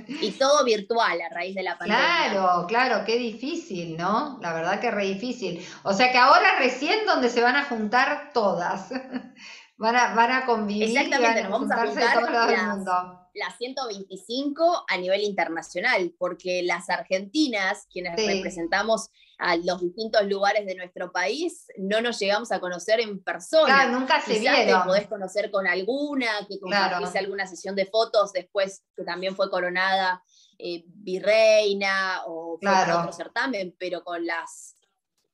y 0.08 0.32
todo 0.32 0.64
virtual 0.66 1.22
a 1.22 1.30
raíz 1.30 1.56
de 1.56 1.64
la 1.64 1.78
pandemia. 1.78 2.32
Claro, 2.32 2.66
claro, 2.68 3.06
qué 3.06 3.18
difícil, 3.18 3.98
¿no? 3.98 4.40
La 4.42 4.54
verdad 4.54 4.80
que 4.80 4.88
es 4.88 4.94
re 4.94 5.06
difícil. 5.06 5.66
O 5.84 5.94
sea 5.94 6.12
que 6.12 6.18
ahora 6.18 6.60
recién 6.60 7.06
donde 7.06 7.30
se 7.30 7.42
van 7.42 7.56
a 7.56 7.66
juntar 7.66 8.32
todas. 8.34 8.90
van, 9.78 9.96
a, 9.96 10.14
van 10.14 10.32
a 10.32 10.46
convivir. 10.46 10.90
Exactamente, 10.90 11.44
nos 11.44 11.52
vamos 11.52 11.72
a 11.72 11.88
juntar 11.88 12.48
del 12.48 12.68
mundo 12.68 13.20
las 13.34 13.58
125 13.58 14.86
a 14.88 14.98
nivel 14.98 15.22
internacional, 15.22 16.14
porque 16.18 16.62
las 16.64 16.90
argentinas, 16.90 17.88
quienes 17.92 18.16
representamos 18.16 19.10
a 19.40 19.56
los 19.58 19.82
distintos 19.82 20.26
lugares 20.28 20.66
de 20.66 20.76
nuestro 20.76 21.12
país, 21.12 21.68
no 21.78 22.02
nos 22.02 22.20
llegamos 22.20 22.52
a 22.52 22.60
conocer 22.60 23.00
en 23.00 23.24
persona. 23.24 23.66
Claro, 23.66 24.00
nunca 24.00 24.22
se 24.22 24.40
Quizás 24.40 24.56
vieron. 24.56 24.82
te 24.82 24.88
podés 24.88 25.08
conocer 25.08 25.52
con 25.52 25.68
alguna, 25.68 26.28
que 26.48 26.60
compartís 26.60 27.16
alguna 27.16 27.48
sesión 27.48 27.76
de 27.76 27.86
fotos 27.86 28.32
después, 28.32 28.84
que 28.96 29.04
también 29.04 29.36
fue 29.36 29.50
coronada 29.50 30.24
eh, 30.60 30.84
virreina 30.88 32.22
o 32.28 32.58
claro. 32.60 33.00
otro 33.00 33.12
certamen, 33.12 33.76
pero 33.78 34.04
con 34.04 34.26
las 34.26 34.76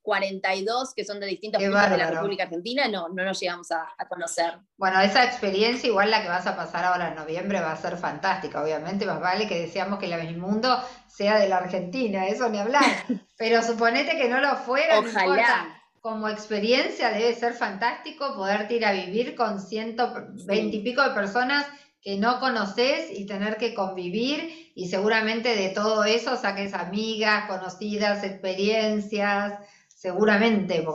42 0.02 0.93
que 0.93 1.04
son 1.04 1.20
de 1.20 1.28
distintos 1.28 1.62
países 1.62 1.91
de 1.91 1.97
la 1.97 2.12
República 2.12 2.43
Argentina, 2.43 2.88
no, 2.88 3.10
no 3.10 3.24
nos 3.24 3.39
llegamos 3.39 3.72
a, 3.72 3.88
conocer. 4.08 4.54
Bueno, 4.78 5.00
esa 5.02 5.26
experiencia, 5.26 5.88
igual 5.88 6.10
la 6.10 6.22
que 6.22 6.30
vas 6.30 6.47
a 6.47 6.56
pasar 6.56 6.86
ahora 6.86 7.10
en 7.10 7.16
noviembre, 7.16 7.60
va 7.60 7.74
a 7.74 7.78
ser 7.78 7.97
fantástica, 7.97 8.64
obviamente, 8.64 9.06
más 9.06 9.20
vale 9.20 9.47
que 9.47 9.60
deseamos 9.60 10.00
que 10.00 10.08
la 10.08 10.18
Mundo 10.38 10.82
sea 11.08 11.38
de 11.38 11.50
la 11.50 11.58
Argentina, 11.58 12.28
eso 12.28 12.50
ni 12.50 12.60
hablar, 12.60 12.84
pero 13.38 13.62
suponete 13.62 14.18
que 14.18 14.30
no 14.30 14.39
lo 14.39 14.56
fuera, 14.58 15.00
Ojalá. 15.00 15.82
como 16.02 16.30
experiencia 16.30 17.10
debe 17.10 17.34
ser 17.36 17.54
fantástico 17.54 18.36
poder 18.36 18.72
ir 18.72 18.86
a 18.86 18.93
vivir 18.93 19.36
con 19.36 19.60
120 19.60 20.76
y 20.76 20.84
pico 20.84 21.04
de 21.04 21.12
personas 21.12 21.66
que 22.02 22.18
no 22.18 22.39
conoces 22.39 23.12
y 23.12 23.26
tener 23.26 23.58
que 23.58 23.74
convivir 23.74 24.72
y 24.76 24.88
seguramente 24.88 25.56
de 25.56 25.70
todo 25.70 26.06
eso 26.06 26.38
saques 26.38 26.74
amigas, 26.74 27.50
conocidas, 27.50 28.24
experiencias, 28.24 29.54
seguramente. 30.00 30.86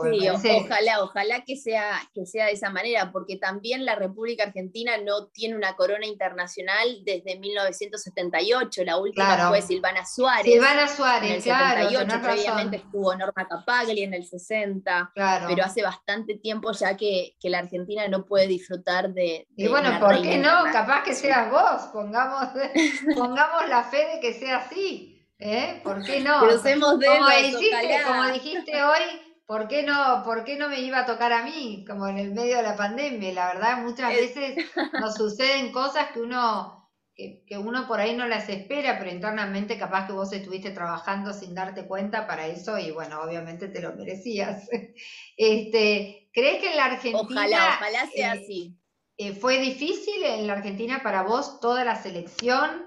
sí, 0.41 0.49
ojalá, 0.49 1.03
ojalá 1.03 1.43
que 1.45 1.55
sea, 1.55 2.01
que 2.11 2.25
sea 2.25 2.47
de 2.47 2.53
esa 2.53 2.71
manera, 2.71 3.11
porque 3.11 3.37
también 3.37 3.85
la 3.85 3.93
República 3.93 4.45
Argentina 4.45 4.93
no 4.97 5.27
tiene 5.27 5.55
una 5.55 5.75
corona 5.75 6.07
internacional 6.07 7.03
desde 7.05 7.37
1978, 7.37 8.83
la 8.83 8.97
última 8.97 9.47
fue 9.47 9.61
Silvana 9.61 10.03
Suárez. 10.07 10.51
Silvana 10.51 10.87
Suárez, 10.87 11.29
en 11.29 11.35
el 11.35 11.43
claro, 11.43 11.89
78, 11.89 12.21
previamente 12.23 12.77
estuvo 12.77 13.15
Norma 13.15 13.47
Capagli 13.47 14.01
en 14.01 14.15
el 14.15 14.25
60, 14.25 15.11
claro. 15.13 15.45
pero 15.49 15.63
hace 15.65 15.83
bastante 15.83 16.39
tiempo 16.39 16.71
ya 16.71 16.97
que, 16.97 17.35
que 17.39 17.51
la 17.51 17.59
Argentina 17.59 18.07
no 18.07 18.25
puede 18.25 18.47
disfrutar 18.47 19.13
de... 19.13 19.47
y 19.55 19.67
bueno, 19.67 19.99
¿por 19.99 20.19
qué 20.23 20.39
no? 20.39 20.63
Capaz 20.73 21.03
que 21.03 21.13
seas 21.13 21.51
vos, 21.51 21.89
pongamos, 21.93 22.49
pongamos 23.15 23.69
la 23.69 23.83
fe 23.83 24.15
de 24.15 24.19
que 24.19 24.33
sea 24.33 24.57
así. 24.57 25.14
¿Eh? 25.39 25.81
¿Por 25.83 26.03
qué 26.03 26.21
no? 26.21 26.39
Crucemos 26.39 26.99
dedos, 26.99 27.17
como, 27.17 27.29
dijiste, 27.29 28.01
como 28.05 28.25
dijiste 28.31 28.83
hoy, 28.83 29.01
¿por 29.45 29.67
qué, 29.67 29.83
no, 29.83 30.23
¿por 30.23 30.43
qué 30.45 30.55
no 30.57 30.69
me 30.69 30.79
iba 30.79 30.99
a 30.99 31.05
tocar 31.05 31.33
a 31.33 31.43
mí? 31.43 31.83
Como 31.87 32.07
en 32.07 32.17
el 32.17 32.33
medio 32.33 32.57
de 32.57 32.63
la 32.63 32.75
pandemia. 32.75 33.33
La 33.33 33.47
verdad, 33.47 33.83
muchas 33.83 34.13
veces 34.13 34.65
nos 34.99 35.15
suceden 35.15 35.71
cosas 35.71 36.11
que 36.13 36.21
uno, 36.21 36.89
que, 37.13 37.57
uno 37.57 37.85
por 37.87 37.99
ahí 37.99 38.15
no 38.15 38.27
las 38.27 38.47
espera, 38.47 38.97
pero 38.97 39.11
internamente 39.11 39.77
capaz 39.77 40.07
que 40.07 40.13
vos 40.13 40.31
estuviste 40.31 40.71
trabajando 40.71 41.33
sin 41.33 41.53
darte 41.53 41.85
cuenta 41.85 42.27
para 42.27 42.47
eso 42.47 42.77
y 42.77 42.91
bueno, 42.91 43.21
obviamente 43.21 43.67
te 43.67 43.81
lo 43.81 43.93
merecías. 43.93 44.69
Este, 45.37 46.29
¿Crees 46.33 46.61
que 46.61 46.71
en 46.71 46.77
la 46.77 46.85
Argentina... 46.85 47.19
Ojalá, 47.21 47.75
ojalá 47.75 48.07
sea 48.07 48.35
eh, 48.35 48.39
así. 48.39 48.79
Eh, 49.17 49.33
¿Fue 49.33 49.59
difícil 49.59 50.23
en 50.23 50.47
la 50.47 50.53
Argentina 50.53 51.01
para 51.03 51.23
vos 51.23 51.59
toda 51.59 51.83
la 51.83 52.01
selección? 52.01 52.84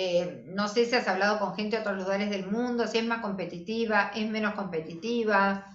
Eh, 0.00 0.44
no 0.46 0.68
sé 0.68 0.86
si 0.86 0.94
has 0.94 1.08
hablado 1.08 1.40
con 1.40 1.56
gente 1.56 1.74
de 1.74 1.82
otros 1.82 1.98
lugares 1.98 2.30
del 2.30 2.46
mundo, 2.46 2.86
si 2.86 2.98
es 2.98 3.04
más 3.04 3.20
competitiva, 3.20 4.12
es 4.14 4.30
menos 4.30 4.54
competitiva. 4.54 5.66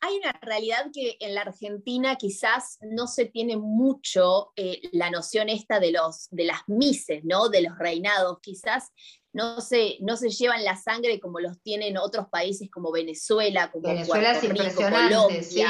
Hay 0.00 0.18
una 0.18 0.38
realidad 0.42 0.90
que 0.92 1.16
en 1.20 1.34
la 1.34 1.40
Argentina 1.40 2.16
quizás 2.16 2.76
no 2.82 3.06
se 3.06 3.24
tiene 3.24 3.56
mucho 3.56 4.52
eh, 4.56 4.78
la 4.92 5.10
noción 5.10 5.48
esta 5.48 5.80
de, 5.80 5.92
los, 5.92 6.28
de 6.32 6.44
las 6.44 6.58
mises, 6.66 7.24
¿no? 7.24 7.48
de 7.48 7.62
los 7.62 7.78
reinados. 7.78 8.40
Quizás 8.42 8.92
no 9.32 9.62
se, 9.62 9.96
no 10.02 10.18
se 10.18 10.28
llevan 10.28 10.64
la 10.64 10.76
sangre 10.76 11.20
como 11.20 11.40
los 11.40 11.62
tienen 11.62 11.96
otros 11.96 12.28
países 12.28 12.70
como 12.70 12.92
Venezuela, 12.92 13.70
como 13.72 13.88
Venezuela 13.88 14.32
es 14.32 14.44
impresionante, 14.44 15.42
sí. 15.42 15.64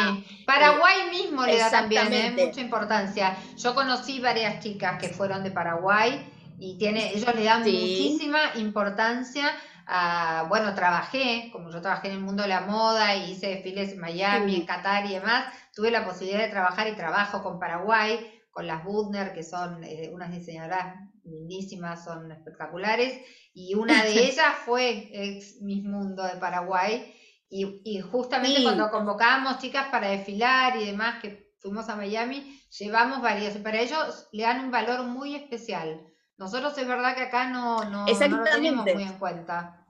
Paraguay 0.45 1.09
mismo 1.13 1.47
le 1.47 1.57
da 1.57 1.71
también 1.71 2.13
¿eh? 2.13 2.47
mucha 2.47 2.61
importancia. 2.61 3.39
Yo 3.57 3.77
conocí 3.77 4.19
varias 4.19 4.61
chicas 4.61 5.01
que 5.01 5.11
fueron 5.11 5.45
de 5.45 5.53
Paraguay 5.53 6.34
y 6.65 6.79
tiene, 6.79 7.13
ellos 7.15 7.35
le 7.35 7.45
dan 7.45 7.61
muchísima 7.61 8.39
importancia 8.57 9.55
a, 9.87 10.47
bueno, 10.49 10.75
trabajé, 10.75 11.51
como 11.53 11.71
yo 11.71 11.83
trabajé 11.83 12.09
en 12.09 12.15
el 12.15 12.21
mundo 12.21 12.43
de 12.43 12.49
la 12.49 12.63
moda 12.63 13.15
y 13.15 13.33
hice 13.33 13.49
desfiles 13.49 13.93
en 13.93 14.01
Miami, 14.01 14.57
en 14.57 14.65
Qatar 14.65 15.05
y 15.05 15.13
demás, 15.13 15.45
tuve 15.75 15.91
la 15.91 16.07
posibilidad 16.07 16.41
de 16.41 16.49
trabajar 16.49 16.89
y 16.89 16.97
trabajo 16.97 17.43
con 17.43 17.59
Paraguay, 17.59 18.41
con 18.51 18.67
las 18.67 18.83
Budner, 18.83 19.35
que 19.35 19.43
son 19.43 19.85
eh, 19.85 20.11
unas 20.11 20.33
diseñadoras 20.33 20.97
lindísimas, 21.25 22.03
son 22.03 22.33
espectaculares, 22.33 23.21
y 23.53 23.75
una 23.75 24.03
de 24.03 24.13
ellas 24.29 24.55
fue 24.65 25.11
ex 25.13 25.61
Miss 25.61 25.85
Mundo 25.85 26.23
de 26.23 26.37
Paraguay, 26.37 27.15
y, 27.51 28.01
justamente 28.01 28.63
cuando 28.63 28.91
convocábamos 28.91 29.59
chicas 29.59 29.89
para 29.91 30.09
desfilar 30.09 30.77
y 30.77 30.87
demás, 30.87 31.21
que 31.21 31.53
fuimos 31.61 31.89
a 31.91 31.95
Miami, 31.95 32.59
llevamos 32.79 33.21
varias, 33.21 33.55
y 33.55 33.59
para 33.59 33.81
ellos 33.81 34.29
le 34.33 34.45
dan 34.45 34.65
un 34.65 34.71
valor 34.71 35.05
muy 35.05 35.37
especial 35.37 36.14
nosotros 36.37 36.77
es 36.79 36.87
verdad 36.89 37.15
que 37.15 37.23
acá 37.23 37.49
no, 37.49 37.85
no, 37.85 38.07
lo 38.07 38.45
tenemos 38.45 38.85
muy 38.85 39.03
en 39.03 39.19
cuenta. 39.19 39.81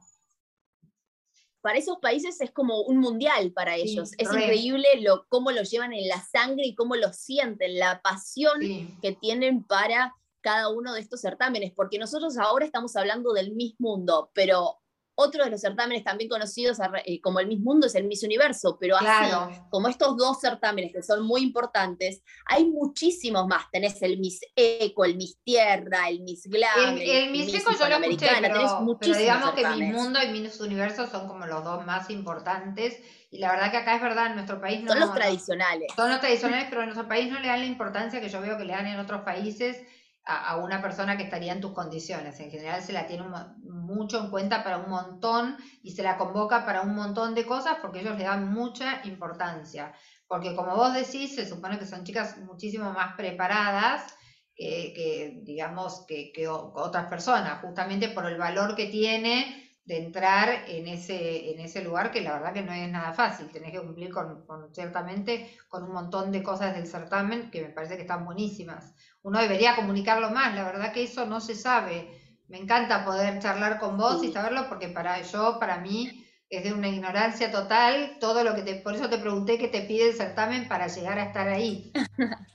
Para 1.63 1.79
esos 1.79 1.97
países 1.99 2.39
es 2.43 2.51
como 2.51 2.83
un 2.83 2.99
mundial 2.99 3.53
para 3.53 3.75
ellos. 3.77 4.13
es 4.19 4.29
increíble 4.29 4.87
lo, 5.01 5.27
cómo 5.29 5.51
lo 5.51 5.63
llevan 5.63 5.95
en 5.95 6.07
la 6.09 6.23
sangre 6.23 6.67
y 6.67 6.75
cómo 6.75 6.95
lo 6.95 7.13
sienten, 7.15 7.79
la 7.79 8.03
pasión 8.03 8.61
que 9.01 9.13
tienen 9.13 9.65
para 9.65 10.15
cada 10.43 10.69
uno 10.69 10.93
de 10.93 11.01
estos 11.01 11.23
certámenes, 11.23 11.73
porque 11.75 11.99
nosotros 11.99 12.37
ahora 12.37 12.67
estamos 12.67 12.95
hablando 12.97 13.33
del 13.33 13.53
mismo 13.53 13.97
mundo, 13.97 14.31
pero 14.35 14.79
otro 15.17 15.45
de 15.45 15.51
los 15.51 15.61
certámenes 15.61 16.05
también 16.05 16.29
conocidos 16.29 16.79
eh, 17.05 17.21
como 17.21 17.41
el 17.41 17.47
Miss 17.47 17.61
Mundo 17.61 17.87
es 17.87 17.95
el 17.95 18.05
Miss 18.05 18.23
Universo, 18.23 18.77
pero 18.81 18.97
así 18.97 19.33
como 19.71 19.89
estos 19.89 20.17
dos 20.17 20.41
certámenes 20.41 20.93
que 20.93 21.03
son 21.03 21.25
muy 21.25 21.43
importantes, 21.43 22.23
hay 22.47 22.65
muchísimos 22.65 23.47
más. 23.47 23.71
Tenés 23.71 24.01
el 24.03 24.19
Miss 24.19 24.41
Eco, 24.57 25.05
el 25.05 25.17
Miss 25.17 25.39
Tierra, 25.43 26.09
el 26.09 26.21
Miss 26.21 26.47
Glam, 26.47 26.99
el, 26.99 27.31
Miss, 27.31 27.55
Eco 27.55 27.73
yo 27.73 27.89
lo 27.89 27.97
escuché, 27.97 28.29
pero, 28.41 28.99
pero 29.01 29.17
digamos 29.17 29.51
que 29.53 29.67
Miss 29.67 29.95
Mundo 29.95 30.19
y 30.23 30.29
Miss 30.29 30.61
Universo 30.61 31.07
son 31.07 31.29
como 31.29 31.47
los 31.47 31.63
dos 31.63 31.85
más 31.87 32.11
importantes. 32.11 33.01
Y 33.31 33.39
la 33.39 33.51
verdad 33.51 33.73
que 33.73 33.79
acá 33.79 33.97
es 33.97 34.03
verdad, 34.03 34.27
en 34.27 34.35
nuestro 34.37 34.61
país 34.61 34.83
no. 34.83 34.93
Son 34.93 35.01
los 35.01 35.13
tradicionales. 35.13 35.93
son 35.97 36.09
los 36.09 36.21
tradicionales, 36.21 36.67
pero 36.69 36.83
en 36.83 36.87
nuestro 36.87 37.09
país 37.09 37.29
no 37.29 37.41
le 37.41 37.49
dan 37.49 37.61
la 37.61 37.67
importancia 37.67 38.21
que 38.21 38.29
yo 38.29 38.41
veo 38.41 38.57
que 38.57 38.65
le 38.65 38.73
dan 38.73 38.87
en 38.87 39.01
otros 39.01 39.23
países 39.23 39.83
a, 40.27 40.57
una 40.57 40.81
persona 40.81 41.17
que 41.17 41.25
estaría 41.25 41.53
en 41.53 41.61
tus 41.61 41.73
condiciones. 41.73 42.41
En 42.41 42.51
general 42.51 42.83
se 42.83 42.93
la 42.93 43.07
tiene 43.07 43.25
mucho 43.63 44.21
en 44.21 44.31
cuenta 44.31 44.65
para 44.65 44.79
un 44.79 44.91
montón 44.91 45.57
y 45.83 45.93
se 45.93 46.03
la 46.03 46.17
convoca 46.17 46.65
para 46.65 46.83
un 46.83 46.95
montón 46.95 47.35
de 47.35 47.45
cosas 47.45 47.79
porque 47.83 48.01
ellos 48.01 48.17
le 48.17 48.25
dan 48.25 48.53
mucha 48.53 49.03
importancia. 49.05 49.93
Porque 50.27 50.55
como 50.55 50.75
vos 50.77 50.95
decís, 50.95 51.35
se 51.35 51.47
supone 51.47 51.79
que 51.79 51.87
son 51.87 52.05
chicas 52.05 52.39
muchísimo 52.39 52.93
más 52.93 53.15
preparadas 53.17 54.15
que, 54.57 55.41
digamos, 55.43 56.05
que, 56.07 56.33
que 56.33 56.49
otras 56.49 57.07
personas, 57.07 57.61
justamente 57.61 58.09
por 58.09 58.27
el 58.27 58.39
valor 58.39 58.77
que 58.77 58.87
tiene 58.87 59.64
de 59.85 59.99
entrar 59.99 60.65
en 60.67 60.89
ese, 60.89 61.51
en 61.53 61.61
ese 61.61 61.83
lugar 61.83 62.11
que 62.11 62.23
la 62.23 62.33
verdad 62.33 62.55
que 62.55 62.63
no 62.63 62.73
es 62.73 62.91
nada 62.91 63.13
fácil, 63.13 63.51
tenés 63.51 63.73
que 63.73 63.81
cumplir 63.81 64.11
con, 64.11 64.45
ciertamente 64.73 65.59
con 65.69 65.85
un 65.85 65.93
montón 65.93 66.33
de 66.33 66.43
cosas 66.43 66.75
del 66.75 66.87
certamen 66.87 67.51
que 67.51 67.63
me 67.63 67.69
parece 67.69 67.97
que 67.97 68.03
están 68.03 68.25
buenísimas. 68.25 68.95
Uno 69.23 69.41
debería 69.41 69.77
comunicarlo 69.77 70.31
más, 70.31 70.55
la 70.55 70.65
verdad 70.65 70.93
que 70.93 71.03
eso 71.03 71.27
no 71.27 71.41
se 71.41 71.55
sabe. 71.55 72.09
Me 72.49 72.59
encanta 72.59 73.05
poder 73.05 73.39
charlar 73.41 73.79
con 73.79 73.99
vos 73.99 74.25
y 74.25 74.33
saberlo 74.33 74.69
porque 74.69 74.89
para 74.89 75.21
yo, 75.21 75.59
para 75.59 75.79
mí, 75.79 76.25
es 76.49 76.65
de 76.65 76.73
una 76.73 76.89
ignorancia 76.89 77.51
total 77.51 78.17
todo 78.21 78.45
lo 78.45 78.55
que 78.55 78.63
te, 78.63 78.77
por 78.77 78.95
eso 78.95 79.09
te 79.09 79.19
pregunté 79.19 79.59
qué 79.59 79.69
te 79.69 79.83
pide 79.83 80.11
el 80.11 80.15
certamen 80.15 80.69
para 80.69 80.87
llegar 80.87 81.19
a 81.19 81.25
estar 81.25 81.49
ahí. 81.49 81.93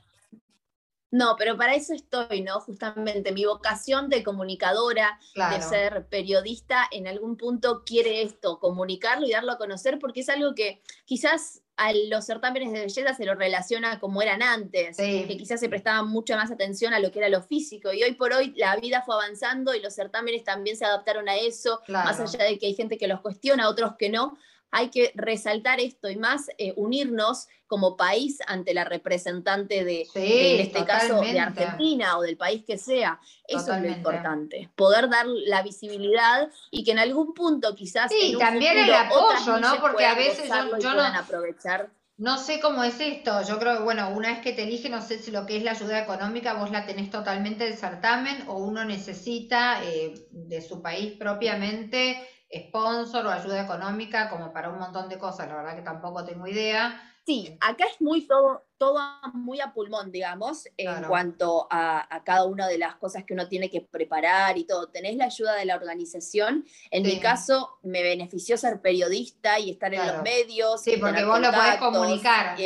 No, 1.11 1.35
pero 1.37 1.57
para 1.57 1.73
eso 1.73 1.93
estoy, 1.93 2.41
¿no? 2.41 2.59
Justamente 2.59 3.31
mi 3.31 3.45
vocación 3.45 4.09
de 4.09 4.23
comunicadora, 4.23 5.19
de 5.35 5.61
ser 5.61 6.05
periodista, 6.07 6.87
en 6.91 7.07
algún 7.07 7.35
punto 7.35 7.83
quiere 7.83 8.21
esto, 8.21 8.59
comunicarlo 8.59 9.25
y 9.25 9.31
darlo 9.31 9.53
a 9.53 9.57
conocer, 9.57 9.97
porque 9.97 10.19
es 10.19 10.29
algo 10.29 10.53
que 10.53 10.81
quizás 11.05 11.63
a 11.77 11.93
los 12.09 12.25
certámenes 12.25 12.73
de 12.73 12.81
belleza 12.81 13.13
se 13.15 13.25
lo 13.25 13.35
relaciona 13.35 13.99
como 13.99 14.21
eran 14.21 14.43
antes, 14.43 14.97
que 14.97 15.37
quizás 15.37 15.61
se 15.61 15.69
prestaba 15.69 16.03
mucha 16.03 16.35
más 16.35 16.51
atención 16.51 16.93
a 16.93 16.99
lo 16.99 17.09
que 17.11 17.19
era 17.19 17.29
lo 17.29 17.41
físico. 17.41 17.93
Y 17.93 18.03
hoy 18.03 18.13
por 18.13 18.33
hoy 18.33 18.53
la 18.57 18.75
vida 18.75 19.01
fue 19.01 19.15
avanzando 19.15 19.73
y 19.73 19.79
los 19.79 19.95
certámenes 19.95 20.43
también 20.43 20.75
se 20.75 20.85
adaptaron 20.85 21.27
a 21.29 21.37
eso, 21.37 21.81
más 21.87 22.19
allá 22.19 22.43
de 22.43 22.59
que 22.59 22.67
hay 22.67 22.75
gente 22.75 22.97
que 22.97 23.07
los 23.07 23.21
cuestiona, 23.21 23.69
otros 23.69 23.93
que 23.97 24.09
no, 24.09 24.37
hay 24.71 24.89
que 24.89 25.11
resaltar 25.15 25.79
esto 25.79 26.09
y 26.09 26.15
más 26.15 26.49
eh, 26.57 26.73
unirnos 26.75 27.47
como 27.67 27.95
país 27.95 28.39
ante 28.47 28.73
la 28.73 28.83
representante 28.83 29.83
de, 29.83 30.07
en 30.15 30.59
este 30.59 30.85
caso, 30.85 31.21
de 31.21 31.39
Argentina 31.39 32.17
o 32.17 32.21
del 32.21 32.35
país 32.35 32.63
que 32.65 32.77
sea. 32.77 33.19
Eso 33.47 33.73
es 33.73 33.81
lo 33.81 33.87
importante, 33.87 34.69
poder 34.75 35.09
dar 35.09 35.27
la 35.27 35.61
visibilidad 35.61 36.49
y 36.71 36.83
que 36.83 36.91
en 36.91 36.99
algún 36.99 37.33
punto 37.33 37.75
quizás... 37.75 38.11
Sí, 38.11 38.35
también 38.39 38.77
el 38.77 38.93
apoyo, 38.93 39.59
¿no? 39.59 39.79
Porque 39.79 40.05
a 40.05 40.15
veces 40.15 40.49
yo, 40.79 40.93
no... 40.93 41.03
aprovechar 41.03 41.91
no 42.19 42.37
sé 42.37 42.59
cómo 42.59 42.83
es 42.83 42.99
esto. 42.99 43.43
Yo 43.47 43.59
creo 43.59 43.77
que, 43.77 43.83
bueno, 43.83 44.09
una 44.09 44.33
vez 44.33 44.39
que 44.39 44.51
te 44.51 44.63
elige, 44.63 44.89
no 44.89 45.01
sé 45.01 45.19
si 45.19 45.31
lo 45.31 45.45
que 45.45 45.55
es 45.55 45.63
la 45.63 45.71
ayuda 45.71 46.01
económica 46.01 46.53
vos 46.53 46.69
la 46.69 46.85
tenés 46.85 47.09
totalmente 47.09 47.63
del 47.63 47.77
certamen 47.77 48.43
o 48.49 48.57
uno 48.57 48.83
necesita 48.83 49.81
eh, 49.85 50.27
de 50.29 50.61
su 50.61 50.81
país 50.81 51.13
propiamente 51.13 52.21
sponsor 52.51 53.25
o 53.25 53.29
ayuda 53.29 53.61
económica 53.61 54.29
como 54.29 54.51
para 54.51 54.69
un 54.69 54.79
montón 54.79 55.09
de 55.09 55.17
cosas. 55.17 55.47
La 55.47 55.55
verdad 55.55 55.75
que 55.75 55.81
tampoco 55.81 56.25
tengo 56.25 56.47
idea. 56.47 57.01
Sí, 57.25 57.55
acá 57.61 57.85
es 57.85 58.01
muy 58.01 58.25
todo, 58.25 58.65
todo 58.79 58.99
muy 59.33 59.59
a 59.61 59.71
pulmón, 59.71 60.11
digamos, 60.11 60.67
en 60.77 61.03
cuanto 61.03 61.67
a, 61.69 62.23
cada 62.25 62.45
una 62.45 62.67
de 62.67 62.79
las 62.79 62.95
cosas 62.95 63.23
que 63.23 63.35
uno 63.35 63.47
tiene 63.47 63.69
que 63.69 63.81
preparar 63.81 64.57
y 64.57 64.63
todo. 64.63 64.87
Tenés 64.87 65.15
la 65.15 65.25
ayuda 65.25 65.53
de 65.53 65.65
la 65.65 65.75
organización. 65.75 66.65
En 66.89 67.03
mi 67.03 67.19
caso, 67.19 67.77
me 67.83 68.01
benefició 68.01 68.57
ser 68.57 68.81
periodista 68.81 69.59
y 69.59 69.69
estar 69.69 69.93
en 69.93 70.07
los 70.07 70.23
medios. 70.23 70.81
Sí, 70.81 70.97
porque 70.99 71.23
vos 71.23 71.39
lo 71.39 71.51
podés 71.51 71.77
comunicar. 71.77 72.57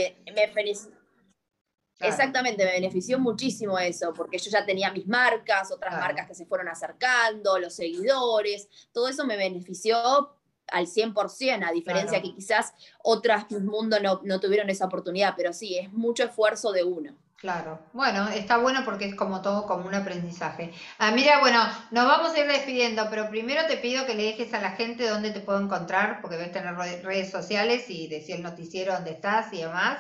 Exactamente, 1.99 2.65
me 2.65 2.71
benefició 2.71 3.19
muchísimo 3.19 3.79
eso, 3.79 4.13
porque 4.13 4.37
yo 4.37 4.49
ya 4.51 4.65
tenía 4.65 4.91
mis 4.91 5.07
marcas, 5.07 5.71
otras 5.71 5.93
marcas 5.93 6.27
que 6.27 6.35
se 6.35 6.45
fueron 6.45 6.67
acercando, 6.67 7.57
los 7.59 7.73
seguidores, 7.75 8.67
todo 8.91 9.07
eso 9.07 9.25
me 9.25 9.37
benefició 9.37 10.35
al 10.71 10.87
100%, 10.87 11.67
a 11.67 11.71
diferencia 11.71 12.21
que 12.21 12.33
quizás 12.33 12.73
otras 13.03 13.49
mundo 13.51 13.99
no, 13.99 14.21
no 14.23 14.39
tuvieron 14.39 14.69
esa 14.69 14.85
oportunidad, 14.85 15.33
pero 15.37 15.53
sí, 15.53 15.77
es 15.77 15.91
mucho 15.91 16.23
esfuerzo 16.23 16.71
de 16.71 16.83
uno. 16.83 17.15
Claro, 17.43 17.77
bueno, 17.91 18.29
está 18.29 18.57
bueno 18.57 18.85
porque 18.85 19.03
es 19.03 19.15
como 19.15 19.41
todo, 19.41 19.65
como 19.67 19.85
un 19.85 19.93
aprendizaje. 19.93 20.71
Ah, 20.97 21.11
mira, 21.11 21.41
bueno, 21.41 21.61
nos 21.91 22.05
vamos 22.05 22.33
a 22.33 22.39
ir 22.39 22.47
despidiendo, 22.47 23.05
pero 23.09 23.29
primero 23.29 23.67
te 23.67 23.75
pido 23.75 24.05
que 24.05 24.15
le 24.15 24.23
dejes 24.23 24.53
a 24.53 24.61
la 24.61 24.71
gente 24.71 25.09
dónde 25.09 25.31
te 25.31 25.41
puedo 25.41 25.59
encontrar, 25.59 26.21
porque 26.21 26.37
ves 26.37 26.53
tener 26.53 26.73
redes 26.73 27.31
sociales 27.31 27.89
y 27.89 28.07
decir 28.07 28.37
el 28.37 28.43
noticiero 28.43 28.93
dónde 28.93 29.11
estás 29.11 29.51
y 29.51 29.57
demás, 29.57 29.97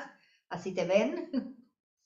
así 0.49 0.73
te 0.73 0.85
ven. 0.85 1.59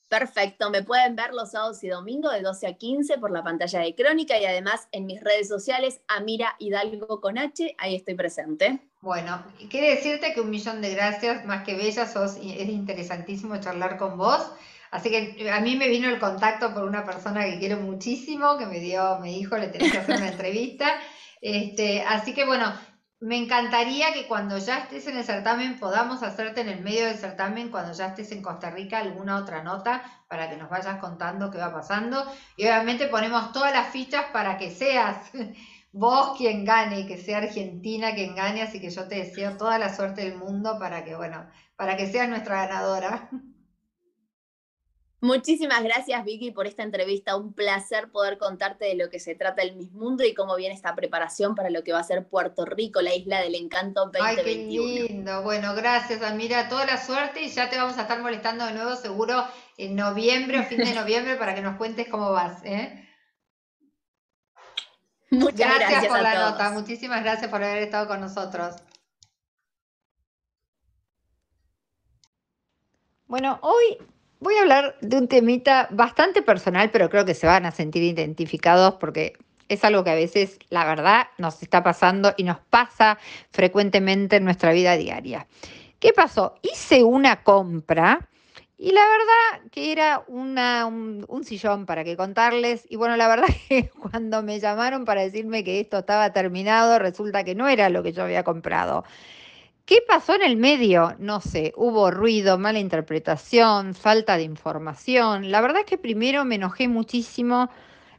Perfecto, 0.09 0.69
me 0.69 0.83
pueden 0.83 1.17
ver 1.17 1.33
los 1.33 1.51
sábados 1.51 1.83
y 1.83 1.89
domingos 1.89 2.31
de 2.31 2.41
12 2.41 2.67
a 2.67 2.73
15 2.73 3.17
por 3.17 3.29
la 3.29 3.43
pantalla 3.43 3.81
de 3.81 3.93
Crónica 3.93 4.39
y 4.39 4.45
además 4.45 4.87
en 4.93 5.05
mis 5.05 5.21
redes 5.21 5.49
sociales, 5.49 5.99
Amira 6.07 6.55
Hidalgo 6.59 7.19
con 7.19 7.37
H, 7.37 7.75
ahí 7.77 7.95
estoy 7.95 8.15
presente. 8.15 8.79
Bueno, 9.01 9.43
quiere 9.69 9.95
decirte 9.95 10.33
que 10.33 10.39
un 10.39 10.49
millón 10.49 10.81
de 10.81 10.93
gracias, 10.93 11.45
más 11.45 11.63
que 11.63 11.75
bella, 11.75 12.07
sos, 12.07 12.37
es 12.37 12.69
interesantísimo 12.69 13.57
charlar 13.59 13.97
con 13.97 14.17
vos. 14.17 14.49
Así 14.91 15.09
que 15.09 15.49
a 15.51 15.59
mí 15.59 15.75
me 15.75 15.89
vino 15.89 16.09
el 16.09 16.19
contacto 16.19 16.73
por 16.73 16.85
una 16.85 17.05
persona 17.05 17.43
que 17.43 17.59
quiero 17.59 17.77
muchísimo, 17.77 18.57
que 18.57 18.65
me 18.65 18.79
dio, 18.79 19.19
me 19.19 19.29
dijo, 19.29 19.57
le 19.57 19.67
tenés 19.67 19.91
que 19.91 19.97
hacer 19.97 20.15
una 20.15 20.29
entrevista. 20.31 20.87
Este, 21.41 22.01
así 22.01 22.33
que 22.33 22.45
bueno, 22.45 22.73
me 23.19 23.37
encantaría 23.37 24.13
que 24.13 24.27
cuando 24.27 24.57
ya 24.59 24.77
estés 24.77 25.07
en 25.07 25.17
el 25.17 25.23
certamen 25.23 25.79
podamos 25.79 26.21
hacerte 26.21 26.61
en 26.61 26.69
el 26.69 26.81
medio 26.81 27.05
del 27.07 27.17
certamen, 27.17 27.69
cuando 27.69 27.93
ya 27.93 28.07
estés 28.07 28.31
en 28.31 28.43
Costa 28.43 28.69
Rica, 28.69 28.99
alguna 28.99 29.37
otra 29.37 29.63
nota 29.63 30.03
para 30.27 30.49
que 30.49 30.57
nos 30.57 30.69
vayas 30.69 30.99
contando 30.99 31.49
qué 31.49 31.57
va 31.57 31.73
pasando. 31.73 32.23
Y 32.55 32.63
obviamente 32.65 33.07
ponemos 33.07 33.51
todas 33.51 33.73
las 33.73 33.89
fichas 33.89 34.25
para 34.31 34.57
que 34.57 34.69
seas 34.69 35.31
vos 35.91 36.37
quien 36.37 36.63
gane, 36.63 37.07
que 37.07 37.17
sea 37.17 37.39
Argentina 37.39 38.13
quien 38.13 38.35
gane, 38.35 38.61
así 38.61 38.79
que 38.79 38.91
yo 38.91 39.07
te 39.07 39.15
deseo 39.15 39.57
toda 39.57 39.79
la 39.79 39.95
suerte 39.95 40.21
del 40.21 40.37
mundo 40.37 40.77
para 40.79 41.03
que, 41.03 41.15
bueno, 41.15 41.49
para 41.75 41.97
que 41.97 42.11
seas 42.11 42.29
nuestra 42.29 42.67
ganadora. 42.67 43.29
Muchísimas 45.19 45.83
gracias 45.83 46.23
Vicky 46.23 46.51
por 46.51 46.67
esta 46.67 46.83
entrevista. 46.83 47.35
Un 47.37 47.51
placer 47.51 48.11
poder 48.11 48.37
contarte 48.37 48.85
de 48.85 48.95
lo 48.95 49.09
que 49.09 49.19
se 49.19 49.33
trata 49.33 49.63
el 49.63 49.75
Miss 49.75 49.91
Mundo 49.91 50.23
y 50.23 50.35
cómo 50.35 50.55
viene 50.55 50.75
esta 50.75 50.93
preparación 50.93 51.55
para 51.55 51.71
lo 51.71 51.83
que 51.83 51.91
va 51.91 51.99
a 51.99 52.03
ser 52.03 52.27
Puerto 52.27 52.65
Rico, 52.65 53.01
la 53.01 53.15
isla 53.15 53.41
del 53.41 53.55
encanto 53.55 54.11
2021. 54.13 54.23
Ay, 54.27 55.07
qué 55.07 55.13
lindo. 55.13 55.41
Bueno, 55.41 55.73
gracias 55.73 56.21
Amira, 56.21 56.69
toda 56.69 56.85
la 56.85 57.03
suerte 57.03 57.41
y 57.41 57.49
ya 57.49 57.67
te 57.67 57.77
vamos 57.77 57.97
a 57.97 58.03
estar 58.03 58.21
molestando 58.21 58.67
de 58.67 58.73
nuevo 58.73 58.95
seguro 58.95 59.43
en 59.77 59.95
noviembre 59.95 60.59
o 60.59 60.63
fin 60.63 60.77
de 60.77 60.93
noviembre 60.93 61.35
para 61.35 61.55
que 61.55 61.61
nos 61.61 61.77
cuentes 61.77 62.07
cómo 62.09 62.31
vas. 62.31 62.63
¿eh? 62.63 63.03
Muchas 65.31 65.57
gracias, 65.57 65.89
gracias 65.89 66.13
por 66.13 66.21
la 66.21 66.51
nota. 66.51 66.69
Muchísimas 66.69 67.23
gracias 67.23 67.49
por 67.49 67.63
haber 67.63 67.81
estado 67.81 68.07
con 68.07 68.21
nosotros. 68.21 68.75
Bueno, 73.25 73.57
hoy 73.63 73.97
Voy 74.39 74.55
a 74.55 74.61
hablar 74.61 74.95
de 75.01 75.17
un 75.17 75.27
temita 75.27 75.87
bastante 75.91 76.41
personal, 76.41 76.91
pero 76.91 77.09
creo 77.09 77.25
que 77.25 77.33
se 77.33 77.47
van 77.47 77.65
a 77.65 77.71
sentir 77.71 78.03
identificados 78.03 78.95
porque 78.95 79.33
es 79.67 79.83
algo 79.83 80.03
que 80.03 80.11
a 80.11 80.15
veces, 80.15 80.59
la 80.69 80.85
verdad, 80.85 81.27
nos 81.37 81.61
está 81.61 81.83
pasando 81.83 82.33
y 82.37 82.43
nos 82.43 82.59
pasa 82.59 83.17
frecuentemente 83.51 84.35
en 84.35 84.45
nuestra 84.45 84.71
vida 84.71 84.95
diaria. 84.95 85.47
¿Qué 85.99 86.13
pasó? 86.13 86.55
Hice 86.61 87.03
una 87.03 87.43
compra 87.43 88.29
y 88.77 88.91
la 88.91 89.01
verdad 89.01 89.69
que 89.71 89.91
era 89.91 90.23
una, 90.27 90.85
un, 90.85 91.43
sillón 91.43 91.87
para 91.87 92.03
que 92.03 92.15
contarles. 92.15 92.85
Y 92.89 92.95
bueno, 92.95 93.17
la 93.17 93.27
verdad 93.27 93.47
que 93.69 93.89
cuando 93.89 94.43
me 94.43 94.59
llamaron 94.59 95.03
para 95.03 95.21
decirme 95.21 95.63
que 95.63 95.79
esto 95.79 95.97
estaba 95.97 96.31
terminado, 96.31 96.99
resulta 96.99 97.43
que 97.43 97.55
no 97.55 97.67
era 97.67 97.89
lo 97.89 98.03
que 98.03 98.13
yo 98.13 98.23
había 98.23 98.43
comprado. 98.43 99.03
¿Qué 99.87 100.03
pasó 100.05 100.35
en 100.35 100.41
el 100.41 100.57
medio? 100.57 101.15
No 101.17 101.39
sé, 101.39 101.71
hubo 101.77 102.11
ruido, 102.11 102.57
mala 102.57 102.77
interpretación, 102.77 103.93
falta 103.95 104.35
de 104.35 104.43
información. 104.43 105.49
La 105.49 105.61
verdad 105.61 105.79
es 105.79 105.85
que 105.85 105.97
primero 105.97 106.43
me 106.43 106.55
enojé 106.55 106.89
muchísimo 106.89 107.69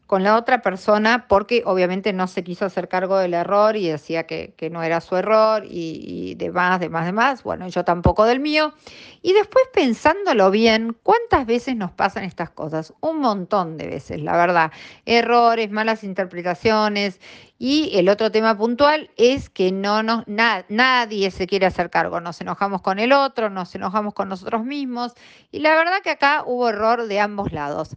con 0.08 0.22
la 0.22 0.38
otra 0.38 0.62
persona 0.62 1.26
porque 1.28 1.62
obviamente 1.66 2.14
no 2.14 2.28
se 2.28 2.42
quiso 2.42 2.64
hacer 2.64 2.88
cargo 2.88 3.18
del 3.18 3.34
error 3.34 3.76
y 3.76 3.88
decía 3.88 4.26
que, 4.26 4.54
no 4.72 4.82
era 4.82 5.02
su 5.02 5.16
error 5.16 5.66
y, 5.66 6.00
y 6.02 6.34
demás, 6.34 6.80
demás, 6.80 7.04
demás. 7.04 7.42
Bueno, 7.42 7.68
yo 7.68 7.84
tampoco 7.84 8.24
del 8.24 8.40
mío. 8.40 8.72
Y 9.20 9.34
después 9.34 9.64
pensándolo 9.74 10.50
bien, 10.50 10.96
¿cuántas 11.02 11.44
veces 11.44 11.76
nos 11.76 11.90
pasan 11.90 12.24
estas 12.24 12.48
cosas? 12.48 12.94
Un 13.00 13.18
montón 13.18 13.76
de 13.76 13.86
veces, 13.86 14.22
la 14.22 14.34
verdad. 14.34 14.72
Errores, 15.04 15.70
malas 15.70 16.02
interpretaciones. 16.02 17.20
Y 17.58 17.90
el 17.98 18.08
otro 18.08 18.30
tema 18.32 18.56
puntual 18.56 19.10
es 19.18 19.50
que 19.50 19.72
no 19.72 20.02
nos, 20.02 20.24
nadie 20.26 21.30
se 21.30 21.46
quiere 21.46 21.66
hacer 21.66 21.90
cargo. 21.90 22.18
Nos 22.22 22.40
enojamos 22.40 22.80
con 22.80 22.98
el 22.98 23.12
otro, 23.12 23.50
nos 23.50 23.74
enojamos 23.74 24.14
con 24.14 24.30
nosotros 24.30 24.64
mismos. 24.64 25.12
Y 25.50 25.58
la 25.58 25.74
verdad 25.74 26.00
que 26.02 26.10
acá 26.10 26.44
hubo 26.46 26.70
error 26.70 27.08
de 27.08 27.20
ambos 27.20 27.52
lados. 27.52 27.94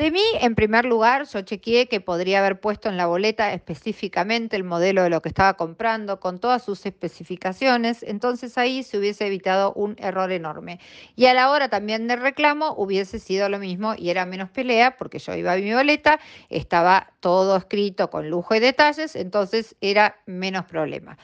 De 0.00 0.10
mí, 0.10 0.22
en 0.40 0.54
primer 0.54 0.86
lugar, 0.86 1.26
yo 1.26 1.42
chequeé 1.42 1.86
que 1.86 2.00
podría 2.00 2.38
haber 2.38 2.58
puesto 2.58 2.88
en 2.88 2.96
la 2.96 3.04
boleta 3.04 3.52
específicamente 3.52 4.56
el 4.56 4.64
modelo 4.64 5.02
de 5.02 5.10
lo 5.10 5.20
que 5.20 5.28
estaba 5.28 5.58
comprando 5.58 6.20
con 6.20 6.40
todas 6.40 6.64
sus 6.64 6.86
especificaciones, 6.86 8.02
entonces 8.02 8.56
ahí 8.56 8.82
se 8.82 8.96
hubiese 8.96 9.26
evitado 9.26 9.74
un 9.74 9.96
error 9.98 10.32
enorme. 10.32 10.80
Y 11.16 11.26
a 11.26 11.34
la 11.34 11.50
hora 11.50 11.68
también 11.68 12.08
del 12.08 12.18
reclamo 12.18 12.72
hubiese 12.78 13.18
sido 13.18 13.50
lo 13.50 13.58
mismo 13.58 13.92
y 13.94 14.08
era 14.08 14.24
menos 14.24 14.48
pelea 14.48 14.96
porque 14.96 15.18
yo 15.18 15.34
iba 15.34 15.52
a 15.52 15.56
mi 15.56 15.74
boleta, 15.74 16.18
estaba 16.48 17.12
todo 17.20 17.58
escrito 17.58 18.08
con 18.08 18.30
lujo 18.30 18.54
y 18.54 18.58
detalles, 18.60 19.14
entonces 19.16 19.76
era 19.82 20.16
menos 20.24 20.64
problema. 20.64 21.18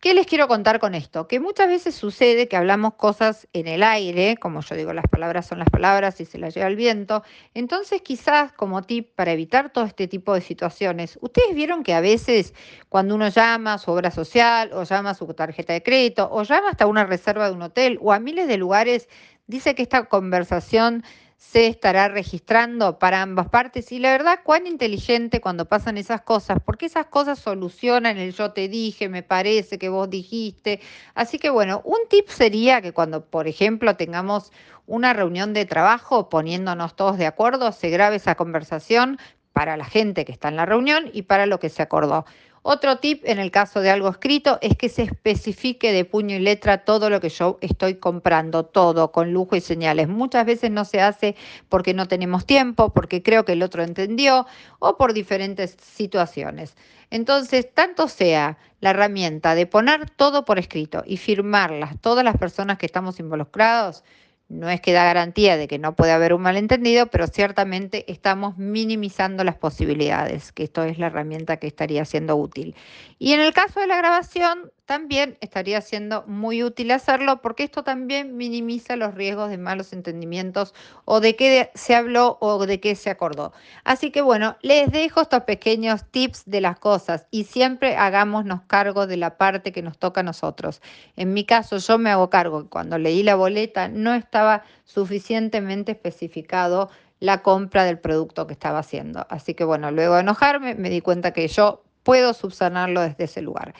¿Qué 0.00 0.14
les 0.14 0.28
quiero 0.28 0.46
contar 0.46 0.78
con 0.78 0.94
esto? 0.94 1.26
Que 1.26 1.40
muchas 1.40 1.66
veces 1.66 1.92
sucede 1.96 2.46
que 2.46 2.56
hablamos 2.56 2.94
cosas 2.94 3.48
en 3.52 3.66
el 3.66 3.82
aire, 3.82 4.36
como 4.36 4.60
yo 4.60 4.76
digo, 4.76 4.92
las 4.92 5.06
palabras 5.08 5.46
son 5.48 5.58
las 5.58 5.68
palabras 5.70 6.20
y 6.20 6.24
se 6.24 6.38
las 6.38 6.54
lleva 6.54 6.68
el 6.68 6.76
viento. 6.76 7.24
Entonces, 7.52 8.00
quizás 8.02 8.52
como 8.52 8.82
tip 8.82 9.12
para 9.16 9.32
evitar 9.32 9.70
todo 9.72 9.84
este 9.86 10.06
tipo 10.06 10.34
de 10.34 10.40
situaciones, 10.40 11.18
ustedes 11.20 11.52
vieron 11.52 11.82
que 11.82 11.94
a 11.94 12.00
veces 12.00 12.54
cuando 12.88 13.16
uno 13.16 13.26
llama 13.26 13.74
a 13.74 13.78
su 13.78 13.90
obra 13.90 14.12
social 14.12 14.70
o 14.72 14.84
llama 14.84 15.10
a 15.10 15.14
su 15.14 15.26
tarjeta 15.34 15.72
de 15.72 15.82
crédito 15.82 16.28
o 16.30 16.44
llama 16.44 16.70
hasta 16.70 16.86
una 16.86 17.04
reserva 17.04 17.48
de 17.48 17.56
un 17.56 17.62
hotel 17.62 17.98
o 18.00 18.12
a 18.12 18.20
miles 18.20 18.46
de 18.46 18.56
lugares, 18.56 19.08
dice 19.48 19.74
que 19.74 19.82
esta 19.82 20.04
conversación 20.04 21.02
se 21.38 21.68
estará 21.68 22.08
registrando 22.08 22.98
para 22.98 23.22
ambas 23.22 23.48
partes 23.48 23.92
y 23.92 24.00
la 24.00 24.10
verdad 24.10 24.40
cuán 24.42 24.66
inteligente 24.66 25.40
cuando 25.40 25.66
pasan 25.66 25.96
esas 25.96 26.20
cosas, 26.22 26.58
porque 26.64 26.86
esas 26.86 27.06
cosas 27.06 27.38
solucionan 27.38 28.18
el 28.18 28.34
yo 28.34 28.50
te 28.50 28.68
dije, 28.68 29.08
me 29.08 29.22
parece 29.22 29.78
que 29.78 29.88
vos 29.88 30.10
dijiste. 30.10 30.80
Así 31.14 31.38
que 31.38 31.48
bueno, 31.48 31.80
un 31.84 32.00
tip 32.10 32.28
sería 32.28 32.82
que 32.82 32.92
cuando, 32.92 33.24
por 33.24 33.46
ejemplo, 33.46 33.96
tengamos 33.96 34.52
una 34.86 35.12
reunión 35.12 35.54
de 35.54 35.64
trabajo 35.64 36.28
poniéndonos 36.28 36.96
todos 36.96 37.16
de 37.18 37.26
acuerdo, 37.26 37.70
se 37.70 37.88
grabe 37.88 38.16
esa 38.16 38.34
conversación 38.34 39.18
para 39.52 39.76
la 39.76 39.84
gente 39.84 40.24
que 40.24 40.32
está 40.32 40.48
en 40.48 40.56
la 40.56 40.66
reunión 40.66 41.08
y 41.12 41.22
para 41.22 41.46
lo 41.46 41.60
que 41.60 41.68
se 41.68 41.82
acordó. 41.82 42.26
Otro 42.62 42.98
tip 42.98 43.22
en 43.24 43.38
el 43.38 43.50
caso 43.50 43.80
de 43.80 43.90
algo 43.90 44.08
escrito 44.08 44.58
es 44.60 44.76
que 44.76 44.88
se 44.88 45.02
especifique 45.02 45.92
de 45.92 46.04
puño 46.04 46.36
y 46.36 46.40
letra 46.40 46.84
todo 46.84 47.10
lo 47.10 47.20
que 47.20 47.28
yo 47.28 47.58
estoy 47.60 47.94
comprando, 47.94 48.64
todo 48.64 49.12
con 49.12 49.32
lujo 49.32 49.56
y 49.56 49.60
señales. 49.60 50.08
Muchas 50.08 50.44
veces 50.44 50.70
no 50.70 50.84
se 50.84 51.00
hace 51.00 51.36
porque 51.68 51.94
no 51.94 52.08
tenemos 52.08 52.46
tiempo, 52.46 52.92
porque 52.92 53.22
creo 53.22 53.44
que 53.44 53.52
el 53.52 53.62
otro 53.62 53.82
entendió 53.82 54.46
o 54.78 54.96
por 54.96 55.12
diferentes 55.12 55.76
situaciones. 55.80 56.76
Entonces, 57.10 57.72
tanto 57.72 58.08
sea 58.08 58.58
la 58.80 58.90
herramienta 58.90 59.54
de 59.54 59.66
poner 59.66 60.10
todo 60.10 60.44
por 60.44 60.58
escrito 60.58 61.02
y 61.06 61.16
firmarlas, 61.16 61.98
todas 62.00 62.24
las 62.24 62.36
personas 62.36 62.78
que 62.78 62.86
estamos 62.86 63.18
involucrados, 63.18 64.04
no 64.48 64.68
es 64.70 64.80
que 64.80 64.92
da 64.92 65.04
garantía 65.04 65.56
de 65.56 65.68
que 65.68 65.78
no 65.78 65.94
puede 65.94 66.12
haber 66.12 66.32
un 66.32 66.42
malentendido, 66.42 67.06
pero 67.08 67.26
ciertamente 67.26 68.10
estamos 68.10 68.56
minimizando 68.56 69.44
las 69.44 69.56
posibilidades, 69.56 70.52
que 70.52 70.64
esto 70.64 70.84
es 70.84 70.98
la 70.98 71.08
herramienta 71.08 71.58
que 71.58 71.66
estaría 71.66 72.04
siendo 72.04 72.36
útil. 72.36 72.74
Y 73.18 73.32
en 73.32 73.40
el 73.40 73.52
caso 73.52 73.80
de 73.80 73.86
la 73.86 73.98
grabación, 73.98 74.72
también 74.88 75.36
estaría 75.42 75.82
siendo 75.82 76.24
muy 76.26 76.64
útil 76.64 76.90
hacerlo 76.92 77.42
porque 77.42 77.62
esto 77.62 77.84
también 77.84 78.38
minimiza 78.38 78.96
los 78.96 79.14
riesgos 79.14 79.50
de 79.50 79.58
malos 79.58 79.92
entendimientos 79.92 80.72
o 81.04 81.20
de 81.20 81.36
qué 81.36 81.70
se 81.74 81.94
habló 81.94 82.38
o 82.40 82.64
de 82.64 82.80
qué 82.80 82.94
se 82.94 83.10
acordó. 83.10 83.52
Así 83.84 84.10
que 84.10 84.22
bueno, 84.22 84.56
les 84.62 84.90
dejo 84.90 85.20
estos 85.20 85.42
pequeños 85.42 86.06
tips 86.10 86.44
de 86.46 86.62
las 86.62 86.78
cosas 86.78 87.26
y 87.30 87.44
siempre 87.44 87.96
hagámonos 87.96 88.62
cargo 88.62 89.06
de 89.06 89.18
la 89.18 89.36
parte 89.36 89.72
que 89.72 89.82
nos 89.82 89.98
toca 89.98 90.20
a 90.22 90.24
nosotros. 90.24 90.80
En 91.16 91.34
mi 91.34 91.44
caso, 91.44 91.76
yo 91.76 91.98
me 91.98 92.08
hago 92.08 92.30
cargo. 92.30 92.70
Cuando 92.70 92.96
leí 92.96 93.22
la 93.22 93.34
boleta 93.34 93.88
no 93.88 94.14
estaba 94.14 94.64
suficientemente 94.86 95.92
especificado 95.92 96.88
la 97.20 97.42
compra 97.42 97.84
del 97.84 97.98
producto 97.98 98.46
que 98.46 98.54
estaba 98.54 98.78
haciendo. 98.78 99.26
Así 99.28 99.52
que 99.52 99.64
bueno, 99.64 99.90
luego 99.90 100.14
de 100.14 100.22
enojarme 100.22 100.74
me 100.76 100.88
di 100.88 101.02
cuenta 101.02 101.34
que 101.34 101.46
yo 101.46 101.84
puedo 102.04 102.32
subsanarlo 102.32 103.02
desde 103.02 103.24
ese 103.24 103.42
lugar. 103.42 103.74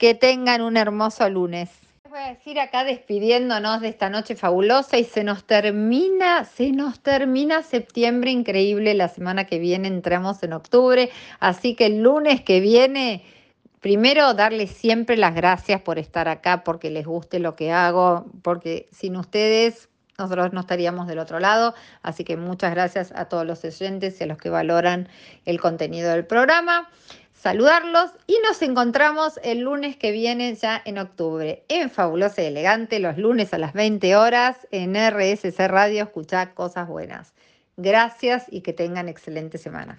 Que 0.00 0.14
tengan 0.14 0.62
un 0.62 0.78
hermoso 0.78 1.28
lunes. 1.28 1.68
Voy 2.08 2.20
a 2.20 2.28
decir 2.28 2.58
acá 2.58 2.84
despidiéndonos 2.84 3.82
de 3.82 3.88
esta 3.88 4.08
noche 4.08 4.34
fabulosa 4.34 4.96
y 4.96 5.04
se 5.04 5.24
nos 5.24 5.44
termina, 5.44 6.46
se 6.46 6.72
nos 6.72 7.00
termina 7.00 7.62
septiembre 7.62 8.30
increíble, 8.30 8.94
la 8.94 9.08
semana 9.08 9.44
que 9.44 9.58
viene 9.58 9.88
entramos 9.88 10.42
en 10.42 10.54
octubre, 10.54 11.10
así 11.38 11.74
que 11.76 11.84
el 11.84 12.00
lunes 12.00 12.40
que 12.40 12.60
viene, 12.60 13.26
primero 13.80 14.32
darles 14.32 14.70
siempre 14.70 15.18
las 15.18 15.34
gracias 15.34 15.82
por 15.82 15.98
estar 15.98 16.28
acá, 16.28 16.64
porque 16.64 16.88
les 16.88 17.04
guste 17.04 17.38
lo 17.38 17.54
que 17.54 17.70
hago, 17.70 18.24
porque 18.40 18.88
sin 18.92 19.16
ustedes 19.16 19.90
nosotros 20.18 20.54
no 20.54 20.60
estaríamos 20.60 21.08
del 21.08 21.18
otro 21.18 21.40
lado, 21.40 21.74
así 22.02 22.24
que 22.24 22.38
muchas 22.38 22.70
gracias 22.70 23.12
a 23.14 23.26
todos 23.26 23.46
los 23.46 23.62
oyentes 23.64 24.18
y 24.18 24.24
a 24.24 24.26
los 24.26 24.38
que 24.38 24.48
valoran 24.48 25.10
el 25.44 25.60
contenido 25.60 26.10
del 26.10 26.24
programa 26.24 26.88
saludarlos 27.40 28.10
y 28.26 28.36
nos 28.46 28.60
encontramos 28.60 29.40
el 29.42 29.60
lunes 29.60 29.96
que 29.96 30.12
viene 30.12 30.54
ya 30.54 30.82
en 30.84 30.98
octubre 30.98 31.64
en 31.68 31.90
Fabulosa 31.90 32.42
y 32.42 32.46
Elegante, 32.46 32.98
los 32.98 33.16
lunes 33.16 33.54
a 33.54 33.58
las 33.58 33.72
20 33.72 34.14
horas 34.14 34.68
en 34.70 34.94
RSC 34.94 35.58
Radio, 35.66 36.02
escuchar 36.02 36.52
cosas 36.52 36.86
buenas. 36.86 37.32
Gracias 37.78 38.44
y 38.50 38.60
que 38.60 38.74
tengan 38.74 39.08
excelente 39.08 39.56
semana. 39.56 39.98